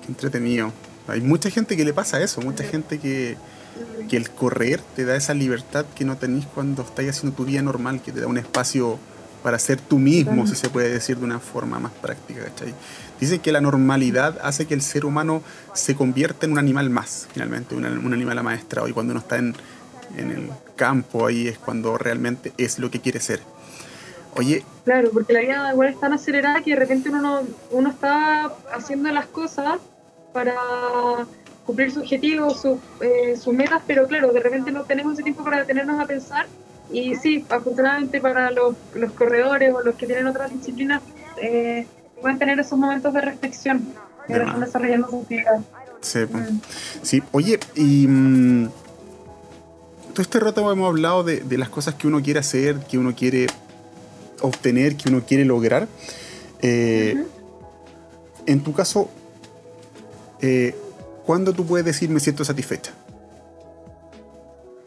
Qué 0.00 0.08
entretenido. 0.08 0.72
Hay 1.06 1.20
mucha 1.20 1.50
gente 1.50 1.76
que 1.76 1.84
le 1.84 1.92
pasa 1.92 2.20
eso, 2.22 2.40
mucha 2.40 2.64
gente 2.64 2.98
que, 2.98 3.36
que 4.08 4.16
el 4.16 4.30
correr 4.30 4.80
te 4.96 5.04
da 5.04 5.16
esa 5.16 5.34
libertad 5.34 5.84
que 5.94 6.04
no 6.04 6.16
tenés 6.16 6.46
cuando 6.46 6.82
estás 6.82 7.06
haciendo 7.08 7.36
tu 7.36 7.44
vida 7.44 7.60
normal, 7.60 8.00
que 8.00 8.10
te 8.10 8.20
da 8.20 8.26
un 8.26 8.38
espacio 8.38 8.98
para 9.42 9.58
ser 9.58 9.80
tú 9.80 9.98
mismo, 9.98 10.46
si 10.46 10.54
se 10.54 10.68
puede 10.68 10.90
decir 10.90 11.16
de 11.16 11.24
una 11.24 11.38
forma 11.38 11.78
más 11.78 11.92
práctica, 11.92 12.44
¿cachai? 12.44 12.74
Dice 13.18 13.38
que 13.38 13.52
la 13.52 13.60
normalidad 13.60 14.38
hace 14.42 14.66
que 14.66 14.74
el 14.74 14.82
ser 14.82 15.04
humano 15.04 15.42
se 15.74 15.94
convierta 15.94 16.46
en 16.46 16.52
un 16.52 16.58
animal 16.58 16.90
más, 16.90 17.28
finalmente, 17.32 17.74
un, 17.74 17.84
un 17.84 18.14
animal 18.14 18.38
amaestrado, 18.38 18.88
y 18.88 18.92
cuando 18.92 19.12
uno 19.12 19.20
está 19.20 19.36
en, 19.38 19.54
en, 20.16 20.30
el 20.30 20.50
campo, 20.76 21.26
ahí 21.26 21.48
es 21.48 21.58
cuando 21.58 21.98
realmente 21.98 22.52
es 22.56 22.78
lo 22.78 22.90
que 22.90 23.00
quiere 23.00 23.20
ser. 23.20 23.40
Oye... 24.36 24.64
Claro, 24.84 25.10
porque 25.12 25.32
la 25.32 25.40
vida 25.40 25.72
igual 25.72 25.88
es 25.88 26.00
tan 26.00 26.12
acelerada 26.12 26.62
que 26.62 26.70
de 26.70 26.76
repente 26.76 27.10
uno, 27.10 27.42
uno 27.70 27.90
está 27.90 28.52
haciendo 28.72 29.10
las 29.10 29.26
cosas 29.26 29.78
para 30.32 30.54
cumplir 31.66 31.90
sus 31.90 32.02
objetivos, 32.02 32.60
sus, 32.60 32.78
eh, 33.00 33.36
sus 33.36 33.52
metas, 33.52 33.82
pero 33.86 34.06
claro, 34.06 34.32
de 34.32 34.40
repente 34.40 34.70
no 34.70 34.84
tenemos 34.84 35.14
ese 35.14 35.22
tiempo 35.22 35.44
para 35.44 35.58
detenernos 35.58 36.00
a 36.00 36.06
pensar 36.06 36.46
y 36.92 37.14
sí, 37.16 37.44
afortunadamente 37.48 38.20
para 38.20 38.50
los, 38.50 38.74
los 38.94 39.12
corredores 39.12 39.72
o 39.74 39.82
los 39.82 39.94
que 39.94 40.06
tienen 40.06 40.26
otras 40.26 40.52
disciplinas, 40.52 41.02
eh, 41.40 41.86
pueden 42.20 42.38
tener 42.38 42.58
esos 42.60 42.78
momentos 42.78 43.12
de 43.14 43.20
reflexión 43.20 43.92
que 44.26 44.34
están 44.34 44.60
desarrollando 44.60 45.08
su 45.08 45.24
vida. 45.26 45.62
Sí, 46.00 46.20
mm. 46.20 46.60
sí, 47.02 47.22
oye, 47.32 47.60
y 47.74 48.06
mm, 48.06 48.68
todo 50.12 50.22
este 50.22 50.40
rato 50.40 50.70
hemos 50.72 50.88
hablado 50.88 51.24
de, 51.24 51.40
de, 51.40 51.58
las 51.58 51.68
cosas 51.68 51.94
que 51.94 52.06
uno 52.06 52.22
quiere 52.22 52.40
hacer, 52.40 52.78
que 52.80 52.98
uno 52.98 53.14
quiere 53.14 53.46
obtener, 54.40 54.96
que 54.96 55.08
uno 55.08 55.22
quiere 55.26 55.44
lograr. 55.44 55.88
Eh, 56.62 57.24
En 58.46 58.60
tu 58.62 58.72
caso, 58.72 59.08
eh, 60.40 60.74
¿cuándo 61.24 61.52
tú 61.52 61.64
puedes 61.66 61.84
decir 61.84 62.10
me 62.10 62.20
siento 62.20 62.44
satisfecha? 62.44 62.92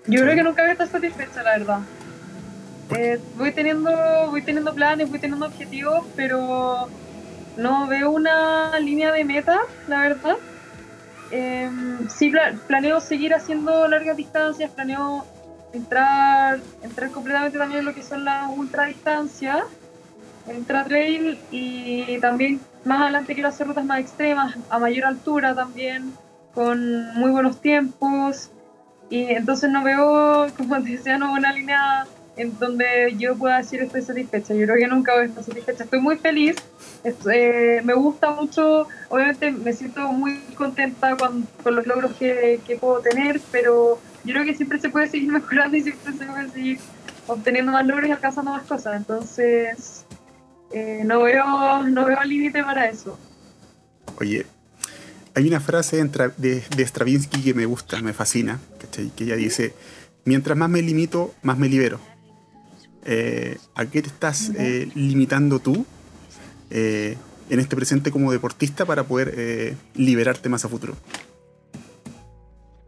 Yo 0.05 0.21
creo 0.21 0.35
que 0.35 0.43
nunca 0.43 0.61
voy 0.63 0.69
a 0.69 0.73
estar 0.73 0.87
satisfecha, 0.87 1.43
la 1.43 1.57
verdad. 1.57 1.79
Eh, 2.95 3.19
voy 3.37 3.51
teniendo 3.51 3.91
voy 4.29 4.41
teniendo 4.41 4.73
planes, 4.73 5.09
voy 5.09 5.19
teniendo 5.19 5.45
objetivos, 5.45 6.05
pero 6.15 6.89
no 7.57 7.87
veo 7.87 8.11
una 8.11 8.77
línea 8.79 9.11
de 9.11 9.23
meta, 9.23 9.59
la 9.87 9.99
verdad. 10.01 10.35
Eh, 11.31 11.69
sí 12.09 12.31
planeo 12.67 12.99
seguir 12.99 13.33
haciendo 13.33 13.87
largas 13.87 14.17
distancias, 14.17 14.69
planeo 14.71 15.25
entrar 15.71 16.59
entrar 16.83 17.09
completamente 17.11 17.57
también 17.57 17.79
en 17.79 17.85
lo 17.85 17.93
que 17.93 18.03
son 18.03 18.25
las 18.25 18.49
ultra 18.55 18.85
distancias, 18.85 19.63
ultra 20.45 20.83
trail 20.83 21.39
y 21.49 22.19
también 22.19 22.59
más 22.83 23.01
adelante 23.01 23.33
quiero 23.33 23.49
hacer 23.49 23.67
rutas 23.67 23.85
más 23.85 23.99
extremas, 24.01 24.55
a 24.69 24.77
mayor 24.77 25.05
altura 25.05 25.55
también, 25.55 26.13
con 26.53 27.13
muy 27.15 27.31
buenos 27.31 27.61
tiempos. 27.61 28.49
Y 29.13 29.25
entonces 29.25 29.69
no 29.69 29.83
veo, 29.83 30.47
como 30.57 30.81
te 30.81 30.89
decía, 30.97 31.19
no 31.19 31.33
una 31.33 31.53
línea 31.53 32.07
en 32.35 32.57
donde 32.57 33.13
yo 33.15 33.35
pueda 33.35 33.57
decir 33.57 33.79
estoy 33.79 34.01
satisfecha. 34.01 34.55
Yo 34.55 34.65
creo 34.65 34.77
que 34.77 34.87
nunca 34.87 35.13
voy 35.13 35.21
a 35.21 35.25
estar 35.25 35.43
satisfecha. 35.43 35.83
Estoy 35.83 35.99
muy 35.99 36.17
feliz, 36.17 36.55
eh, 37.31 37.79
me 37.83 37.93
gusta 37.93 38.31
mucho, 38.31 38.87
obviamente 39.09 39.51
me 39.51 39.71
siento 39.71 40.11
muy 40.11 40.39
contenta 40.55 41.15
con, 41.15 41.47
con 41.61 41.75
los 41.75 41.85
logros 41.85 42.13
que, 42.13 42.59
que, 42.65 42.75
puedo 42.75 43.01
tener, 43.01 43.39
pero 43.51 43.99
yo 44.23 44.33
creo 44.33 44.45
que 44.45 44.55
siempre 44.55 44.79
se 44.79 44.89
puede 44.89 45.07
seguir 45.07 45.31
mejorando 45.39 45.77
y 45.77 45.83
siempre 45.83 46.13
se 46.13 46.25
puede 46.25 46.49
seguir 46.49 46.79
obteniendo 47.27 47.71
más 47.71 47.85
logros 47.85 48.09
y 48.09 48.13
alcanzando 48.13 48.49
más 48.49 48.63
cosas. 48.63 48.95
Entonces, 48.95 50.05
eh, 50.71 51.03
no 51.05 51.21
veo, 51.21 51.83
no 51.83 52.05
veo 52.05 52.23
límite 52.23 52.63
para 52.63 52.89
eso. 52.89 53.19
Oye, 54.19 54.47
hay 55.35 55.47
una 55.47 55.59
frase 55.59 56.03
de, 56.37 56.63
de 56.75 56.83
Stravinsky 56.85 57.41
que 57.41 57.53
me 57.53 57.65
gusta, 57.65 58.01
me 58.01 58.13
fascina, 58.13 58.59
¿cachai? 58.79 59.11
que 59.15 59.23
ella 59.23 59.35
dice, 59.35 59.73
mientras 60.25 60.57
más 60.57 60.69
me 60.69 60.81
limito, 60.81 61.33
más 61.41 61.57
me 61.57 61.69
libero. 61.69 61.99
Eh, 63.05 63.57
¿A 63.75 63.85
qué 63.85 64.01
te 64.01 64.07
estás 64.07 64.51
eh, 64.57 64.89
limitando 64.95 65.59
tú 65.59 65.85
eh, 66.69 67.17
en 67.49 67.59
este 67.59 67.75
presente 67.75 68.11
como 68.11 68.31
deportista 68.31 68.85
para 68.85 69.03
poder 69.03 69.75
liberarte 69.95 70.49
más 70.49 70.65
a 70.65 70.69
futuro? 70.69 70.95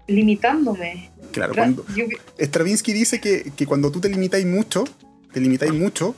Limitándome. 0.07 1.11
Claro, 1.31 1.53
cuando, 1.55 1.83
Stravinsky 2.39 2.93
dice 2.93 3.19
que, 3.19 3.51
que 3.55 3.65
cuando 3.65 3.91
tú 3.91 3.99
te 3.99 4.07
limitáis 4.07 4.45
mucho, 4.45 4.85
te 5.33 5.41
limitáis 5.41 5.73
mucho, 5.73 6.15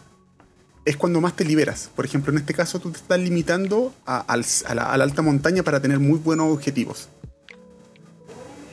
es 0.88 0.96
cuando 0.96 1.20
más 1.20 1.36
te 1.36 1.44
liberas. 1.44 1.92
Por 1.94 2.06
ejemplo, 2.06 2.32
en 2.32 2.38
este 2.38 2.54
caso 2.54 2.80
tú 2.80 2.92
te 2.92 2.98
estás 2.98 3.20
limitando 3.20 3.94
a, 4.06 4.20
a, 4.20 4.38
la, 4.38 4.84
a 4.84 4.98
la, 4.98 5.04
alta 5.04 5.22
montaña 5.22 5.62
para 5.62 5.82
tener 5.82 6.00
muy 6.00 6.18
buenos 6.18 6.48
objetivos. 6.48 7.10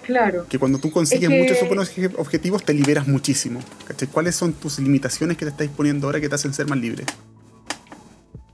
Claro. 0.03 0.47
Que 0.49 0.59
cuando 0.61 0.79
tú 0.79 0.93
consigues 0.93 1.25
es 1.25 1.29
que... 1.29 1.41
muchos 1.41 1.67
buenos 1.67 1.91
objetivos 2.17 2.65
te 2.65 2.73
liberas 2.73 3.09
muchísimo. 3.09 3.61
¿cachai? 3.89 4.07
¿Cuáles 4.07 4.37
son 4.37 4.53
tus 4.53 4.79
limitaciones 4.79 5.37
que 5.37 5.45
te 5.45 5.51
estáis 5.51 5.71
poniendo 5.71 6.07
ahora 6.07 6.21
que 6.21 6.29
te 6.29 6.37
hacen 6.37 6.55
ser 6.55 6.69
más 6.69 6.79
libre? 6.79 7.05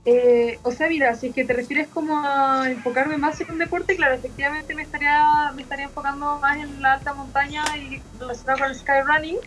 Eh, 0.05 0.57
o 0.63 0.71
sea, 0.71 0.89
mira, 0.89 1.13
si 1.13 1.27
es 1.27 1.35
que 1.35 1.45
te 1.45 1.53
refieres 1.53 1.87
como 1.87 2.17
a 2.17 2.67
enfocarme 2.67 3.17
más 3.17 3.39
en 3.41 3.51
un 3.51 3.59
deporte, 3.59 3.95
claro, 3.95 4.15
efectivamente 4.15 4.73
me 4.73 4.81
estaría, 4.81 5.51
me 5.55 5.61
estaría 5.61 5.85
enfocando 5.85 6.39
más 6.39 6.57
en 6.57 6.81
la 6.81 6.93
alta 6.93 7.13
montaña 7.13 7.63
y 7.77 8.01
relacionado 8.19 8.57
con 8.57 8.69
el 8.71 8.75
skyrunning, 8.75 9.37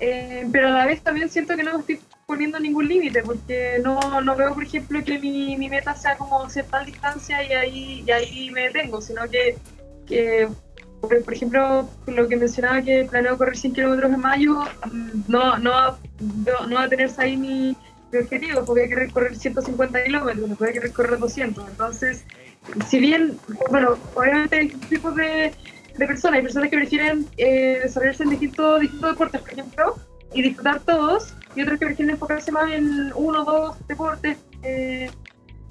eh, 0.00 0.48
pero 0.50 0.68
a 0.68 0.70
la 0.70 0.86
vez 0.86 1.02
también 1.02 1.28
siento 1.28 1.54
que 1.54 1.62
no 1.62 1.74
me 1.74 1.80
estoy 1.80 2.00
poniendo 2.26 2.58
ningún 2.58 2.88
límite, 2.88 3.22
porque 3.22 3.80
no, 3.82 4.20
no 4.20 4.36
veo, 4.36 4.54
por 4.54 4.64
ejemplo, 4.64 5.02
que 5.04 5.18
mi, 5.18 5.56
mi 5.56 5.68
meta 5.68 5.94
sea 5.94 6.16
como 6.16 6.48
cierta 6.48 6.82
distancia 6.84 7.42
y 7.42 7.52
ahí, 7.52 8.04
y 8.06 8.10
ahí 8.10 8.50
me 8.50 8.62
detengo, 8.62 9.00
sino 9.00 9.28
que, 9.28 9.56
que 10.06 10.48
por, 11.00 11.34
ejemplo, 11.34 11.88
lo 12.06 12.28
que 12.28 12.36
mencionaba 12.36 12.82
que 12.82 13.06
planeo 13.10 13.36
correr 13.36 13.56
100 13.56 13.74
kilómetros 13.74 14.12
en 14.12 14.20
mayo, 14.20 14.60
no, 15.28 15.58
no, 15.58 15.98
no, 16.20 16.66
no 16.66 16.74
va 16.74 16.84
a 16.84 16.88
tenerse 16.88 17.22
ahí 17.22 17.36
mi, 17.36 17.76
objetivo, 18.16 18.64
porque 18.64 18.82
hay 18.82 18.88
que 18.88 18.94
recorrer 18.94 19.34
150 19.34 20.04
kilómetros, 20.04 20.48
no 20.48 20.54
puede 20.54 20.72
que 20.72 20.80
recorrer 20.80 21.18
200. 21.18 21.68
Entonces, 21.68 22.24
si 22.88 23.00
bien, 23.00 23.36
bueno, 23.70 23.98
obviamente 24.14 24.56
hay 24.56 24.68
tipos 24.68 25.16
de, 25.16 25.52
de 25.98 26.06
personas, 26.06 26.36
hay 26.36 26.42
personas 26.42 26.70
que 26.70 26.76
prefieren 26.76 27.26
eh, 27.36 27.80
desarrollarse 27.82 28.22
en 28.22 28.30
distintos, 28.30 28.80
distintos 28.80 29.10
deportes, 29.10 29.40
por 29.40 29.52
ejemplo, 29.52 29.96
y 30.32 30.42
disfrutar 30.42 30.80
todos, 30.80 31.34
y 31.54 31.62
otros 31.62 31.78
que 31.78 31.86
prefieren 31.86 32.14
enfocarse 32.14 32.52
más 32.52 32.70
en 32.72 33.12
uno 33.14 33.42
o 33.42 33.44
dos 33.44 33.88
deportes. 33.88 34.38
Eh, 34.62 35.10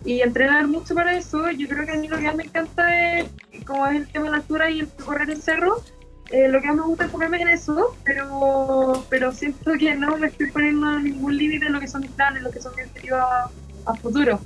y 0.06 0.20
entrenar 0.20 0.68
mucho 0.68 0.94
para 0.94 1.18
eso, 1.18 1.50
yo 1.52 1.68
creo 1.68 1.86
que 1.86 1.94
a 1.94 1.96
mí 1.96 2.08
lo 2.08 2.18
que 2.18 2.24
más 2.24 2.36
me 2.36 2.44
encanta 2.44 3.18
es, 3.18 3.26
como 3.66 3.88
es 3.88 4.02
el 4.02 4.08
tema 4.10 4.26
de 4.26 4.32
la 4.32 4.38
altura 4.38 4.70
y 4.70 4.82
el 4.82 4.88
correr 4.90 5.30
el 5.30 5.42
cerro, 5.42 5.82
eh, 6.30 6.50
lo 6.50 6.60
que 6.62 6.68
más 6.68 6.76
me 6.76 6.84
gusta 6.84 7.04
es 7.06 7.08
enfocarme 7.08 7.42
en 7.42 7.48
eso, 7.48 7.96
pero, 8.04 9.06
pero 9.10 9.32
siento 9.32 9.72
que 9.80 9.96
no 9.96 10.18
me 10.18 10.28
estoy 10.28 10.52
poniendo 10.52 11.00
ningún 11.00 11.38
límite 11.38 11.68
en 11.68 11.74
lo 11.74 11.80
que 11.80 11.88
son 11.88 12.02
mis 12.02 12.12
planes, 12.12 12.44
lo 12.44 12.52
que 12.52 12.62
son 12.62 12.76
mis 12.76 12.86
objetivos 12.86 13.20
a, 13.20 13.50
a 13.86 13.96
futuro. 13.96 14.42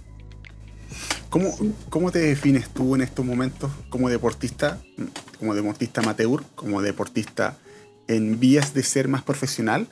¿Cómo. 1.29 1.53
¿Cómo 1.89 2.11
te 2.11 2.19
defines 2.19 2.69
tú 2.69 2.95
en 2.95 3.01
estos 3.01 3.25
momentos 3.25 3.71
como 3.89 4.09
deportista, 4.09 4.79
como 5.39 5.53
deportista 5.55 6.01
amateur, 6.01 6.43
como 6.55 6.81
deportista 6.81 7.57
en 8.07 8.39
vías 8.39 8.73
de 8.73 8.83
ser 8.83 9.07
más 9.07 9.23
profesional? 9.23 9.87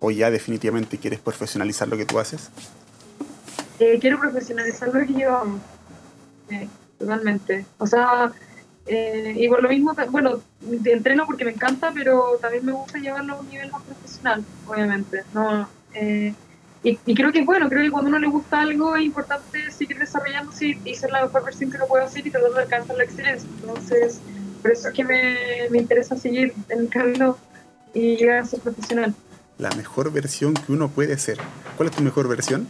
O 0.00 0.10
ya 0.10 0.30
definitivamente 0.30 0.98
quieres 0.98 1.20
profesionalizar 1.20 1.86
lo 1.86 1.96
que 1.96 2.06
tú 2.06 2.18
haces? 2.18 2.50
Eh, 3.78 3.98
quiero 4.00 4.18
profesionalizar 4.18 4.88
lo 4.88 5.06
que 5.06 5.12
llevamos, 5.12 5.60
totalmente. 6.98 7.64
O 7.78 7.86
sea, 7.86 8.32
eh, 8.86 9.34
y 9.36 9.48
por 9.48 9.62
lo 9.62 9.68
mismo, 9.68 9.94
bueno, 10.10 10.40
entreno 10.84 11.24
porque 11.26 11.44
me 11.44 11.52
encanta, 11.52 11.92
pero 11.94 12.38
también 12.40 12.64
me 12.66 12.72
gusta 12.72 12.98
llevarlo 12.98 13.34
a 13.34 13.40
un 13.40 13.48
nivel 13.48 13.70
más 13.70 13.82
profesional, 13.82 14.44
obviamente. 14.66 15.22
No, 15.32 15.68
eh, 15.94 16.34
y, 16.82 17.14
creo 17.14 17.30
que 17.30 17.40
es 17.40 17.46
bueno, 17.46 17.68
creo 17.68 17.82
que 17.82 17.90
cuando 17.90 18.08
uno 18.08 18.18
le 18.18 18.26
gusta 18.26 18.60
algo 18.60 18.96
es 18.96 19.04
importante 19.04 19.70
seguir 19.70 19.98
desarrollándose 19.98 20.78
y, 20.84 20.94
ser 20.94 21.10
la 21.10 21.22
mejor 21.22 21.44
versión 21.44 21.70
que 21.70 21.76
uno 21.76 21.86
puede 21.86 22.04
hacer 22.04 22.26
y 22.26 22.30
tratar 22.30 22.52
de 22.52 22.62
alcanzar 22.62 22.96
la 22.96 23.04
excelencia. 23.04 23.48
Entonces, 23.60 24.20
por 24.62 24.72
eso 24.72 24.88
es 24.88 24.94
que 24.94 25.04
me, 25.04 25.36
me 25.70 25.78
interesa 25.78 26.16
seguir 26.16 26.54
en 26.70 26.80
el 26.80 26.88
camino 26.88 27.36
y 27.92 28.16
llegar 28.16 28.38
a 28.38 28.44
ser 28.46 28.60
profesional. 28.60 29.14
La 29.60 29.68
mejor 29.76 30.10
versión 30.10 30.54
que 30.54 30.72
uno 30.72 30.88
puede 30.88 31.18
ser. 31.18 31.36
¿Cuál 31.76 31.90
es 31.90 31.94
tu 31.94 32.02
mejor 32.02 32.26
versión? 32.28 32.66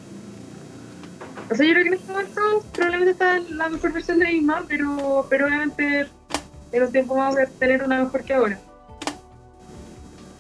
O 1.49 1.55
sea, 1.55 1.65
yo 1.65 1.73
creo 1.73 1.85
que 1.85 1.89
en 1.89 1.95
este 1.95 2.13
momento 2.13 2.65
probablemente 2.73 3.11
está 3.13 3.39
la 3.39 3.69
mejor 3.69 3.93
versión 3.93 4.19
de 4.19 4.27
misma, 4.27 4.65
pero, 4.67 5.25
pero 5.31 5.47
obviamente 5.47 6.09
en 6.73 6.83
un 6.83 6.91
tiempo 6.91 7.15
voy 7.15 7.43
a 7.43 7.47
tener 7.47 7.85
una 7.85 8.03
mejor 8.03 8.25
que 8.25 8.35
ahora. 8.35 8.61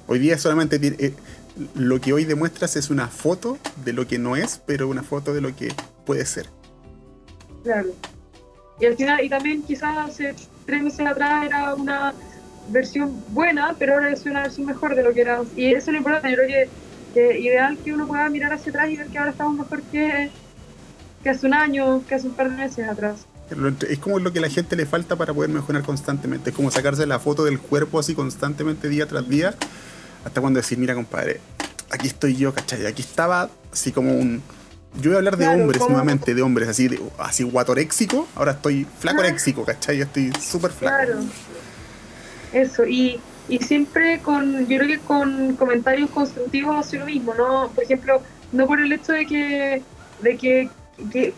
Hoy 0.08 0.18
día 0.18 0.36
solamente 0.38 0.80
eh, 0.82 1.14
lo 1.76 2.00
que 2.00 2.12
hoy 2.12 2.24
demuestras 2.24 2.74
es 2.74 2.90
una 2.90 3.06
foto 3.06 3.56
de 3.84 3.92
lo 3.92 4.08
que 4.08 4.18
no 4.18 4.34
es, 4.34 4.60
pero 4.66 4.88
una 4.88 5.04
foto 5.04 5.32
de 5.32 5.40
lo 5.40 5.54
que 5.54 5.72
puede 6.04 6.26
ser. 6.26 6.46
Claro. 7.62 7.90
Y 8.80 8.86
al 8.86 8.96
final, 8.96 9.22
y 9.22 9.28
también 9.28 9.62
quizás 9.62 9.96
hace 9.96 10.34
tres 10.66 10.82
meses 10.82 11.06
atrás 11.06 11.46
era 11.46 11.74
una 11.76 12.12
versión 12.70 13.22
buena, 13.28 13.74
pero 13.78 13.94
ahora 13.94 14.10
es 14.10 14.24
una 14.26 14.42
versión 14.42 14.66
mejor 14.66 14.94
de 14.94 15.02
lo 15.02 15.12
que 15.12 15.22
era. 15.22 15.40
Y 15.56 15.66
eso 15.74 15.90
es 15.90 15.92
lo 15.92 15.98
importante, 15.98 16.30
yo 16.30 16.36
creo 16.36 16.48
que, 16.48 16.68
que 17.14 17.40
ideal 17.40 17.78
que 17.78 17.92
uno 17.92 18.06
pueda 18.06 18.28
mirar 18.28 18.52
hacia 18.52 18.70
atrás 18.70 18.90
y 18.90 18.96
ver 18.96 19.06
que 19.08 19.18
ahora 19.18 19.30
estamos 19.32 19.58
mejor 19.58 19.82
que, 19.82 20.30
que 21.22 21.30
hace 21.30 21.46
un 21.46 21.54
año, 21.54 22.04
que 22.06 22.14
hace 22.14 22.26
un 22.26 22.34
par 22.34 22.50
de 22.50 22.56
meses 22.56 22.88
atrás. 22.88 23.26
Es 23.88 23.98
como 23.98 24.20
lo 24.20 24.32
que 24.32 24.38
a 24.38 24.42
la 24.42 24.48
gente 24.48 24.76
le 24.76 24.86
falta 24.86 25.16
para 25.16 25.34
poder 25.34 25.50
mejorar 25.50 25.82
constantemente. 25.82 26.50
Es 26.50 26.56
como 26.56 26.70
sacarse 26.70 27.04
la 27.06 27.18
foto 27.18 27.44
del 27.44 27.58
cuerpo 27.58 27.98
así 27.98 28.14
constantemente 28.14 28.88
día 28.88 29.06
tras 29.06 29.28
día. 29.28 29.54
Hasta 30.24 30.40
cuando 30.40 30.60
decir, 30.60 30.78
mira 30.78 30.94
compadre, 30.94 31.40
aquí 31.90 32.06
estoy 32.06 32.36
yo, 32.36 32.54
¿cachai? 32.54 32.86
Aquí 32.86 33.02
estaba 33.02 33.50
así 33.72 33.90
como 33.90 34.14
un... 34.14 34.42
Yo 35.00 35.10
voy 35.10 35.14
a 35.14 35.18
hablar 35.18 35.36
de 35.36 35.48
hombres 35.48 35.80
nuevamente, 35.80 36.34
de 36.34 36.42
hombres, 36.42 36.68
así, 36.68 36.88
de, 36.88 37.00
así 37.18 37.42
guatoréxico. 37.44 38.28
Ahora 38.34 38.52
estoy 38.52 38.86
flacoréxico, 38.98 39.64
¿cachai? 39.64 40.00
Estoy 40.00 40.32
súper 40.40 40.72
flaco. 40.72 40.96
Claro. 40.96 41.20
Eso, 42.52 42.86
y, 42.86 43.20
y 43.48 43.58
siempre 43.58 44.20
con, 44.20 44.66
yo 44.66 44.78
creo 44.78 44.88
que 44.88 44.98
con 44.98 45.56
comentarios 45.56 46.10
constructivos 46.10 46.76
hacia 46.76 47.00
lo 47.00 47.06
mismo, 47.06 47.34
¿no? 47.34 47.68
Por 47.74 47.84
ejemplo, 47.84 48.20
no 48.52 48.66
por 48.66 48.80
el 48.80 48.92
hecho 48.92 49.12
de 49.12 49.26
que, 49.26 49.82
de 50.22 50.36
que 50.36 50.70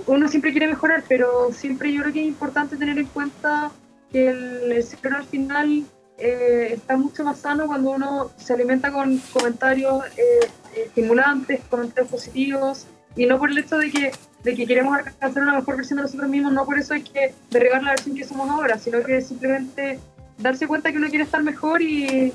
uno 0.07 0.29
siempre 0.29 0.53
quiere 0.53 0.69
mejorar, 0.69 1.05
pero 1.09 1.53
siempre 1.53 1.93
yo 1.93 2.03
creo 2.03 2.13
que 2.13 2.21
es 2.21 2.27
importante 2.27 2.77
tener 2.77 2.99
en 2.99 3.07
cuenta 3.07 3.71
que 4.11 4.29
el, 4.29 4.73
el 4.73 5.15
al 5.15 5.25
final 5.25 5.85
eh, 6.19 6.75
está 6.75 6.97
mucho 6.97 7.25
más 7.25 7.39
sano 7.39 7.67
cuando 7.67 7.91
uno 7.91 8.31
se 8.37 8.53
alimenta 8.53 8.93
con 8.93 9.19
comentarios 9.33 10.05
eh, 10.17 10.49
estimulantes, 10.77 11.61
comentarios 11.69 12.11
positivos, 12.11 12.87
y 13.17 13.27
no 13.27 13.39
por 13.39 13.51
el 13.51 13.59
hecho 13.59 13.77
de 13.79 13.91
que, 13.91 14.13
de 14.43 14.55
que 14.55 14.67
queremos 14.67 14.97
alcanzar 14.97 15.43
una 15.43 15.55
mejor 15.55 15.77
versión 15.77 15.99
de 15.99 16.05
nosotros 16.05 16.29
mismos, 16.29 16.53
no 16.53 16.65
por 16.65 16.79
eso 16.79 16.95
hay 16.95 17.03
que 17.03 17.35
derribar 17.51 17.83
la 17.83 17.91
versión 17.91 18.17
que 18.17 18.25
somos 18.25 18.49
ahora, 18.49 18.79
sino 18.79 19.03
que 19.03 19.21
simplemente 19.21 19.99
darse 20.43 20.67
cuenta 20.67 20.91
que 20.91 20.99
uno 20.99 21.09
quiere 21.09 21.25
estar 21.25 21.43
mejor 21.43 21.81
y, 21.83 22.33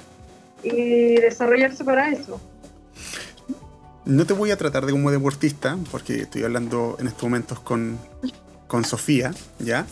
y 0.63 1.15
desarrollarse 1.15 1.83
para 1.83 2.09
eso. 2.09 2.39
No 4.05 4.25
te 4.25 4.33
voy 4.33 4.51
a 4.51 4.57
tratar 4.57 4.85
de 4.85 4.93
como 4.93 5.11
deportista, 5.11 5.77
porque 5.91 6.21
estoy 6.21 6.43
hablando 6.43 6.95
en 6.99 7.07
estos 7.07 7.23
momentos 7.23 7.59
con, 7.59 7.97
con 8.67 8.85
Sofía, 8.85 9.33
¿ya? 9.59 9.85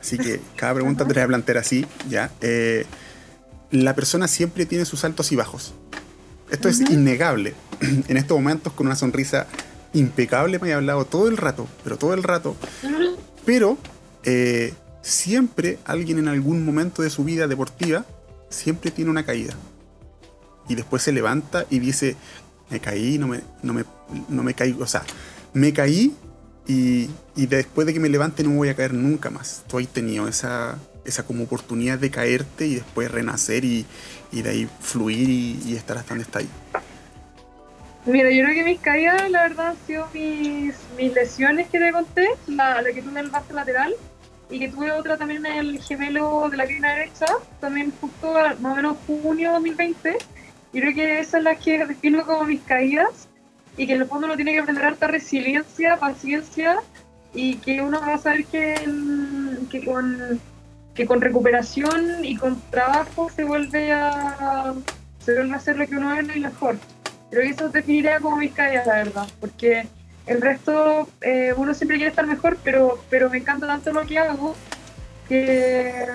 Así 0.00 0.16
que 0.16 0.40
cada 0.56 0.74
pregunta 0.74 1.06
te 1.06 1.14
la 1.14 1.20
voy 1.20 1.24
a 1.24 1.28
plantear 1.28 1.58
así, 1.58 1.84
¿ya? 2.08 2.30
Eh, 2.40 2.86
la 3.70 3.94
persona 3.94 4.26
siempre 4.26 4.64
tiene 4.64 4.86
sus 4.86 5.04
altos 5.04 5.32
y 5.32 5.36
bajos. 5.36 5.74
Esto 6.50 6.68
es 6.68 6.80
innegable. 6.80 7.54
En 8.08 8.16
estos 8.16 8.36
momentos, 8.36 8.72
con 8.72 8.86
una 8.86 8.96
sonrisa 8.96 9.46
impecable, 9.92 10.58
me 10.58 10.70
he 10.70 10.72
hablado 10.72 11.04
todo 11.04 11.28
el 11.28 11.36
rato, 11.36 11.68
pero 11.84 11.98
todo 11.98 12.14
el 12.14 12.22
rato. 12.22 12.56
Pero 13.44 13.76
eh, 14.24 14.72
siempre 15.02 15.78
alguien 15.84 16.18
en 16.18 16.28
algún 16.28 16.64
momento 16.64 17.02
de 17.02 17.10
su 17.10 17.24
vida 17.24 17.46
deportiva 17.46 18.04
siempre 18.48 18.90
tiene 18.90 19.10
una 19.10 19.24
caída. 19.24 19.54
Y 20.68 20.74
después 20.74 21.02
se 21.02 21.12
levanta 21.12 21.66
y 21.70 21.78
dice, 21.78 22.16
me 22.70 22.80
caí, 22.80 23.18
no 23.18 23.26
me, 23.26 23.40
no 23.62 23.72
me, 23.72 23.84
no 24.28 24.42
me 24.42 24.54
o 24.78 24.86
sea, 24.86 25.02
me 25.54 25.72
caí 25.72 26.14
y, 26.66 27.08
y, 27.34 27.46
después 27.46 27.86
de 27.86 27.94
que 27.94 28.00
me 28.00 28.10
levante 28.10 28.42
no 28.42 28.50
me 28.50 28.56
voy 28.56 28.68
a 28.68 28.76
caer 28.76 28.92
nunca 28.92 29.30
más. 29.30 29.64
Tú 29.66 29.78
has 29.78 29.88
tenido 29.88 30.28
esa, 30.28 30.78
esa 31.06 31.22
como 31.22 31.44
oportunidad 31.44 31.98
de 31.98 32.10
caerte 32.10 32.66
y 32.66 32.74
después 32.76 33.10
renacer 33.10 33.64
y, 33.64 33.86
y 34.30 34.42
de 34.42 34.50
ahí 34.50 34.68
fluir 34.80 35.30
y, 35.30 35.74
estar 35.74 35.96
hasta 35.96 36.10
donde 36.10 36.24
está 36.24 36.40
ahí. 36.40 36.48
Mira, 38.04 38.30
yo 38.30 38.44
creo 38.44 38.54
que 38.54 38.64
mis 38.64 38.80
caídas, 38.80 39.30
la 39.30 39.42
verdad, 39.42 39.68
han 39.68 39.76
sido 39.86 40.06
mis, 40.12 40.74
mis 40.96 41.12
lesiones 41.14 41.68
que 41.68 41.78
te 41.78 41.92
conté, 41.92 42.28
la, 42.46 42.80
la 42.82 42.92
que 42.92 43.00
en 43.00 43.16
el 43.16 43.30
vasto 43.30 43.54
lateral 43.54 43.94
y 44.50 44.58
que 44.58 44.68
tuve 44.68 44.92
otra 44.92 45.16
también 45.16 45.44
en 45.44 45.58
el 45.58 45.82
gemelo 45.82 46.48
de 46.48 46.56
la 46.56 46.66
pierna 46.66 46.94
derecha, 46.94 47.26
también 47.60 47.92
justo 48.00 48.32
más 48.60 48.72
o 48.72 48.76
menos 48.76 48.96
junio 49.06 49.52
2020 49.52 50.18
yo 50.72 50.80
creo 50.82 50.94
que 50.94 51.20
esas 51.20 51.32
son 51.32 51.44
las 51.44 51.58
que 51.58 51.84
defino 51.84 52.24
como 52.26 52.44
mis 52.44 52.60
caídas 52.62 53.28
y 53.76 53.86
que 53.86 53.94
en 53.94 54.02
el 54.02 54.06
fondo 54.08 54.26
uno 54.26 54.36
tiene 54.36 54.52
que 54.52 54.60
aprender 54.60 54.84
harta 54.84 55.06
resiliencia, 55.06 55.96
paciencia 55.96 56.76
y 57.32 57.56
que 57.56 57.80
uno 57.80 58.00
va 58.00 58.14
a 58.14 58.18
saber 58.18 58.44
que, 58.44 58.74
que, 59.70 59.84
con, 59.84 60.40
que 60.94 61.06
con 61.06 61.20
recuperación 61.20 62.24
y 62.24 62.36
con 62.36 62.60
trabajo 62.70 63.30
se 63.34 63.44
vuelve 63.44 63.92
a, 63.92 64.74
se 65.24 65.34
vuelve 65.34 65.54
a 65.54 65.56
hacer 65.56 65.76
lo 65.78 65.86
que 65.86 65.96
uno 65.96 66.14
es 66.14 66.36
y 66.36 66.40
mejor. 66.40 66.76
Creo 67.30 67.42
que 67.42 67.50
eso 67.50 67.68
definiría 67.68 68.20
como 68.20 68.36
mis 68.36 68.52
caídas, 68.52 68.86
la 68.86 68.94
verdad, 68.94 69.28
porque 69.40 69.86
el 70.28 70.40
resto 70.40 71.08
eh, 71.20 71.52
uno 71.56 71.74
siempre 71.74 71.96
quiere 71.96 72.10
estar 72.10 72.26
mejor, 72.26 72.58
pero, 72.62 73.02
pero 73.10 73.30
me 73.30 73.38
encanta 73.38 73.66
tanto 73.66 73.92
lo 73.92 74.06
que 74.06 74.18
hago 74.18 74.54
que 75.28 76.06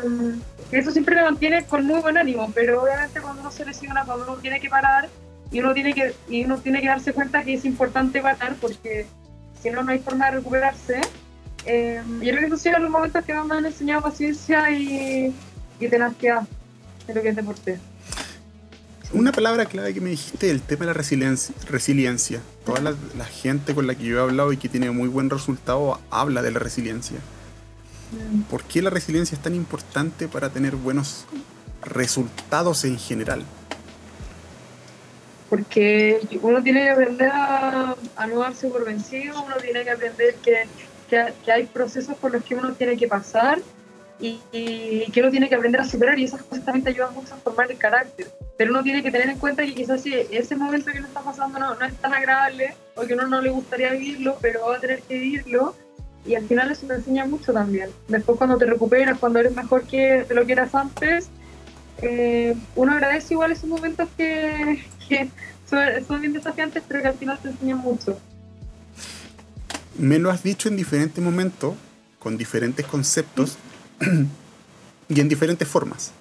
eso 0.72 0.92
siempre 0.92 1.16
me 1.16 1.24
mantiene 1.24 1.66
con 1.66 1.86
muy 1.86 2.00
buen 2.02 2.18
ánimo, 2.18 2.52
pero 2.54 2.82
obviamente 2.82 3.22
cuando 3.22 3.42
uno 3.42 3.52
se 3.52 3.66
lesiona, 3.66 4.06
cuando 4.06 4.26
uno 4.26 4.42
tiene 4.42 4.60
que 4.60 4.70
parar 4.70 5.08
y 5.52 5.60
uno 5.60 5.74
tiene 5.74 5.94
que, 5.94 6.16
y 6.28 6.44
uno 6.46 6.58
tiene 6.58 6.82
que 6.82 6.88
darse 6.88 7.14
cuenta 7.14 7.44
que 7.44 7.54
es 7.54 7.66
importante 7.66 8.22
parar 8.22 8.56
porque 8.60 9.06
si 9.62 9.70
no, 9.70 9.84
no 9.84 9.92
hay 9.92 10.00
forma 10.00 10.26
de 10.26 10.38
recuperarse. 10.38 11.02
Eh, 11.66 12.02
yo 12.06 12.32
creo 12.32 12.40
que 12.40 12.46
esos 12.48 12.62
son 12.62 12.82
los 12.82 12.92
momentos 12.92 13.24
que 13.24 13.34
me 13.34 13.56
han 13.56 13.66
enseñado 13.66 14.02
paciencia 14.02 14.70
y, 14.72 15.34
y 15.80 15.88
tenacidad 15.88 16.42
en 17.08 17.16
lo 17.16 17.22
que 17.22 17.30
es 17.30 17.36
deporte. 17.36 17.80
Una 19.14 19.32
palabra 19.32 19.66
clave 19.66 19.94
que 19.94 20.02
me 20.02 20.10
dijiste, 20.10 20.50
el 20.50 20.62
tema 20.62 20.82
de 20.82 20.88
la 20.88 20.94
resiliencia. 20.94 21.54
resiliencia. 21.70 22.42
Toda 22.66 22.82
la, 22.82 22.96
la, 23.16 23.26
gente 23.26 23.76
con 23.76 23.86
la 23.86 23.94
que 23.94 24.06
yo 24.06 24.18
he 24.18 24.22
hablado 24.22 24.52
y 24.52 24.58
que 24.58 24.70
tiene 24.70 24.90
muy 24.90 25.08
buen 25.08 25.30
resultado 25.30 26.00
habla 26.10 26.42
de 26.42 26.52
la 26.52 26.60
resiliencia. 26.60 27.20
¿Por 28.50 28.64
qué 28.64 28.82
la 28.82 28.90
resiliencia 28.90 29.36
es 29.36 29.42
tan 29.42 29.56
importante 29.56 30.28
para 30.28 30.50
tener 30.50 30.76
buenos 30.76 31.26
resultados 31.84 32.86
en 32.86 32.98
general? 32.98 33.44
Porque 35.50 36.20
uno 36.42 36.64
tiene 36.64 36.84
que 36.84 36.90
aprender 36.90 37.30
a, 37.32 37.96
no 38.28 38.40
darse 38.40 38.68
por 38.70 38.86
vencido, 38.86 39.44
uno 39.44 39.56
tiene 39.58 39.84
que 39.84 39.92
aprender 39.92 40.36
que, 40.36 40.68
hay 41.52 41.66
procesos 41.68 42.18
por 42.18 42.32
los 42.32 42.44
que 42.44 42.56
uno 42.56 42.74
tiene 42.74 42.98
que 42.98 43.08
pasar 43.08 43.60
y, 44.24 45.12
que 45.12 45.20
uno 45.20 45.32
tiene 45.32 45.50
que 45.50 45.56
aprender 45.56 45.82
a 45.82 45.86
superar 45.86 46.18
y 46.18 46.24
esas 46.24 46.42
cosas 46.44 46.64
también 46.64 46.84
te 46.84 46.92
ayudan 46.92 47.14
mucho 47.14 47.34
a 47.34 47.38
formar 47.38 47.70
el 47.70 47.78
carácter. 47.78 48.28
Pero 48.58 48.72
uno 48.72 48.82
tiene 48.82 49.04
que 49.04 49.12
tener 49.12 49.30
en 49.30 49.38
cuenta 49.38 49.66
que 49.66 49.74
quizás 49.74 50.02
si 50.02 50.14
ese 50.14 50.56
momento 50.56 50.92
que 50.92 51.00
uno 51.00 51.08
está 51.08 51.22
pasando 51.22 51.60
no, 51.60 51.76
no 51.76 51.86
es 51.86 51.94
tan 51.96 52.14
agradable 52.14 52.76
o 52.96 53.02
que 53.02 53.14
uno 53.16 53.28
no 53.28 53.42
le 53.42 53.50
gustaría 53.50 53.92
vivirlo, 53.92 54.38
pero 54.42 54.68
va 54.68 54.78
a 54.78 54.80
tener 54.80 55.02
que 55.02 55.16
vivirlo 55.16 55.76
y 56.26 56.36
al 56.36 56.48
final 56.48 56.72
eso 56.72 56.88
te 56.88 56.94
enseña 56.94 57.26
mucho 57.26 57.52
también. 57.52 57.90
Después 58.08 58.38
cuando 58.38 58.58
te 58.58 58.66
recuperas, 58.66 59.20
cuando 59.20 59.40
eres 59.40 59.54
mejor 59.56 59.84
que 59.84 60.24
de 60.24 60.36
lo 60.36 60.46
que 60.46 60.54
eras 60.54 60.74
antes, 60.74 61.28
eh, 62.02 62.56
uno 62.76 62.94
agradece 62.94 63.34
igual 63.34 63.52
esos 63.52 63.70
momentos 63.70 64.08
que, 64.16 64.84
son, 66.08 66.22
bien 66.22 66.32
desafiantes, 66.32 66.82
pero 66.88 67.02
que 67.02 67.08
al 67.10 67.16
final 67.16 67.40
te 67.40 67.50
enseñan 67.50 67.80
mucho. 67.80 68.18
Me 69.98 70.18
lo 70.18 70.32
has 70.32 70.44
dicho 70.44 70.70
en 70.70 70.78
diferentes 70.78 71.22
momentos, 71.22 71.76
con 72.20 72.38
diferentes 72.38 72.86
conceptos 72.86 73.58
y 75.10 75.20
en 75.20 75.30
diferentes 75.30 75.68
formas. 75.68 76.12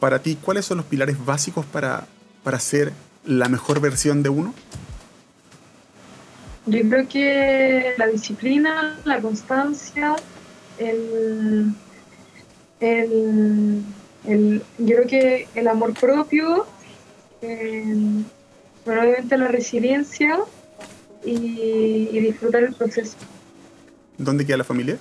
Para 0.00 0.20
ti, 0.20 0.36
¿cuáles 0.40 0.64
son 0.64 0.78
los 0.78 0.86
pilares 0.86 1.24
básicos 1.24 1.64
para, 1.66 2.06
para 2.42 2.58
ser 2.58 2.92
la 3.24 3.48
mejor 3.48 3.80
versión 3.80 4.22
de 4.22 4.28
uno? 4.28 4.54
Yo 6.66 6.80
creo 6.88 7.08
que 7.08 7.94
la 7.98 8.06
disciplina, 8.06 8.98
la 9.04 9.20
constancia, 9.20 10.14
el, 10.78 11.74
el, 12.80 13.82
yo 14.78 14.96
creo 14.96 15.06
que 15.06 15.48
el 15.54 15.68
amor 15.68 15.94
propio, 15.94 16.66
Bueno, 17.40 18.24
obviamente 18.86 19.36
la 19.36 19.48
resiliencia 19.48 20.38
y, 21.24 22.20
disfrutar 22.20 22.64
el 22.64 22.74
proceso. 22.74 23.16
¿Dónde 24.18 24.46
queda 24.46 24.58
la 24.58 24.64
familia? 24.64 24.98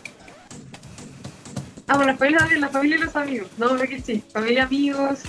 Ah, 1.92 1.98
bueno, 1.98 2.14
la 2.14 2.18
familia, 2.18 2.58
la 2.58 2.70
familia 2.70 2.96
y 2.96 3.00
los 3.02 3.16
amigos. 3.18 3.48
No, 3.58 3.76
creo 3.76 3.90
que 3.90 4.00
sí. 4.00 4.24
Familia, 4.32 4.64
amigos 4.64 5.20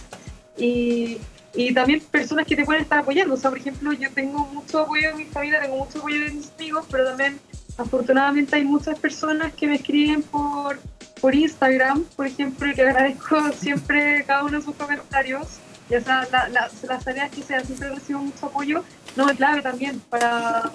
y, 0.57 1.19
y 1.55 1.75
también 1.75 2.01
personas 2.03 2.47
que 2.47 2.55
te 2.55 2.65
pueden 2.65 2.83
estar 2.83 3.01
apoyando. 3.01 3.35
O 3.35 3.37
sea, 3.37 3.51
por 3.51 3.59
ejemplo, 3.59 3.93
yo 3.93 4.09
tengo 4.13 4.47
mucho 4.47 4.79
apoyo 4.79 5.09
de 5.09 5.15
mi 5.17 5.25
familia, 5.25 5.61
tengo 5.61 5.79
mucho 5.79 5.99
apoyo 5.99 6.21
de 6.21 6.31
mis 6.31 6.53
amigos, 6.53 6.87
pero 6.89 7.05
también 7.07 7.41
afortunadamente 7.77 8.55
hay 8.55 8.65
muchas 8.65 8.97
personas 8.97 9.53
que 9.55 9.67
me 9.67 9.75
escriben 9.75 10.23
por, 10.23 10.79
por 11.21 11.35
Instagram, 11.35 12.05
por 12.15 12.29
ejemplo, 12.29 12.71
y 12.71 12.75
que 12.75 12.83
agradezco 12.89 13.51
siempre 13.55 14.23
cada 14.25 14.45
uno 14.45 14.59
de 14.59 14.65
sus 14.65 14.77
comentarios. 14.77 15.59
Ya 15.91 16.01
sea 16.01 16.29
las 16.49 17.05
tareas 17.05 17.33
que 17.33 17.43
sea, 17.43 17.65
siempre 17.65 17.89
recibo 17.89 18.21
mucho 18.21 18.47
apoyo. 18.47 18.85
No, 19.17 19.29
es 19.29 19.37
clave 19.37 19.63
también 19.63 19.99
para, 19.99 20.71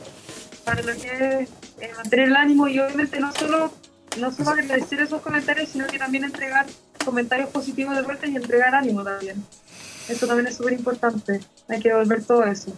para 0.65 0.81
lo 0.81 0.93
que 0.97 1.43
es 1.43 1.49
eh, 1.79 1.91
mantener 1.95 2.27
el 2.27 2.35
ánimo 2.35 2.67
y 2.67 2.77
obviamente 2.77 3.21
no 3.21 3.31
solo, 3.31 3.71
no 4.19 4.31
solo 4.31 4.51
agradecer 4.51 5.01
esos 5.01 5.21
comentarios, 5.21 5.69
sino 5.69 5.87
que 5.87 5.97
también 5.97 6.23
entregar 6.23 6.65
comentarios 7.03 7.49
positivos 7.49 7.95
de 7.95 8.01
vuelta 8.01 8.27
y 8.27 8.35
entregar 8.35 8.75
ánimo 8.75 9.03
también. 9.03 9.43
Eso 10.09 10.27
también 10.27 10.47
es 10.47 10.55
súper 10.55 10.73
importante. 10.73 11.39
Hay 11.67 11.79
que 11.79 11.89
devolver 11.89 12.23
todo 12.23 12.43
eso. 12.45 12.77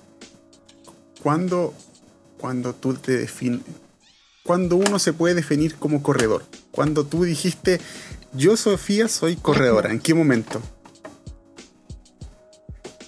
Cuando, 1.21 1.73
cuando 2.37 2.73
tú 2.73 2.93
te 2.93 3.17
defines, 3.17 3.61
cuando 4.43 4.77
uno 4.77 4.99
se 4.99 5.13
puede 5.13 5.35
definir 5.35 5.75
como 5.75 6.01
corredor? 6.01 6.43
Cuando 6.71 7.05
tú 7.05 7.23
dijiste, 7.23 7.79
yo 8.33 8.57
Sofía 8.57 9.07
soy 9.07 9.35
corredora, 9.35 9.91
¿en 9.91 9.99
qué 9.99 10.13
momento? 10.13 10.61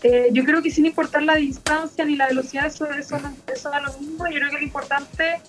Eh, 0.03 0.29
yo 0.33 0.43
creo 0.45 0.61
que 0.61 0.71
sin 0.71 0.85
importar 0.87 1.21
la 1.23 1.35
distancia 1.35 2.03
ni 2.05 2.15
la 2.15 2.27
velocidad, 2.27 2.65
eso, 2.65 2.85
eso, 2.91 3.17
eso 3.53 3.69
da 3.69 3.81
lo 3.81 3.93
mismo. 3.99 4.25
Yo 4.27 4.37
creo 4.37 4.49
que 4.49 4.57
lo 4.57 4.63
importante 4.63 5.41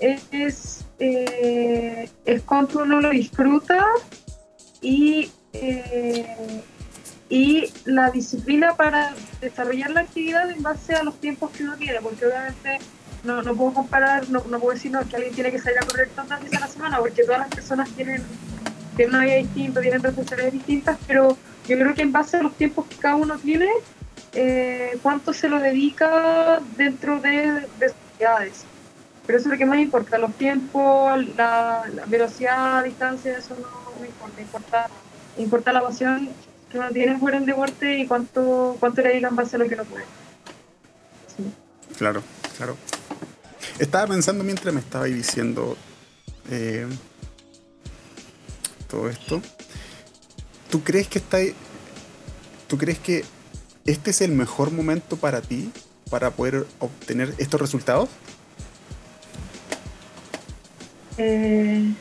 es, 0.00 0.84
eh, 1.00 2.10
es 2.26 2.42
cuando 2.42 2.82
uno 2.82 3.00
lo 3.00 3.08
disfruta 3.10 3.86
y, 4.82 5.30
eh, 5.54 6.62
y 7.30 7.72
la 7.86 8.10
disciplina 8.10 8.76
para 8.76 9.14
desarrollar 9.40 9.90
la 9.92 10.00
actividad 10.00 10.50
en 10.50 10.62
base 10.62 10.94
a 10.94 11.02
los 11.02 11.18
tiempos 11.18 11.50
que 11.52 11.64
uno 11.64 11.76
tiene, 11.76 12.00
porque 12.02 12.26
obviamente 12.26 12.78
no, 13.24 13.42
no 13.42 13.54
puedo 13.54 13.72
comparar, 13.72 14.28
no, 14.28 14.44
no 14.48 14.60
puedo 14.60 14.74
decir 14.74 14.92
que 15.08 15.16
alguien 15.16 15.34
tiene 15.34 15.50
que 15.50 15.58
salir 15.58 15.78
a 15.78 15.86
correr 15.86 16.10
tantas 16.10 16.42
veces 16.42 16.58
a 16.58 16.60
la 16.60 16.68
semana, 16.68 16.98
porque 16.98 17.24
todas 17.24 17.40
las 17.40 17.48
personas 17.48 17.88
tienen, 17.90 18.22
tienen 18.94 19.14
una 19.14 19.24
vida 19.24 19.36
distinta, 19.36 19.80
tienen 19.80 20.02
responsabilidades 20.02 20.52
distintas, 20.52 20.98
pero 21.06 21.36
yo 21.66 21.78
creo 21.78 21.94
que 21.94 22.02
en 22.02 22.12
base 22.12 22.36
a 22.36 22.42
los 22.42 22.54
tiempos 22.56 22.86
que 22.86 22.96
cada 22.96 23.16
uno 23.16 23.38
tiene, 23.38 23.70
eh, 24.34 24.98
cuánto 25.02 25.32
se 25.32 25.48
lo 25.48 25.58
dedica 25.60 26.60
dentro 26.76 27.20
de, 27.20 27.66
de 27.78 27.88
sus 27.88 27.96
actividades. 28.12 28.64
Pero 29.26 29.38
eso 29.38 29.48
es 29.48 29.52
lo 29.52 29.58
que 29.58 29.66
más 29.66 29.78
importa, 29.78 30.18
los 30.18 30.34
tiempos, 30.34 31.24
la, 31.36 31.84
velocidad, 32.06 32.76
la 32.76 32.82
distancia, 32.82 33.38
eso 33.38 33.54
no, 33.60 34.00
me 34.00 34.08
importa, 34.08 34.40
importa, 34.40 34.90
importa 35.38 35.72
la 35.72 35.82
pasión 35.82 36.30
que 36.70 36.78
uno 36.78 36.90
tiene 36.90 37.18
por 37.18 37.34
el 37.34 37.46
deporte 37.46 37.98
y 37.98 38.06
cuánto, 38.06 38.76
cuánto 38.80 39.02
le 39.02 39.10
dedica 39.10 39.28
en 39.28 39.36
base 39.36 39.56
a 39.56 39.58
lo 39.58 39.68
que 39.68 39.74
uno 39.74 39.84
puede. 39.84 40.04
Claro, 41.98 42.22
claro. 42.56 42.76
Estaba 43.78 44.06
pensando 44.06 44.42
mientras 44.44 44.72
me 44.72 44.80
estaba 44.80 45.04
diciendo 45.04 45.76
eh, 46.50 46.86
todo 48.88 49.08
esto. 49.08 49.42
¿Tú 50.70 50.82
crees 50.82 51.08
que 51.08 51.18
está 51.18 51.38
¿Tú 52.70 52.78
crees 52.78 53.00
que 53.00 53.24
este 53.84 54.10
es 54.10 54.20
el 54.20 54.30
mejor 54.30 54.70
momento 54.70 55.16
para 55.16 55.40
ti 55.40 55.72
para 56.08 56.30
poder 56.30 56.68
obtener 56.78 57.34
estos 57.38 57.60
resultados? 57.60 58.08
Eh, 61.18 61.92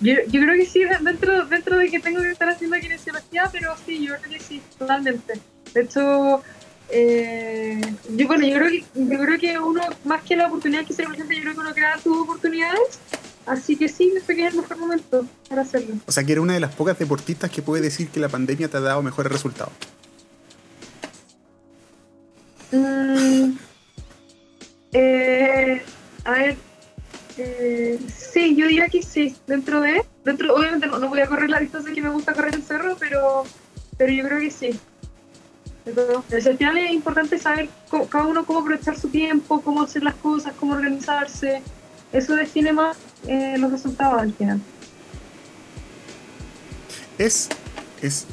yo, 0.00 0.14
creo 0.30 0.54
que 0.54 0.66
sí, 0.66 0.84
dentro, 1.02 1.46
dentro 1.46 1.76
de 1.76 1.90
que 1.90 1.98
tengo 1.98 2.22
que 2.22 2.30
estar 2.30 2.48
haciendo 2.48 2.76
kinesiología, 2.78 3.48
pero 3.50 3.74
sí, 3.84 4.06
yo 4.06 4.14
creo 4.16 4.38
que 4.38 4.40
sí, 4.40 4.62
totalmente. 4.78 5.40
De 5.74 5.82
hecho, 5.82 6.42
eh, 6.90 7.80
yo, 8.10 8.26
bueno, 8.28 8.46
yo 8.46 8.56
creo, 8.58 8.70
que, 8.70 8.84
yo 8.94 9.18
creo 9.18 9.38
que 9.38 9.58
uno, 9.58 9.82
más 10.04 10.22
que 10.22 10.36
la 10.36 10.46
oportunidad 10.46 10.86
que 10.86 10.94
se 10.94 11.02
le 11.02 11.08
presenta, 11.08 11.34
yo 11.34 11.40
creo 11.40 11.54
que 11.54 11.60
uno 11.60 11.74
crea 11.74 11.98
sus 11.98 12.16
oportunidades. 12.16 13.00
Así 13.44 13.76
que 13.76 13.88
sí, 13.88 14.12
creo 14.24 14.36
que 14.36 14.46
es 14.46 14.54
el 14.54 14.60
mejor 14.60 14.76
momento 14.76 15.26
para 15.48 15.62
hacerlo. 15.62 15.96
O 16.06 16.12
sea, 16.12 16.22
que 16.22 16.32
eres 16.32 16.42
una 16.42 16.54
de 16.54 16.60
las 16.60 16.74
pocas 16.74 16.98
deportistas 16.98 17.50
que 17.50 17.62
puede 17.62 17.82
decir 17.82 18.08
que 18.08 18.20
la 18.20 18.28
pandemia 18.28 18.68
te 18.68 18.76
ha 18.76 18.80
dado 18.80 19.02
mejores 19.02 19.32
resultados. 19.32 19.72
Mm, 22.70 23.52
eh, 24.92 25.82
a 26.24 26.30
ver, 26.32 26.56
eh, 27.38 27.98
sí, 28.14 28.56
yo 28.56 28.66
diría 28.66 28.88
que 28.88 29.02
sí, 29.02 29.34
dentro 29.46 29.80
de, 29.80 30.04
dentro, 30.24 30.54
obviamente 30.54 30.86
no, 30.86 31.08
voy 31.08 31.20
a 31.20 31.26
correr 31.26 31.50
la 31.50 31.60
distancia 31.60 31.94
que 31.94 32.02
me 32.02 32.10
gusta 32.10 32.34
correr 32.34 32.54
en 32.54 32.62
cerro, 32.62 32.96
pero, 32.98 33.44
pero 33.96 34.12
yo 34.12 34.24
creo 34.24 34.40
que 34.40 34.50
sí 34.50 34.78
al 35.96 36.58
final 36.58 36.78
es 36.78 36.92
importante 36.92 37.38
saber 37.38 37.68
cada 38.10 38.26
uno 38.26 38.44
cómo 38.44 38.60
aprovechar 38.60 38.98
su 38.98 39.08
tiempo, 39.08 39.60
cómo 39.60 39.82
hacer 39.82 40.02
las 40.02 40.14
cosas, 40.16 40.52
cómo 40.58 40.74
organizarse. 40.74 41.62
Eso 42.12 42.34
define 42.34 42.72
más 42.72 42.96
eh, 43.26 43.56
los 43.58 43.70
resultados 43.70 44.20
al 44.20 44.32
final. 44.32 44.60
Es, 47.18 47.48
es, 48.00 48.26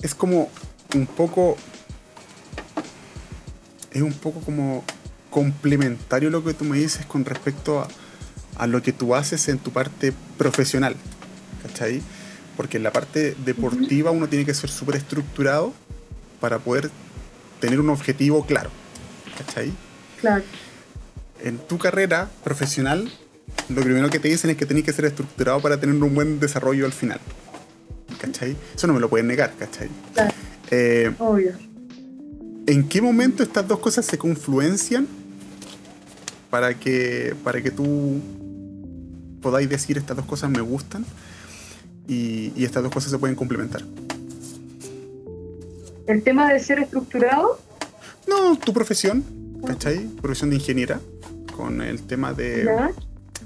es 0.00 0.14
como 0.14 0.50
un 0.94 1.06
poco, 1.06 1.56
es 3.90 4.02
un 4.02 4.12
poco 4.12 4.40
como 4.40 4.84
complementario 5.36 6.30
lo 6.30 6.42
que 6.42 6.54
tú 6.54 6.64
me 6.64 6.78
dices 6.78 7.04
con 7.04 7.26
respecto 7.26 7.80
a, 7.80 7.88
a 8.56 8.66
lo 8.66 8.80
que 8.80 8.92
tú 8.92 9.14
haces 9.14 9.48
en 9.48 9.58
tu 9.58 9.70
parte 9.70 10.14
profesional. 10.38 10.96
¿Cachai? 11.62 12.00
porque 12.56 12.78
en 12.78 12.82
la 12.82 12.92
parte 12.92 13.36
deportiva 13.44 14.10
uno 14.10 14.28
tiene 14.28 14.44
que 14.44 14.54
ser 14.54 14.70
súper 14.70 14.96
estructurado 14.96 15.74
para 16.40 16.58
poder 16.58 16.90
tener 17.60 17.78
un 17.80 17.90
objetivo 17.90 18.44
claro. 18.46 18.70
¿Cachai? 19.36 19.72
Claro. 20.20 20.42
En 21.44 21.58
tu 21.58 21.76
carrera 21.76 22.30
profesional, 22.42 23.12
lo 23.68 23.82
primero 23.82 24.08
que 24.08 24.18
te 24.18 24.28
dicen 24.28 24.50
es 24.50 24.56
que 24.56 24.64
tienes 24.64 24.84
que 24.84 24.92
ser 24.92 25.04
estructurado 25.04 25.60
para 25.60 25.78
tener 25.78 25.94
un 25.94 26.14
buen 26.14 26.40
desarrollo 26.40 26.86
al 26.86 26.92
final. 26.92 27.20
¿Cachai? 28.18 28.56
Eso 28.74 28.86
no 28.86 28.94
me 28.94 29.00
lo 29.00 29.10
pueden 29.10 29.26
negar, 29.26 29.52
¿cachai? 29.58 29.90
Claro. 30.14 30.32
Eh, 30.70 31.12
Obvio. 31.18 31.52
¿En 32.66 32.88
qué 32.88 33.02
momento 33.02 33.42
estas 33.42 33.68
dos 33.68 33.78
cosas 33.78 34.06
se 34.06 34.16
confluencian 34.16 35.06
para 36.50 36.74
que, 36.74 37.34
para 37.44 37.62
que 37.62 37.70
tú 37.70 38.20
podáis 39.40 39.68
decir 39.68 39.98
estas 39.98 40.16
dos 40.16 40.26
cosas 40.26 40.50
me 40.50 40.60
gustan? 40.60 41.04
y, 42.08 42.64
estas 42.64 42.82
dos 42.82 42.92
cosas 42.92 43.10
se 43.10 43.18
pueden 43.18 43.36
complementar. 43.36 43.82
¿El 46.06 46.22
tema 46.22 46.52
de 46.52 46.60
ser 46.60 46.78
estructurado? 46.78 47.60
No, 48.28 48.56
tu 48.58 48.72
profesión, 48.72 49.24
¿cachai? 49.66 50.06
Profesión 50.20 50.50
de 50.50 50.56
ingeniera, 50.56 51.00
con 51.56 51.82
el 51.82 52.02
tema 52.02 52.32
de... 52.32 52.68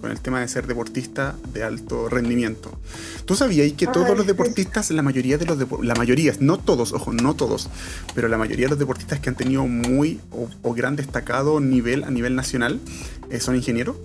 Con 0.00 0.10
el 0.10 0.20
tema 0.20 0.40
de 0.40 0.48
ser 0.48 0.66
deportista 0.66 1.34
de 1.52 1.62
alto 1.62 2.08
rendimiento. 2.08 2.78
¿Tú 3.26 3.34
sabías 3.34 3.70
que 3.72 3.86
todos 3.86 4.16
los 4.16 4.26
deportistas, 4.26 4.90
la 4.90 5.02
mayoría 5.02 5.36
de 5.36 5.44
los 5.44 5.58
la 5.82 5.94
mayoría, 5.94 6.32
no 6.40 6.58
todos, 6.58 6.92
ojo, 6.92 7.12
no 7.12 7.34
todos, 7.34 7.68
pero 8.14 8.28
la 8.28 8.38
mayoría 8.38 8.66
de 8.66 8.70
los 8.70 8.78
deportistas 8.78 9.20
que 9.20 9.28
han 9.28 9.36
tenido 9.36 9.66
muy 9.66 10.20
o, 10.30 10.74
gran 10.74 10.96
destacado 10.96 11.60
nivel 11.60 12.04
a 12.04 12.10
nivel 12.10 12.34
nacional 12.34 12.80
eh, 13.28 13.40
son 13.40 13.56
ingenieros? 13.56 13.96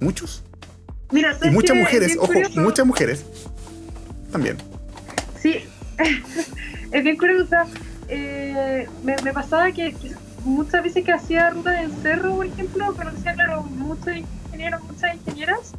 Muchos. 0.00 0.42
Mira, 1.12 1.38
y 1.42 1.50
muchas 1.50 1.76
mujeres, 1.76 2.16
ojo, 2.18 2.32
muchas 2.56 2.86
mujeres 2.86 3.24
también. 4.32 4.56
Sí, 5.40 5.64
es 6.92 7.04
bien 7.04 7.16
curioso. 7.16 7.56
Eh, 8.08 8.88
me, 9.04 9.16
pasaba 9.32 9.70
que, 9.70 9.94
muchas 10.44 10.82
veces 10.82 11.04
que 11.04 11.12
hacía 11.12 11.50
ruta 11.50 11.82
en 11.82 11.92
cerro, 12.02 12.36
por 12.36 12.46
ejemplo, 12.46 12.94
conocía, 12.94 13.34
claro, 13.34 13.62
muchos 13.62 14.06
ingenieros, 14.60 14.82
muchas 14.84 15.14
ingenieras. 15.14 15.72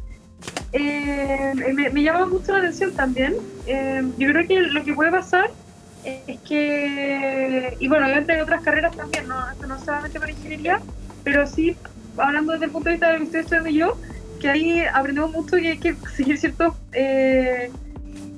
Eh, 0.72 1.52
me, 1.74 1.90
me 1.90 2.02
llama 2.02 2.26
mucho 2.26 2.52
la 2.52 2.58
atención 2.58 2.92
también. 2.92 3.36
Eh, 3.66 4.02
yo 4.18 4.28
creo 4.28 4.46
que 4.46 4.60
lo 4.60 4.84
que 4.84 4.92
puede 4.92 5.10
pasar 5.10 5.50
es 6.04 6.40
que, 6.40 7.76
y 7.78 7.88
bueno, 7.88 8.06
obviamente 8.06 8.32
hay 8.32 8.40
otras 8.40 8.62
carreras 8.62 8.96
también, 8.96 9.28
no, 9.28 9.36
no 9.66 9.78
solamente 9.78 10.18
para 10.18 10.32
ingeniería, 10.32 10.80
pero 11.22 11.46
sí, 11.46 11.76
hablando 12.16 12.52
desde 12.52 12.64
el 12.64 12.70
punto 12.72 12.88
de 12.88 12.94
vista 12.94 13.06
de 13.06 13.12
lo 13.12 13.18
que 13.20 13.24
estoy 13.24 13.40
estudiando 13.40 13.70
yo, 13.70 13.96
que 14.40 14.48
ahí 14.50 14.82
aprendemos 14.92 15.30
mucho 15.30 15.58
y 15.58 15.68
hay 15.68 15.78
que 15.78 15.94
seguir 16.16 16.38
ciertos 16.38 16.74
eh, 16.92 17.70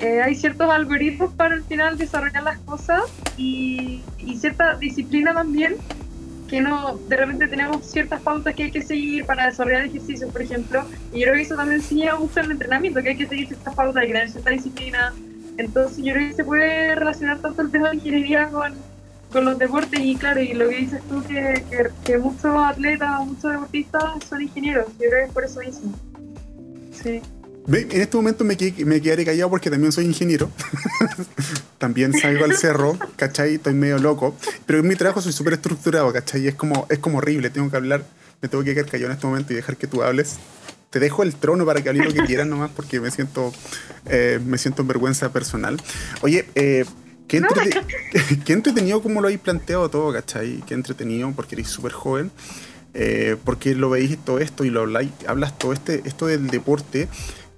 eh, 0.00 0.20
hay 0.20 0.34
ciertos 0.34 0.68
algoritmos 0.70 1.32
para 1.34 1.54
al 1.54 1.62
final 1.62 1.96
desarrollar 1.96 2.42
las 2.42 2.58
cosas 2.58 3.02
y, 3.36 4.02
cierta 4.38 4.76
disciplina 4.76 5.32
también 5.32 5.76
que 6.54 6.60
no 6.60 6.96
de 7.08 7.16
repente 7.16 7.48
tenemos 7.48 7.84
ciertas 7.84 8.20
pautas 8.20 8.54
que 8.54 8.64
hay 8.64 8.70
que 8.70 8.82
seguir 8.82 9.26
para 9.26 9.46
desarrollar 9.46 9.86
ejercicios 9.86 10.30
por 10.30 10.42
ejemplo 10.42 10.84
y 11.12 11.20
yo 11.20 11.24
creo 11.24 11.34
que 11.34 11.42
eso 11.42 11.56
también 11.56 11.80
enseña 11.80 12.16
mucho 12.16 12.40
el 12.40 12.50
entrenamiento 12.52 13.02
que 13.02 13.10
hay 13.10 13.16
que 13.16 13.26
seguir 13.26 13.48
ciertas 13.48 13.74
pautas 13.74 13.96
hay 14.02 14.06
que 14.08 14.12
tener 14.12 14.30
cierta 14.30 14.50
disciplina 14.50 15.12
entonces 15.56 16.04
yo 16.04 16.12
creo 16.12 16.28
que 16.28 16.34
se 16.34 16.44
puede 16.44 16.94
relacionar 16.94 17.38
tanto 17.38 17.62
el 17.62 17.70
tema 17.70 17.90
de 17.90 17.96
ingeniería 17.96 18.48
con, 18.48 18.72
con 19.32 19.44
los 19.44 19.58
deportes 19.58 20.00
y 20.00 20.16
claro, 20.16 20.40
y 20.40 20.52
lo 20.52 20.68
que 20.68 20.76
dices 20.76 21.02
tú, 21.08 21.22
que, 21.24 21.64
que, 22.04 22.18
muchos 22.18 22.56
atletas 22.56 23.24
muchos 23.26 23.52
deportistas 23.52 24.24
son 24.28 24.42
ingenieros, 24.42 24.86
yo 24.92 25.08
creo 25.10 25.10
que 25.10 25.24
es 25.24 25.32
por 25.32 25.44
eso 25.44 25.60
mismo. 25.60 25.92
Sí. 26.92 27.20
En 27.66 28.00
este 28.00 28.16
momento 28.16 28.44
me, 28.44 28.56
me 28.84 29.00
quedaré 29.00 29.24
callado 29.24 29.48
porque 29.48 29.70
también 29.70 29.90
soy 29.90 30.04
ingeniero. 30.04 30.50
también 31.78 32.12
salgo 32.12 32.44
al 32.44 32.56
cerro, 32.56 32.98
¿cachai? 33.16 33.54
Estoy 33.54 33.74
medio 33.74 33.98
loco. 33.98 34.36
Pero 34.66 34.80
en 34.80 34.88
mi 34.88 34.96
trabajo 34.96 35.22
soy 35.22 35.32
súper 35.32 35.54
estructurado, 35.54 36.12
¿cachai? 36.12 36.46
Es 36.46 36.54
como, 36.54 36.86
es 36.90 36.98
como 36.98 37.18
horrible, 37.18 37.50
tengo 37.50 37.70
que 37.70 37.76
hablar, 37.76 38.04
me 38.42 38.48
tengo 38.48 38.64
que 38.64 38.74
quedar 38.74 38.90
callado 38.90 39.10
en 39.10 39.14
este 39.16 39.26
momento 39.26 39.52
y 39.52 39.56
dejar 39.56 39.76
que 39.76 39.86
tú 39.86 40.02
hables. 40.02 40.36
Te 40.90 41.00
dejo 41.00 41.22
el 41.22 41.34
trono 41.34 41.64
para 41.64 41.82
que 41.82 41.88
hables 41.88 42.04
lo 42.06 42.12
que 42.12 42.22
quieras 42.26 42.46
nomás 42.46 42.70
porque 42.74 43.00
me 43.00 43.10
siento, 43.10 43.52
eh, 44.06 44.38
me 44.44 44.58
siento 44.58 44.82
en 44.82 44.88
vergüenza 44.88 45.32
personal. 45.32 45.80
Oye, 46.22 46.46
eh, 46.54 46.84
Qué, 47.26 47.40
qué, 48.44 48.52
entretenido 48.52 49.02
como 49.02 49.22
lo 49.22 49.28
habéis 49.28 49.40
planteado 49.40 49.88
todo, 49.88 50.12
¿cachai? 50.12 50.62
Qué 50.66 50.74
entretenido 50.74 51.32
porque 51.34 51.54
eres 51.54 51.68
súper 51.68 51.92
joven. 51.92 52.30
Eh, 52.92 53.36
porque 53.44 53.74
lo 53.74 53.90
veis 53.90 54.16
todo 54.24 54.38
esto 54.38 54.64
y 54.64 54.70
lo 54.70 54.82
habláis, 54.82 55.10
hablas 55.26 55.58
todo 55.58 55.72
este, 55.72 56.02
esto 56.04 56.26
del 56.26 56.46
deporte 56.46 57.08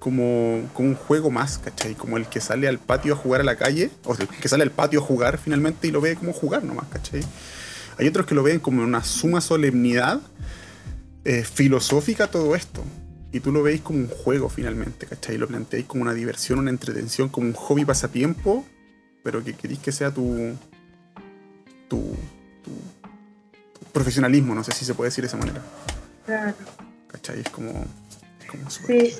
como, 0.06 0.70
como, 0.72 0.90
un 0.90 0.94
juego 0.94 1.30
más, 1.30 1.58
¿cachai? 1.58 1.94
Como 1.94 2.16
el 2.16 2.26
que 2.26 2.40
sale 2.40 2.68
al 2.68 2.78
patio 2.78 3.14
a 3.14 3.16
jugar 3.16 3.40
a 3.40 3.44
la 3.44 3.56
calle, 3.56 3.90
o 4.04 4.14
el 4.14 4.28
que 4.28 4.48
sale 4.48 4.62
al 4.62 4.70
patio 4.70 5.00
a 5.00 5.02
jugar 5.02 5.36
finalmente 5.36 5.88
y 5.88 5.90
lo 5.90 6.00
ve 6.00 6.14
como 6.14 6.32
jugar 6.32 6.62
nomás, 6.62 6.86
¿cachai? 6.88 7.22
Hay 7.98 8.06
otros 8.06 8.26
que 8.26 8.34
lo 8.34 8.42
ven 8.42 8.60
como 8.60 8.82
una 8.82 9.02
suma 9.02 9.40
solemnidad 9.40 10.20
eh, 11.24 11.42
filosófica 11.44 12.28
todo 12.28 12.54
esto. 12.54 12.84
Y 13.32 13.40
tú 13.40 13.50
lo 13.50 13.62
veis 13.64 13.80
como 13.80 13.98
un 13.98 14.08
juego 14.08 14.48
finalmente, 14.48 15.06
¿cachai? 15.06 15.38
Lo 15.38 15.48
planteáis 15.48 15.86
como 15.86 16.02
una 16.02 16.14
diversión, 16.14 16.60
una 16.60 16.70
entretención, 16.70 17.28
como 17.28 17.48
un 17.48 17.54
hobby 17.54 17.84
pasatiempo 17.84 18.64
pero 19.26 19.42
que 19.42 19.54
queréis 19.54 19.80
que 19.80 19.90
sea 19.90 20.12
tu, 20.12 20.56
tu, 21.88 22.14
profesionalismo, 23.92 24.54
no 24.54 24.62
sé 24.62 24.70
si 24.70 24.84
se 24.84 24.94
puede 24.94 25.08
decir 25.08 25.22
de 25.24 25.26
esa 25.26 25.36
manera. 25.36 25.60
Claro. 26.24 26.54
¿Cachai? 27.08 27.40
Es 27.40 27.50
como, 27.50 27.72
es 28.38 28.46
como 28.46 28.70
Sí. 28.70 29.16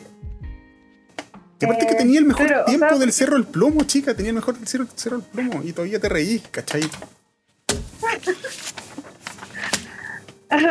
Y 1.61 1.65
aparte 1.65 1.87
que 1.87 1.93
eh, 1.93 1.97
tenía 1.97 2.19
el 2.19 2.27
mejor 2.27 2.65
tiempo 2.67 2.99
del 2.99 3.13
Cerro 3.13 3.35
del 3.35 3.47
Plomo, 3.47 3.85
chica, 3.85 4.15
tenía 4.15 4.31
el 4.31 4.37
mejor 4.37 4.59
del 4.59 4.69
Cerro, 4.69 4.87
del 4.87 5.23
Plomo 5.23 5.63
y 5.63 5.73
todavía 5.73 5.99
te 5.99 6.09
reís, 6.09 6.43
¿cachai? 6.51 6.83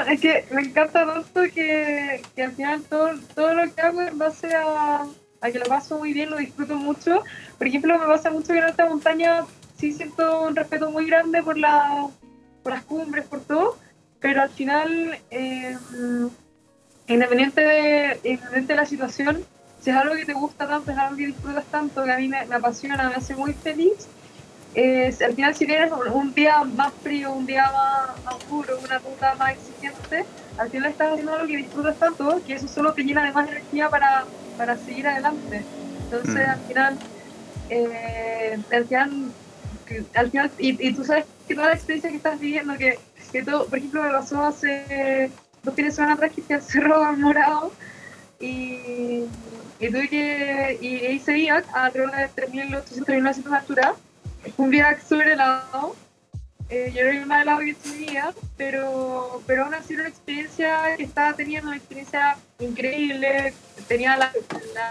es 0.09 0.19
que 0.21 0.45
me 0.51 0.61
encanta 0.61 1.05
tanto 1.05 1.41
que, 1.53 2.21
que 2.35 2.43
al 2.43 2.51
final 2.51 2.81
todo, 2.83 3.11
todo 3.33 3.53
lo 3.53 3.73
que 3.73 3.81
hago 3.81 4.01
en 4.01 4.17
base 4.17 4.55
a, 4.55 5.05
a 5.41 5.51
que 5.51 5.59
lo 5.59 5.65
paso 5.65 5.99
muy 5.99 6.13
bien, 6.13 6.29
lo 6.29 6.37
disfruto 6.37 6.75
mucho. 6.75 7.23
Por 7.57 7.67
ejemplo, 7.67 7.97
me 7.97 8.05
pasa 8.05 8.29
mucho 8.29 8.53
que 8.53 8.59
en 8.59 8.65
esta 8.65 8.87
montaña 8.87 9.45
sí 9.77 9.91
siento 9.91 10.43
un 10.43 10.55
respeto 10.55 10.91
muy 10.91 11.05
grande 11.07 11.43
por, 11.43 11.57
la, 11.57 12.07
por 12.63 12.73
las 12.73 12.83
cumbres, 12.83 13.25
por 13.25 13.41
todo, 13.41 13.77
pero 14.19 14.41
al 14.41 14.49
final, 14.49 15.17
eh, 15.31 15.77
independiente, 17.07 17.61
de, 17.61 18.19
independiente 18.23 18.73
de 18.73 18.77
la 18.77 18.85
situación, 18.85 19.45
si 19.85 19.91
es 19.91 19.95
algo 19.95 20.15
que 20.15 20.25
te 20.25 20.33
gusta 20.33 20.67
tanto, 20.67 20.91
es 20.91 20.97
algo 20.97 21.15
que 21.15 21.27
disfrutas 21.27 21.65
tanto, 21.65 22.03
que 22.03 22.11
a 22.11 22.17
mí 22.17 22.27
me, 22.27 22.39
apasiona, 22.39 23.07
me 23.07 23.15
hace 23.15 23.35
muy 23.35 23.53
feliz, 23.53 24.07
al 24.75 25.33
final 25.33 25.55
si 25.55 25.65
tienes 25.65 25.89
un, 26.11 26.33
día 26.33 26.61
más 26.65 26.91
frío, 27.01 27.31
un 27.31 27.45
día 27.45 27.71
más, 27.71 28.25
más 28.25 28.49
duro, 28.49 28.77
una 28.83 28.97
ruta 28.97 29.35
más 29.35 29.53
exigente, 29.53 30.25
al 30.57 30.69
final 30.69 30.91
estás 30.91 31.11
haciendo 31.11 31.33
algo 31.33 31.47
que 31.47 31.57
disfrutas 31.57 31.97
tanto 31.97 32.41
que 32.45 32.55
eso 32.55 32.67
solo 32.67 32.93
te 32.93 33.03
llena 33.03 33.23
de 33.23 33.31
más 33.31 33.47
energía 33.47 33.89
para 33.89 34.25
para 34.57 34.77
seguir 34.77 35.07
adelante. 35.07 35.63
Entonces, 36.05 36.47
mm. 36.47 36.49
al 36.49 36.59
final, 36.59 36.97
eh, 37.69 38.59
al 38.71 38.85
final, 38.85 39.31
al 40.13 40.31
final 40.31 40.51
y, 40.57 40.93
tú 40.93 41.03
sabes 41.03 41.25
que 41.47 41.55
toda 41.55 41.67
la 41.67 41.73
experiencia 41.75 42.09
que 42.09 42.17
estás 42.17 42.39
viviendo, 42.39 42.77
que, 42.77 42.99
que 43.31 43.43
todo, 43.43 43.65
por 43.67 43.77
ejemplo, 43.77 44.03
me 44.03 44.11
pasó 44.11 44.41
hace 44.43 45.29
dos 45.63 45.75
fines 45.75 45.93
de 45.93 45.95
semana 45.95 46.13
atrás 46.13 46.31
que 46.33 46.41
fui 46.41 46.55
al 46.55 46.61
Cerro 46.61 47.13
Morado 47.13 47.71
y, 48.39 49.23
y 49.79 49.87
tuve 49.89 50.09
que, 50.09 50.77
y 50.81 51.05
hice 51.07 51.33
viaje 51.33 51.67
a 51.73 51.85
alrededor 51.85 52.15
de 52.15 52.29
3.800 52.29 53.35
de 53.35 53.55
altura. 53.55 53.93
Un 54.57 54.69
viaje 54.69 55.01
súper 55.07 55.29
helado 55.29 55.95
eh, 56.67 56.91
yo 56.95 57.01
era 57.01 57.23
una 57.23 57.39
de 57.39 57.45
las 57.45 57.59
que 57.59 57.73
tenía, 57.75 58.33
pero, 58.57 59.43
pero 59.45 59.65
aún 59.65 59.75
así 59.75 59.93
era 59.93 60.03
una 60.03 60.09
experiencia 60.09 60.95
que 60.97 61.03
estaba 61.03 61.33
teniendo, 61.33 61.67
una 61.67 61.77
experiencia 61.77 62.37
increíble, 62.59 63.53
tenía 63.87 64.17
las, 64.17 64.35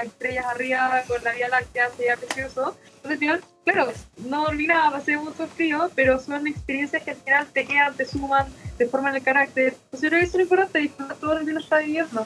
estrellas 0.04 0.46
arriba 0.46 1.02
con 1.08 1.22
la 1.24 1.32
Vía 1.32 1.48
Láctea, 1.48 1.90
sería 1.96 2.16
precioso. 2.16 2.76
Entonces, 2.96 3.10
al 3.10 3.18
final, 3.18 3.44
claro, 3.64 3.92
no 4.18 4.44
volví 4.44 4.68
nada, 4.68 4.92
pasé 4.92 5.16
mucho 5.16 5.48
frío, 5.48 5.90
pero 5.96 6.20
son 6.20 6.46
experiencias 6.46 7.02
que 7.02 7.10
al 7.10 7.16
final 7.16 7.46
te 7.52 7.66
quedan, 7.66 7.94
te 7.94 8.04
suman, 8.04 8.46
te 8.78 8.86
forman 8.86 9.16
el 9.16 9.22
carácter. 9.22 9.74
Entonces, 9.86 10.02
yo 10.02 10.08
creo 10.10 10.20
que 10.20 10.26
es 10.26 10.34
importante, 10.36 10.78
disfrutar 10.78 11.16
todo 11.16 11.34
lo 11.34 11.44
que 11.44 11.50
uno 11.50 11.60
está 11.60 11.78
viviendo. 11.78 12.24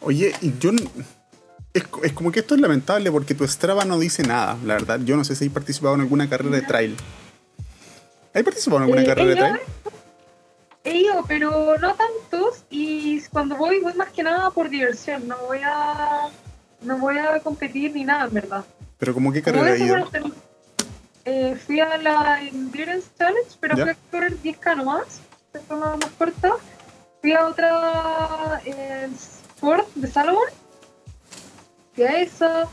Oye, 0.00 0.32
yo 0.58 0.72
es, 1.76 1.84
es, 2.02 2.12
como 2.12 2.32
que 2.32 2.40
esto 2.40 2.54
es 2.54 2.60
lamentable 2.60 3.10
porque 3.10 3.34
tu 3.34 3.46
Strava 3.46 3.84
no 3.84 3.98
dice 3.98 4.22
nada, 4.22 4.56
la 4.64 4.74
verdad. 4.74 5.00
Yo 5.04 5.16
no 5.16 5.24
sé 5.24 5.36
si 5.36 5.46
has 5.46 5.52
participado 5.52 5.94
en 5.94 6.02
alguna 6.02 6.28
carrera 6.28 6.56
de 6.56 6.62
trail. 6.62 6.96
¿Hay 8.34 8.42
participado 8.42 8.78
en 8.78 8.82
alguna 8.84 9.02
eh, 9.02 9.06
carrera 9.06 9.28
de 9.28 9.36
trail? 9.36 9.60
He 10.84 10.98
ido, 10.98 11.24
pero 11.26 11.76
no 11.78 11.94
tantos. 11.94 12.64
Y 12.70 13.20
cuando 13.32 13.56
voy, 13.56 13.80
voy 13.80 13.94
más 13.94 14.10
que 14.10 14.22
nada 14.22 14.50
por 14.50 14.70
diversión. 14.70 15.26
No 15.26 15.36
voy 15.46 15.60
a, 15.64 16.28
no 16.82 16.98
voy 16.98 17.18
a 17.18 17.40
competir 17.40 17.92
ni 17.92 18.04
nada, 18.04 18.26
en 18.26 18.34
verdad. 18.34 18.64
¿Pero 18.98 19.12
como 19.12 19.32
qué 19.32 19.42
carrera 19.42 19.74
he 19.74 19.84
ido? 19.84 20.08
Eh, 21.24 21.56
fui 21.66 21.80
a 21.80 21.98
la 21.98 22.40
Endurance 22.40 23.08
Challenge, 23.18 23.50
pero 23.58 23.76
fui 23.76 23.88
a 23.88 23.96
correr 24.10 24.38
10K 24.38 24.76
nomás, 24.76 25.20
de 25.52 25.58
forma 25.60 25.96
más 25.96 26.10
corta. 26.16 26.52
Fui 27.20 27.32
a 27.32 27.46
otra 27.46 28.62
eh, 28.64 29.08
Sport 29.56 29.88
de 29.96 30.06
Salomon. 30.06 30.65
Fui 31.96 32.04
a 32.04 32.20
esa. 32.20 32.68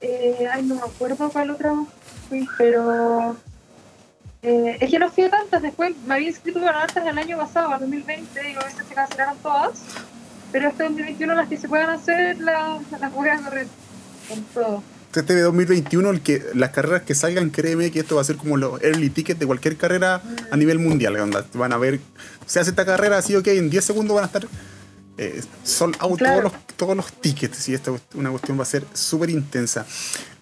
Eh, 0.00 0.48
ay, 0.50 0.62
no 0.62 0.76
me 0.76 0.82
acuerdo 0.82 1.28
cuál 1.28 1.50
otra 1.50 1.74
fui, 2.28 2.48
pero 2.56 3.36
eh, 4.42 4.78
es 4.80 4.90
que 4.90 4.98
no 4.98 5.10
fui 5.10 5.24
a 5.24 5.30
tantas, 5.30 5.62
después 5.62 5.94
me 6.06 6.14
había 6.14 6.28
inscrito 6.28 6.60
para 6.60 6.82
hartas 6.82 7.06
el 7.06 7.18
año 7.18 7.36
pasado, 7.36 7.74
el 7.74 7.80
2020, 7.80 8.40
y 8.40 8.56
obviamente 8.56 8.84
se 8.88 8.94
cancelaron 8.94 9.36
todas, 9.38 9.80
pero 10.50 10.68
este 10.68 10.82
2021 10.82 11.34
las 11.34 11.48
que 11.48 11.56
se 11.56 11.68
puedan 11.68 11.90
hacer 11.90 12.40
las, 12.40 12.80
las 13.00 13.12
voy 13.12 13.28
a 13.28 13.38
correr 13.38 13.66
con 14.28 14.42
todo. 14.54 14.82
Este 15.14 15.40
2021, 15.40 16.10
el 16.10 16.20
que, 16.22 16.42
las 16.54 16.70
carreras 16.70 17.02
que 17.02 17.14
salgan, 17.14 17.50
créeme 17.50 17.92
que 17.92 18.00
esto 18.00 18.16
va 18.16 18.22
a 18.22 18.24
ser 18.24 18.36
como 18.36 18.56
los 18.56 18.82
early 18.82 19.10
tickets 19.10 19.38
de 19.38 19.46
cualquier 19.46 19.76
carrera 19.76 20.22
a 20.50 20.56
nivel 20.56 20.78
mundial. 20.78 21.16
Van 21.54 21.72
a 21.72 21.76
ver, 21.76 22.00
se 22.46 22.58
hace 22.58 22.70
esta 22.70 22.84
carrera 22.84 23.18
así, 23.18 23.36
ok, 23.36 23.46
en 23.48 23.70
10 23.70 23.84
segundos 23.84 24.14
van 24.14 24.24
a 24.24 24.26
estar 24.26 24.46
eh, 25.18 25.42
son 25.64 25.92
todos, 25.92 26.42
los, 26.42 26.52
todos 26.76 26.96
los 26.96 27.12
tickets. 27.12 27.68
Y 27.68 27.74
esta 27.74 27.92
una 28.14 28.30
cuestión 28.30 28.58
va 28.58 28.62
a 28.62 28.66
ser 28.66 28.84
súper 28.92 29.30
intensa. 29.30 29.86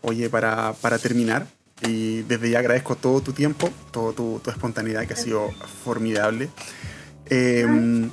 Oye, 0.03 0.29
para, 0.31 0.73
para 0.75 0.99
terminar, 0.99 1.47
y 1.83 2.23
desde 2.23 2.51
ya 2.51 2.59
agradezco 2.59 2.97
todo 2.97 3.21
tu 3.21 3.33
tiempo, 3.33 3.71
toda 3.91 4.13
tu, 4.13 4.41
espontaneidad 4.47 5.07
que 5.07 5.15
ha 5.15 5.17
sido 5.17 5.51
formidable. 5.85 6.51
Em, 7.27 8.11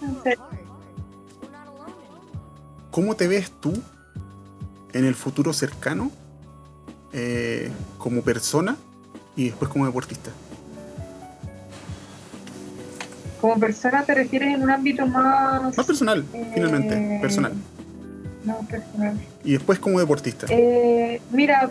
¿Cómo 2.92 3.16
te 3.16 3.28
ves 3.28 3.52
tú 3.52 3.74
en 4.94 5.06
el 5.06 5.16
futuro 5.16 5.54
cercano 5.54 6.12
eh, 7.14 7.72
como 7.98 8.22
persona 8.22 8.78
y 9.36 9.46
después 9.46 9.70
como 9.70 9.86
deportista? 9.86 10.32
Como 13.42 13.60
persona 13.60 14.04
te 14.04 14.14
refieres 14.16 14.56
en 14.56 14.64
un 14.64 14.72
ámbito 14.72 15.06
más... 15.06 15.76
Más 15.78 15.86
personal, 15.86 16.26
finalmente, 16.54 16.96
eh, 16.96 17.20
personal. 17.22 17.54
No, 18.44 18.58
personal. 18.70 19.18
Y 19.44 19.54
después 19.54 19.78
como 19.80 20.00
deportista. 20.00 20.48
Eh, 20.50 21.22
mira, 21.32 21.70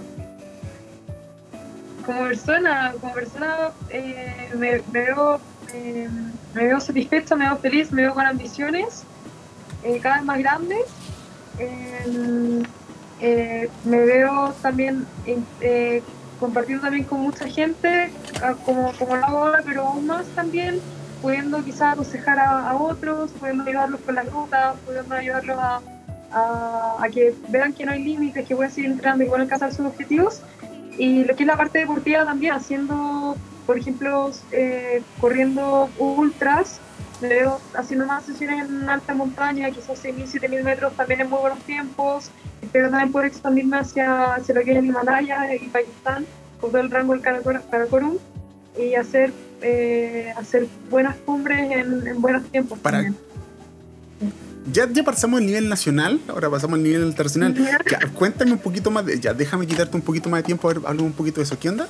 como 2.06 2.20
persona, 2.20 2.94
como 3.00 3.12
persona 3.12 3.72
eh, 3.90 4.48
me, 4.56 4.80
veo, 4.92 5.40
eh, 5.74 6.08
me 6.54 6.64
veo 6.64 6.80
satisfecha, 6.80 7.34
me 7.34 7.46
veo 7.46 7.56
feliz, 7.58 7.90
me 7.90 8.02
veo 8.02 8.14
con 8.14 8.24
ambiciones 8.24 9.02
eh, 9.82 9.98
cada 10.00 10.16
vez 10.16 10.24
más 10.24 10.38
grandes. 10.38 10.84
me 13.84 13.98
veo 13.98 14.54
también 14.62 15.04
compartiendo 16.38 16.84
también 16.84 17.04
con 17.04 17.20
mucha 17.20 17.48
gente, 17.48 18.10
ah, 18.42 18.54
como, 18.64 18.92
como 18.92 19.16
lo 19.16 19.24
hago 19.24 19.38
ahora, 19.38 19.62
pero 19.64 19.86
aún 19.86 20.06
más 20.06 20.26
también 20.28 20.80
pudiendo 21.26 21.64
quizás 21.64 21.94
aconsejar 21.94 22.38
a, 22.38 22.76
otros, 22.76 23.32
pudiendo 23.32 23.64
ayudarlos 23.64 24.00
con 24.02 24.14
las 24.14 24.30
rutas, 24.30 24.76
pudiendo 24.86 25.12
ayudarlos 25.12 25.58
a, 25.58 25.80
a, 27.00 27.08
que 27.12 27.34
vean 27.48 27.72
que 27.72 27.84
no 27.84 27.90
hay 27.90 28.04
límites, 28.04 28.46
que 28.46 28.54
pueden 28.54 28.70
seguir 28.70 28.92
entrenando 28.92 29.24
y 29.24 29.26
pueden 29.26 29.42
alcanzar 29.42 29.74
sus 29.74 29.86
objetivos. 29.86 30.40
Y 30.96 31.24
lo 31.24 31.34
que 31.34 31.42
es 31.42 31.46
la 31.48 31.56
parte 31.56 31.80
deportiva 31.80 32.24
también, 32.24 32.52
haciendo, 32.52 33.36
por 33.66 33.76
ejemplo, 33.76 34.30
eh, 34.52 35.02
corriendo 35.20 35.90
ultras, 35.98 36.78
veo 37.20 37.60
haciendo 37.74 38.06
más 38.06 38.24
sesiones 38.24 38.68
en 38.68 38.88
alta 38.88 39.12
montaña, 39.12 39.68
quizás 39.72 40.04
6.000, 40.04 40.42
7.000 40.42 40.62
metros 40.62 40.92
también 40.94 41.22
en 41.22 41.28
muy 41.28 41.40
buenos 41.40 41.58
tiempos. 41.64 42.30
Espero 42.62 42.88
también 42.88 43.10
poder 43.10 43.26
expandirme 43.26 43.78
hacia, 43.78 44.34
hacia 44.34 44.54
lo 44.54 44.62
que 44.62 44.70
es 44.70 44.78
el 44.78 44.86
Himalaya 44.86 45.52
y 45.56 45.66
Pakistán, 45.70 46.24
con 46.60 46.70
todo 46.70 46.82
el 46.82 46.90
rango 46.92 47.14
del 47.14 47.22
Karakorum, 47.22 48.16
y 48.78 48.94
hacer 48.94 49.32
eh, 49.62 50.32
hacer 50.36 50.66
buenas 50.90 51.16
cumbres 51.16 51.70
en, 51.70 52.20
buenos 52.20 52.44
tiempos. 52.50 52.78
Para, 52.78 53.12
Ya, 54.72 54.88
ya 54.90 55.04
pasamos 55.04 55.40
el 55.40 55.46
nivel 55.46 55.68
nacional, 55.68 56.20
ahora 56.28 56.50
pasamos 56.50 56.76
al 56.76 56.82
nivel 56.82 57.02
internacional. 57.02 57.54
cuéntame 58.14 58.52
un 58.52 58.58
poquito 58.58 58.90
más, 58.90 59.06
de, 59.06 59.20
ya 59.20 59.32
déjame 59.32 59.66
quitarte 59.66 59.96
un 59.96 60.02
poquito 60.02 60.28
más 60.28 60.40
de 60.40 60.44
tiempo, 60.44 60.68
a 60.68 60.74
ver, 60.74 60.82
hablo 60.86 61.04
un 61.04 61.12
poquito 61.12 61.36
de 61.36 61.44
eso. 61.44 61.58
¿Qué 61.58 61.68
onda? 61.68 61.88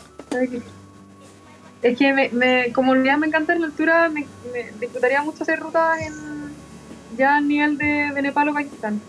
Es 1.82 1.96
que 1.96 2.12
me, 2.12 2.28
me, 2.30 2.72
como 2.72 2.94
ya 2.96 3.16
me 3.16 3.26
encanta 3.26 3.54
la 3.54 3.66
altura, 3.66 4.08
me, 4.08 4.26
disfrutaría 4.80 5.22
mucho 5.22 5.42
hacer 5.42 5.60
rutas 5.60 6.00
en, 6.00 6.14
ya 7.16 7.36
a 7.36 7.40
nivel 7.40 7.78
de, 7.78 8.12
de 8.14 8.22
Nepal 8.22 8.48
o 8.48 8.54
Pakistán. 8.54 9.00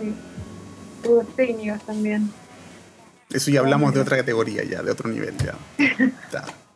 Sí. 0.00 0.14
técnicas 1.36 1.82
también. 1.82 2.30
Eso 3.32 3.50
ya 3.50 3.60
hablamos 3.60 3.92
de 3.92 4.00
otra 4.00 4.16
categoría, 4.16 4.64
ya, 4.64 4.82
de 4.82 4.90
otro 4.90 5.08
nivel, 5.10 5.34
ya. 5.38 5.54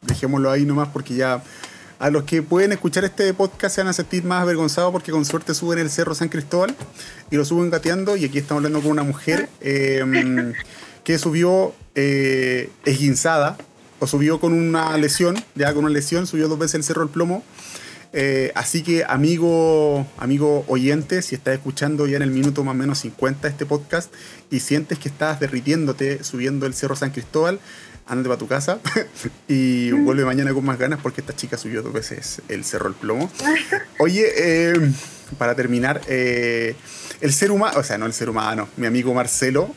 Dejémoslo 0.03 0.50
ahí 0.50 0.64
nomás 0.64 0.88
porque 0.88 1.14
ya 1.14 1.42
a 1.98 2.11
los 2.11 2.24
que 2.24 2.42
pueden 2.42 2.72
escuchar 2.72 3.05
este 3.05 3.32
podcast 3.32 3.76
se 3.76 3.80
van 3.80 3.88
a 3.88 3.92
sentir 3.92 4.24
más 4.24 4.42
avergonzados 4.42 4.90
porque 4.90 5.12
con 5.12 5.24
suerte 5.24 5.55
suben 5.55 5.78
el 5.78 5.88
Cerro 5.88 6.16
San 6.16 6.28
Cristóbal 6.28 6.74
y 7.30 7.36
lo 7.36 7.44
suben 7.44 7.70
gateando 7.70 8.16
y 8.16 8.24
aquí 8.24 8.38
estamos 8.38 8.59
hablando 8.59 8.80
con 8.80 8.90
una 8.90 9.05
mujer 9.05 9.48
em, 9.61 10.53
que 11.05 11.18
subió 11.18 11.72
eh, 11.94 12.70
esguinzada 12.84 13.57
o 14.00 14.09
subió 14.09 14.40
con 14.40 14.53
una 14.53 14.96
lesión, 14.98 15.36
ya 15.55 15.72
con 15.72 15.84
una 15.84 15.94
lesión, 15.94 16.26
subió 16.26 16.48
dos 16.48 16.59
veces 16.59 16.74
el 16.74 16.82
Cerro 16.82 17.03
del 17.03 17.11
Plomo 17.11 17.44
eh, 18.12 18.52
así 18.54 18.82
que, 18.82 19.04
amigo, 19.04 20.06
amigo 20.18 20.64
oyente, 20.68 21.22
si 21.22 21.34
estás 21.34 21.54
escuchando 21.54 22.06
ya 22.06 22.16
en 22.16 22.22
el 22.22 22.30
minuto 22.30 22.62
más 22.62 22.74
o 22.74 22.78
menos 22.78 22.98
50 22.98 23.48
este 23.48 23.64
podcast 23.64 24.12
y 24.50 24.60
sientes 24.60 24.98
que 24.98 25.08
estás 25.08 25.40
derritiéndote 25.40 26.22
subiendo 26.22 26.66
el 26.66 26.74
Cerro 26.74 26.94
San 26.94 27.10
Cristóbal, 27.10 27.58
ándate 28.06 28.28
para 28.28 28.38
tu 28.38 28.48
casa 28.48 28.80
y 29.48 29.92
vuelve 29.92 30.26
mañana 30.26 30.52
con 30.52 30.64
más 30.64 30.78
ganas 30.78 31.00
porque 31.02 31.22
esta 31.22 31.34
chica 31.34 31.56
subió 31.56 31.82
dos 31.82 31.94
veces 31.94 32.42
el 32.48 32.64
Cerro 32.64 32.90
del 32.90 32.94
Plomo. 32.94 33.30
Oye, 33.98 34.26
eh, 34.36 34.74
para 35.38 35.54
terminar, 35.54 36.02
eh, 36.06 36.76
el 37.22 37.32
ser 37.32 37.50
humano, 37.50 37.78
o 37.78 37.82
sea, 37.82 37.96
no 37.96 38.04
el 38.04 38.12
ser 38.12 38.28
humano, 38.28 38.68
mi 38.76 38.86
amigo 38.86 39.14
Marcelo, 39.14 39.74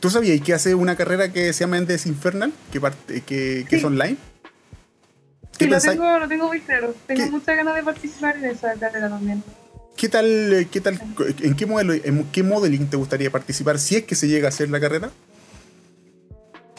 ¿tú 0.00 0.10
sabías 0.10 0.40
que 0.40 0.54
hace 0.54 0.74
una 0.74 0.96
carrera 0.96 1.30
que 1.30 1.52
se 1.52 1.60
llama 1.60 1.76
Endes 1.76 2.06
Infernal, 2.06 2.54
que, 2.72 2.80
que, 3.26 3.66
que 3.68 3.76
es 3.76 3.84
online? 3.84 4.16
Sí, 5.58 5.66
lo 5.66 5.80
tengo, 5.80 6.18
lo 6.18 6.28
tengo 6.28 6.48
muy 6.48 6.60
claro. 6.60 6.94
Tengo 7.06 7.30
muchas 7.30 7.56
ganas 7.56 7.74
de 7.74 7.82
participar 7.82 8.36
en 8.36 8.46
esa 8.46 8.74
carrera 8.74 9.08
también. 9.08 9.42
¿Qué 9.96 10.08
tal, 10.08 10.52
eh, 10.52 10.68
qué 10.70 10.80
tal, 10.80 11.00
en 11.40 11.54
qué 11.54 11.66
modelo, 11.66 11.94
en 11.94 12.24
qué 12.32 12.42
modeling 12.42 12.88
te 12.88 12.96
gustaría 12.96 13.30
participar 13.30 13.78
si 13.78 13.96
es 13.96 14.04
que 14.04 14.16
se 14.16 14.26
llega 14.26 14.46
a 14.46 14.48
hacer 14.48 14.68
la 14.68 14.80
carrera? 14.80 15.10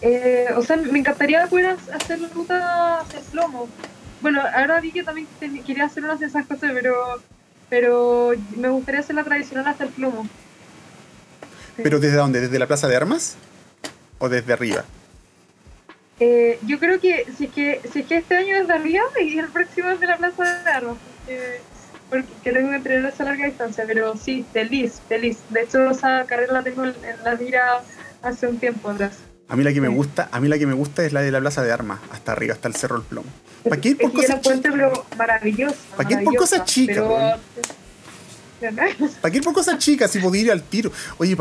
Eh, 0.01 0.47
o 0.55 0.61
sea, 0.61 0.75
me 0.75 0.99
encantaría 0.99 1.47
poder 1.47 1.77
hacer 1.93 2.19
la 2.19 2.27
ruta 2.29 2.99
hacia 2.99 3.21
Slomo. 3.21 3.69
Bueno, 4.21 4.41
ahora 4.53 4.81
vi 4.81 4.91
que 4.91 5.03
también 5.03 5.27
quería 5.65 5.85
hacer 5.85 6.03
una 6.03 6.15
de 6.15 6.25
esas 6.25 6.45
cosas, 6.45 6.71
pero, 6.73 6.93
pero 7.69 8.33
me 8.57 8.67
gustaría 8.69 8.99
hacer 8.99 9.15
la 9.15 9.23
tradicional 9.23 9.67
hasta 9.67 9.85
el 9.85 9.91
plomo. 9.91 10.27
¿Pero 11.77 11.99
desde 11.99 12.17
dónde? 12.17 12.41
¿Desde 12.41 12.59
la 12.59 12.67
plaza 12.67 12.87
de 12.87 12.95
armas? 12.95 13.35
¿O 14.19 14.27
desde 14.27 14.51
arriba? 14.51 14.83
Eh, 16.19 16.59
yo 16.65 16.79
creo 16.79 16.99
que 16.99 17.25
si, 17.37 17.45
es 17.45 17.51
que 17.51 17.81
si 17.91 17.99
es 17.99 18.05
que 18.05 18.17
este 18.17 18.35
año 18.37 18.55
es 18.55 18.67
de 18.67 18.73
arriba 18.73 19.03
y 19.21 19.37
el 19.37 19.49
próximo 19.49 19.89
es 19.89 19.99
de 19.99 20.07
la 20.07 20.17
Plaza 20.17 20.43
de 20.63 20.69
Armas, 20.71 20.97
porque, 22.09 22.51
tengo 22.51 22.69
que 22.69 22.75
entrenar 22.75 23.11
esa 23.11 23.23
larga 23.25 23.45
distancia, 23.45 23.83
pero 23.85 24.15
sí, 24.15 24.45
feliz, 24.53 25.01
feliz. 25.09 25.39
De 25.49 25.63
hecho, 25.63 25.89
esa 25.89 26.25
carrera 26.25 26.53
la 26.53 26.63
tengo 26.63 26.85
en, 26.85 26.93
la 27.23 27.35
mira 27.35 27.81
hace 28.21 28.47
un 28.47 28.59
tiempo 28.59 28.89
atrás. 28.89 29.17
A 29.47 29.55
mí 29.55 29.63
la 29.63 29.73
que 29.73 29.81
me 29.81 29.89
gusta, 29.89 30.29
a 30.31 30.39
mí 30.39 30.47
la 30.47 30.57
que 30.57 30.65
me 30.65 30.73
gusta 30.73 31.05
es 31.05 31.13
la 31.13 31.21
de 31.21 31.31
la 31.31 31.39
Plaza 31.39 31.63
de 31.63 31.71
Armas, 31.71 31.99
hasta 32.11 32.31
arriba, 32.31 32.53
hasta 32.53 32.67
el 32.67 32.75
Cerro 32.75 32.97
del 32.97 33.05
Plomo. 33.05 33.29
¿Para 33.63 33.81
qué 33.81 33.89
ir 33.89 33.97
por 33.97 34.13
cosas 34.13 34.41
chicas? 34.41 34.73
maravillosa. 35.17 35.75
¿Para 35.97 36.07
qué 36.07 36.15
ir 36.15 36.23
por 36.23 36.35
cosas 36.35 36.65
chicas? 36.65 37.03
¿Para 39.21 39.31
qué 39.31 39.37
ir 39.37 39.43
por 39.43 39.53
cosas 39.53 39.77
chicas 39.79 40.09
si 40.09 40.19
podía 40.19 40.41
ir 40.43 40.51
al 40.51 40.63
tiro? 40.63 40.91
Oye, 41.17 41.35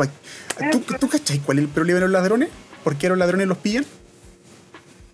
¿tú, 0.71 0.79
¿tú 0.99 1.07
cachai 1.07 1.39
cuál 1.39 1.59
es 1.59 1.63
el 1.63 1.69
problema 1.69 1.99
de 1.99 2.05
los 2.05 2.11
ladrones? 2.11 2.49
¿Por 2.83 2.97
qué 2.97 3.07
a 3.07 3.09
los 3.09 3.17
ladrones 3.17 3.47
los 3.47 3.57
pillan? 3.57 3.85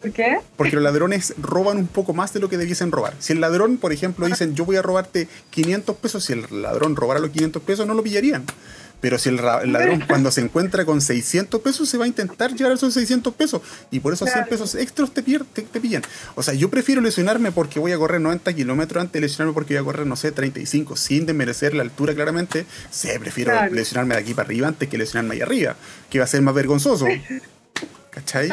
¿Por 0.02 0.12
qué? 0.12 0.40
Porque 0.58 0.76
los 0.76 0.84
ladrones 0.84 1.36
roban 1.38 1.78
un 1.78 1.88
poco 1.88 2.14
más 2.14 2.34
de 2.34 2.40
lo 2.40 2.50
que 2.50 2.58
debiesen 2.58 2.92
robar. 2.92 3.14
Si 3.20 3.34
el 3.34 3.42
ladrón, 3.42 3.78
por 3.78 3.94
ejemplo, 3.94 4.26
dicen 4.26 4.56
yo 4.56 4.66
voy 4.66 4.76
a 4.76 4.82
robarte 4.82 5.28
500 5.52 5.96
pesos, 5.98 6.26
si 6.26 6.34
el 6.34 6.46
ladrón 6.62 6.96
robara 6.96 7.20
los 7.20 7.30
500 7.30 7.62
pesos 7.62 7.86
no 7.86 7.94
lo 7.94 8.02
pillarían. 8.02 8.44
Pero 9.00 9.18
si 9.18 9.30
el, 9.30 9.38
ladrón 9.38 10.04
cuando 10.08 10.32
se 10.32 10.42
encuentra 10.42 10.86
con 10.86 11.02
600 11.02 11.60
pesos 11.62 11.90
se 11.90 11.98
va 11.98 12.06
a 12.06 12.08
intentar 12.08 12.54
llevar 12.54 12.74
esos 12.74 12.94
600 12.94 13.34
pesos 13.34 13.62
y 13.90 14.00
por 14.00 14.14
esos 14.14 14.30
100 14.30 14.46
pesos 14.46 14.76
extras 14.76 15.12
te, 15.12 15.22
te, 15.22 15.82
pillan. 15.82 16.04
O 16.36 16.44
sea, 16.44 16.54
yo 16.54 16.70
prefiero 16.70 17.02
lesionarme 17.02 17.52
porque 17.52 17.80
voy 17.80 17.92
a 17.92 17.98
correr 17.98 18.22
90 18.22 18.54
kilómetros 18.54 19.02
antes 19.02 19.14
de 19.14 19.22
lesionarme 19.22 19.54
porque 19.54 19.74
voy 19.74 19.82
a 19.82 19.86
correr, 19.86 20.08
no 20.08 20.16
sé, 20.16 20.32
35 20.32 20.96
sin 20.96 21.26
desmerecer 21.26 21.74
la 21.74 21.84
altura 21.84 22.14
claramente. 22.14 22.66
Sí, 22.92 23.10
prefiero 23.20 23.54
lesionarme 23.72 24.16
de 24.16 24.22
aquí 24.22 24.34
para 24.34 24.48
arriba 24.48 24.68
antes 24.68 24.88
que 24.88 24.98
lesionarme 24.98 25.36
ahí 25.36 25.42
arriba, 25.42 25.76
que 26.10 26.20
va 26.20 26.26
a 26.26 26.28
ser 26.28 26.42
más 26.42 26.54
vergonzoso. 26.54 27.08
¿Cachai? 28.12 28.50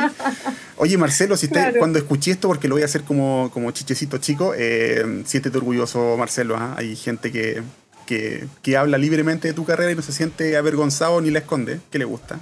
Oye, 0.77 0.97
Marcelo, 0.97 1.37
si 1.37 1.49
cuando 1.79 1.99
escuché 1.99 2.31
esto, 2.31 2.49
porque 2.49 2.69
lo 2.69 2.77
voy 2.77 2.83
a 2.83 2.87
hacer 2.87 3.03
como, 3.03 3.51
como 3.53 3.71
chichecito 3.73 4.19
chico, 4.19 4.55
eh, 4.57 5.23
siéntete 5.27 5.59
orgulloso, 5.59 6.17
Marcelo. 6.17 6.57
¿ah? 6.57 6.75
Hay 6.79 6.95
gente 6.95 7.33
que, 7.33 7.63
que, 8.63 8.77
habla 8.77 8.97
libremente 8.97 9.49
de 9.49 9.55
tu 9.55 9.65
carrera 9.65 9.91
y 9.91 9.95
no 9.95 10.03
se 10.03 10.13
siente 10.13 10.57
avergonzado 10.57 11.21
ni 11.21 11.31
la 11.31 11.41
esconde, 11.41 11.81
que 11.91 11.99
le 11.99 12.05
gusta. 12.05 12.39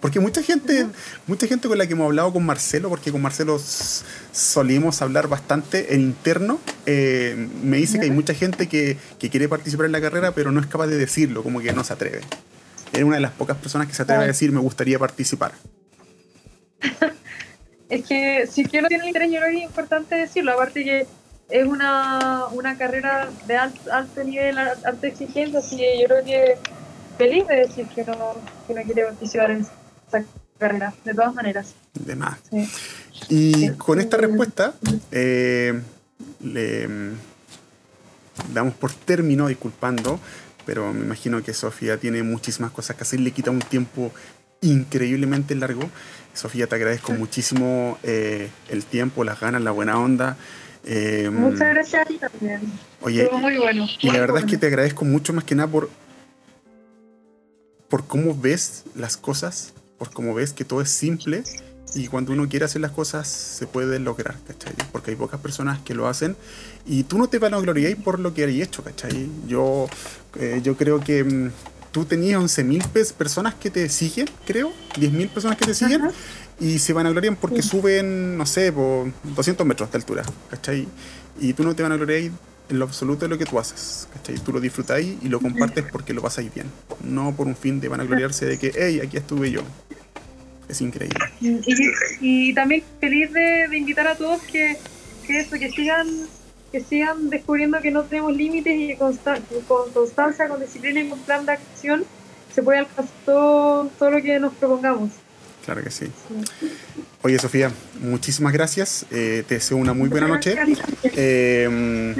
Porque 0.00 0.20
mucha 0.20 0.42
gente, 0.42 0.86
mucha 1.26 1.46
gente 1.46 1.68
con 1.68 1.78
la 1.78 1.86
que 1.86 1.92
hemos 1.92 2.06
hablado 2.06 2.32
con 2.32 2.44
Marcelo, 2.44 2.88
porque 2.88 3.12
con 3.12 3.22
Marcelo 3.22 3.58
solimos 4.32 5.00
hablar 5.00 5.28
bastante 5.28 5.94
en 5.94 6.00
interno, 6.00 6.60
eh, 6.84 7.48
me 7.62 7.78
dice 7.78 7.98
que 7.98 8.04
hay 8.04 8.10
mucha 8.10 8.34
gente 8.34 8.68
que, 8.68 8.98
que, 9.18 9.30
quiere 9.30 9.48
participar 9.48 9.86
en 9.86 9.92
la 9.92 10.00
carrera, 10.00 10.32
pero 10.32 10.50
no 10.50 10.60
es 10.60 10.66
capaz 10.66 10.88
de 10.88 10.98
decirlo, 10.98 11.42
como 11.42 11.60
que 11.60 11.72
no 11.72 11.84
se 11.84 11.92
atreve. 11.92 12.20
Era 12.92 13.06
una 13.06 13.16
de 13.16 13.22
las 13.22 13.32
pocas 13.32 13.56
personas 13.56 13.86
que 13.86 13.94
se 13.94 14.02
atreve 14.02 14.24
a 14.24 14.26
decir 14.26 14.52
me 14.52 14.60
gustaría 14.60 14.98
participar. 14.98 15.52
Es 17.88 18.06
que 18.06 18.46
si 18.46 18.62
es 18.62 18.68
que 18.68 18.82
tiene 18.82 19.06
interés, 19.06 19.30
yo 19.30 19.38
creo 19.38 19.50
que 19.50 19.58
es 19.58 19.64
importante 19.64 20.14
decirlo. 20.14 20.52
Aparte 20.52 20.84
que 20.84 21.06
es 21.48 21.66
una, 21.66 22.46
una 22.52 22.76
carrera 22.76 23.30
de 23.46 23.56
alto, 23.56 24.24
nivel, 24.24 24.58
alta 24.58 25.06
exigencia, 25.06 25.58
así 25.58 25.76
que 25.76 26.00
yo 26.00 26.06
creo 26.06 26.24
que 26.24 26.56
feliz 27.18 27.46
de 27.46 27.56
decir 27.56 27.86
que 27.88 28.04
no, 28.04 28.34
que 28.66 28.74
no 28.74 28.82
quiere 28.82 29.04
participar 29.04 29.50
en 29.50 29.66
esta 30.06 30.24
carrera, 30.58 30.94
de 31.04 31.14
todas 31.14 31.34
maneras. 31.34 31.74
De 31.94 32.16
más. 32.16 32.38
Y 33.28 33.70
con 33.70 34.00
esta 34.00 34.16
respuesta, 34.16 34.74
eh, 35.10 35.80
le 36.42 36.88
damos 38.52 38.74
por 38.74 38.92
término, 38.92 39.46
disculpando, 39.48 40.18
pero 40.66 40.92
me 40.92 41.04
imagino 41.04 41.42
que 41.42 41.52
Sofía 41.52 41.98
tiene 41.98 42.22
muchísimas 42.22 42.70
cosas 42.72 42.96
que 42.96 43.02
hacer, 43.02 43.20
le 43.20 43.30
quita 43.30 43.50
un 43.50 43.60
tiempo 43.60 44.12
increíblemente 44.60 45.54
largo. 45.54 45.88
Sofía, 46.34 46.66
te 46.66 46.74
agradezco 46.74 47.12
muchísimo 47.12 47.98
eh, 48.02 48.50
el 48.68 48.84
tiempo, 48.84 49.24
las 49.24 49.40
ganas, 49.40 49.62
la 49.62 49.70
buena 49.70 49.98
onda. 49.98 50.36
Eh, 50.84 51.30
Muchas 51.32 51.60
gracias 51.60 52.02
a 52.02 52.04
ti 52.04 52.18
también. 52.18 52.60
Oye, 53.00 53.30
muy 53.32 53.56
bueno. 53.56 53.86
Y 54.00 54.10
la 54.10 54.20
verdad 54.20 54.38
es 54.38 54.44
que 54.44 54.58
te 54.58 54.66
agradezco 54.66 55.04
mucho 55.04 55.32
más 55.32 55.44
que 55.44 55.54
nada 55.54 55.68
por, 55.70 55.88
por 57.88 58.06
cómo 58.06 58.36
ves 58.36 58.84
las 58.94 59.16
cosas, 59.16 59.72
por 59.96 60.12
cómo 60.12 60.34
ves 60.34 60.52
que 60.52 60.64
todo 60.64 60.82
es 60.82 60.90
simple 60.90 61.44
y 61.94 62.08
cuando 62.08 62.32
uno 62.32 62.48
quiere 62.48 62.64
hacer 62.64 62.80
las 62.80 62.90
cosas 62.90 63.28
se 63.28 63.66
puede 63.66 63.98
lograr, 64.00 64.34
¿cachai? 64.46 64.74
Porque 64.90 65.12
hay 65.12 65.16
pocas 65.16 65.40
personas 65.40 65.78
que 65.80 65.94
lo 65.94 66.08
hacen 66.08 66.36
y 66.86 67.04
tú 67.04 67.18
no 67.18 67.28
te 67.28 67.38
vanaglorias 67.38 67.94
por 68.02 68.18
lo 68.18 68.34
que 68.34 68.44
hay 68.44 68.60
hecho, 68.60 68.82
¿cachai? 68.82 69.28
Yo, 69.46 69.86
eh, 70.38 70.60
yo 70.62 70.76
creo 70.76 71.00
que 71.00 71.22
mm, 71.22 71.50
tú 71.94 72.04
tenías 72.04 72.40
11.000 72.40 73.12
personas 73.12 73.54
que 73.54 73.70
te 73.70 73.88
siguen, 73.88 74.26
creo, 74.44 74.72
10.000 74.96 75.28
personas 75.28 75.56
que 75.56 75.64
te 75.64 75.74
siguen, 75.74 76.02
y 76.58 76.80
se 76.80 76.92
van 76.92 77.06
a 77.06 77.10
gloriar 77.10 77.36
porque 77.36 77.62
suben, 77.62 78.36
no 78.36 78.44
sé, 78.46 78.72
por 78.72 79.12
200 79.22 79.64
metros 79.64 79.92
de 79.92 79.98
altura, 79.98 80.24
¿cachai? 80.50 80.88
Y 81.40 81.52
tú 81.52 81.62
no 81.62 81.76
te 81.76 81.84
van 81.84 81.92
a 81.92 81.96
gloriar 81.96 82.32
en 82.68 82.78
lo 82.80 82.84
absoluto 82.84 83.26
de 83.26 83.28
lo 83.28 83.38
que 83.38 83.44
tú 83.44 83.60
haces, 83.60 84.08
¿cachai? 84.12 84.34
Tú 84.40 84.52
lo 84.52 84.58
disfrutáis 84.58 85.14
y 85.22 85.28
lo 85.28 85.38
compartes 85.38 85.84
porque 85.84 86.12
lo 86.12 86.20
pasáis 86.20 86.52
bien, 86.52 86.66
no 87.04 87.32
por 87.36 87.46
un 87.46 87.54
fin 87.54 87.78
de 87.80 87.86
van 87.86 88.00
a 88.00 88.04
gloriarse 88.04 88.44
de 88.44 88.58
que, 88.58 88.72
hey, 88.74 89.00
aquí 89.00 89.16
estuve 89.16 89.52
yo. 89.52 89.62
Es 90.68 90.80
increíble. 90.80 91.20
Y, 91.40 92.52
también 92.54 92.82
feliz 92.98 93.32
de, 93.32 93.68
invitar 93.76 94.08
a 94.08 94.16
todos 94.16 94.42
que, 94.42 94.76
que 95.28 95.38
eso, 95.38 95.56
que 95.60 95.70
sigan 95.70 96.08
que 96.74 96.80
sigan 96.80 97.30
descubriendo 97.30 97.80
que 97.80 97.92
no 97.92 98.02
tenemos 98.02 98.36
límites 98.36 98.76
y 98.76 98.88
que 98.88 98.96
con 98.96 99.92
constancia, 99.92 100.48
con 100.48 100.58
disciplina 100.58 101.02
y 101.02 101.08
con 101.08 101.20
plan 101.20 101.46
de 101.46 101.52
acción 101.52 102.04
se 102.52 102.64
puede 102.64 102.80
alcanzar 102.80 103.14
todo, 103.24 103.88
lo 104.00 104.20
que 104.20 104.40
nos 104.40 104.52
propongamos. 104.54 105.12
Claro 105.64 105.84
que 105.84 105.92
sí. 105.92 106.06
Oye, 107.22 107.38
Sofía, 107.38 107.70
muchísimas 108.00 108.52
gracias. 108.52 109.06
Eh, 109.12 109.44
te 109.46 109.54
deseo 109.54 109.76
una 109.76 109.94
muy 109.94 110.08
buena 110.08 110.26
noche. 110.26 110.56
Eh, 111.16 112.12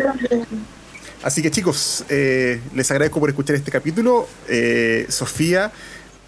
así 1.25 1.43
que 1.43 1.51
chicos, 1.51 2.05
eh, 2.09 2.61
les 2.77 2.89
agradezco 2.93 3.19
por 3.19 3.31
escuchar 3.31 3.57
este 3.57 3.73
capítulo. 3.73 4.29
Sofía 5.09 5.73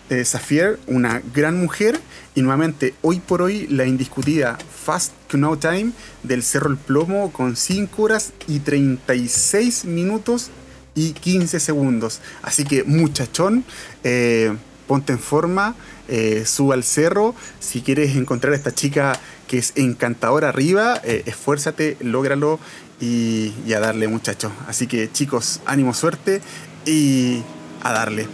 eh, 0.09 0.77
una 0.87 1.23
gran 1.35 1.59
mujer, 1.59 2.01
y 2.35 2.43
nuevamente, 2.43 2.95
hoy 3.03 3.21
por 3.21 3.43
hoy, 3.43 3.67
la 3.69 3.87
indiscutida 3.87 4.59
Fast 4.85 5.13
Know 5.31 5.57
Time 5.57 5.93
del 6.23 6.43
Cerro 6.43 6.71
El 6.71 6.77
Plomo 6.77 7.33
con 7.33 7.57
5 7.57 8.03
horas 8.03 8.33
y 8.47 8.61
36 8.61 9.85
minutos 9.87 10.51
y 10.95 11.13
15 11.13 11.61
segundos. 11.61 12.21
Así 12.43 12.65
que, 12.65 12.85
muchachón, 12.85 13.65
eh, 14.05 14.55
ponte 14.87 15.13
en 15.13 15.19
forma, 15.19 15.75
eh, 16.09 16.45
suba 16.47 16.75
al 16.75 16.85
cerro. 16.85 17.35
Si 17.59 17.81
quieres 17.81 18.17
encontrar 18.17 18.53
a 18.53 18.57
esta 18.57 18.73
chica 18.73 19.19
que 19.49 19.59
es 19.59 19.73
encantadora 19.77 20.49
arriba, 20.49 20.97
esfuérzate, 21.05 21.97
lógralo 22.01 22.59
y, 23.01 23.53
y 23.67 23.73
a 23.73 23.81
darle, 23.81 24.09
muchachos. 24.09 24.53
Así 24.67 24.87
que, 24.87 25.11
chicos, 25.11 25.61
ánimo, 25.67 25.95
suerte 25.95 26.41
y 26.85 27.43
a 27.83 27.93
darle. 27.93 28.27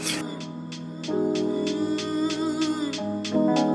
Nation. 3.32 3.71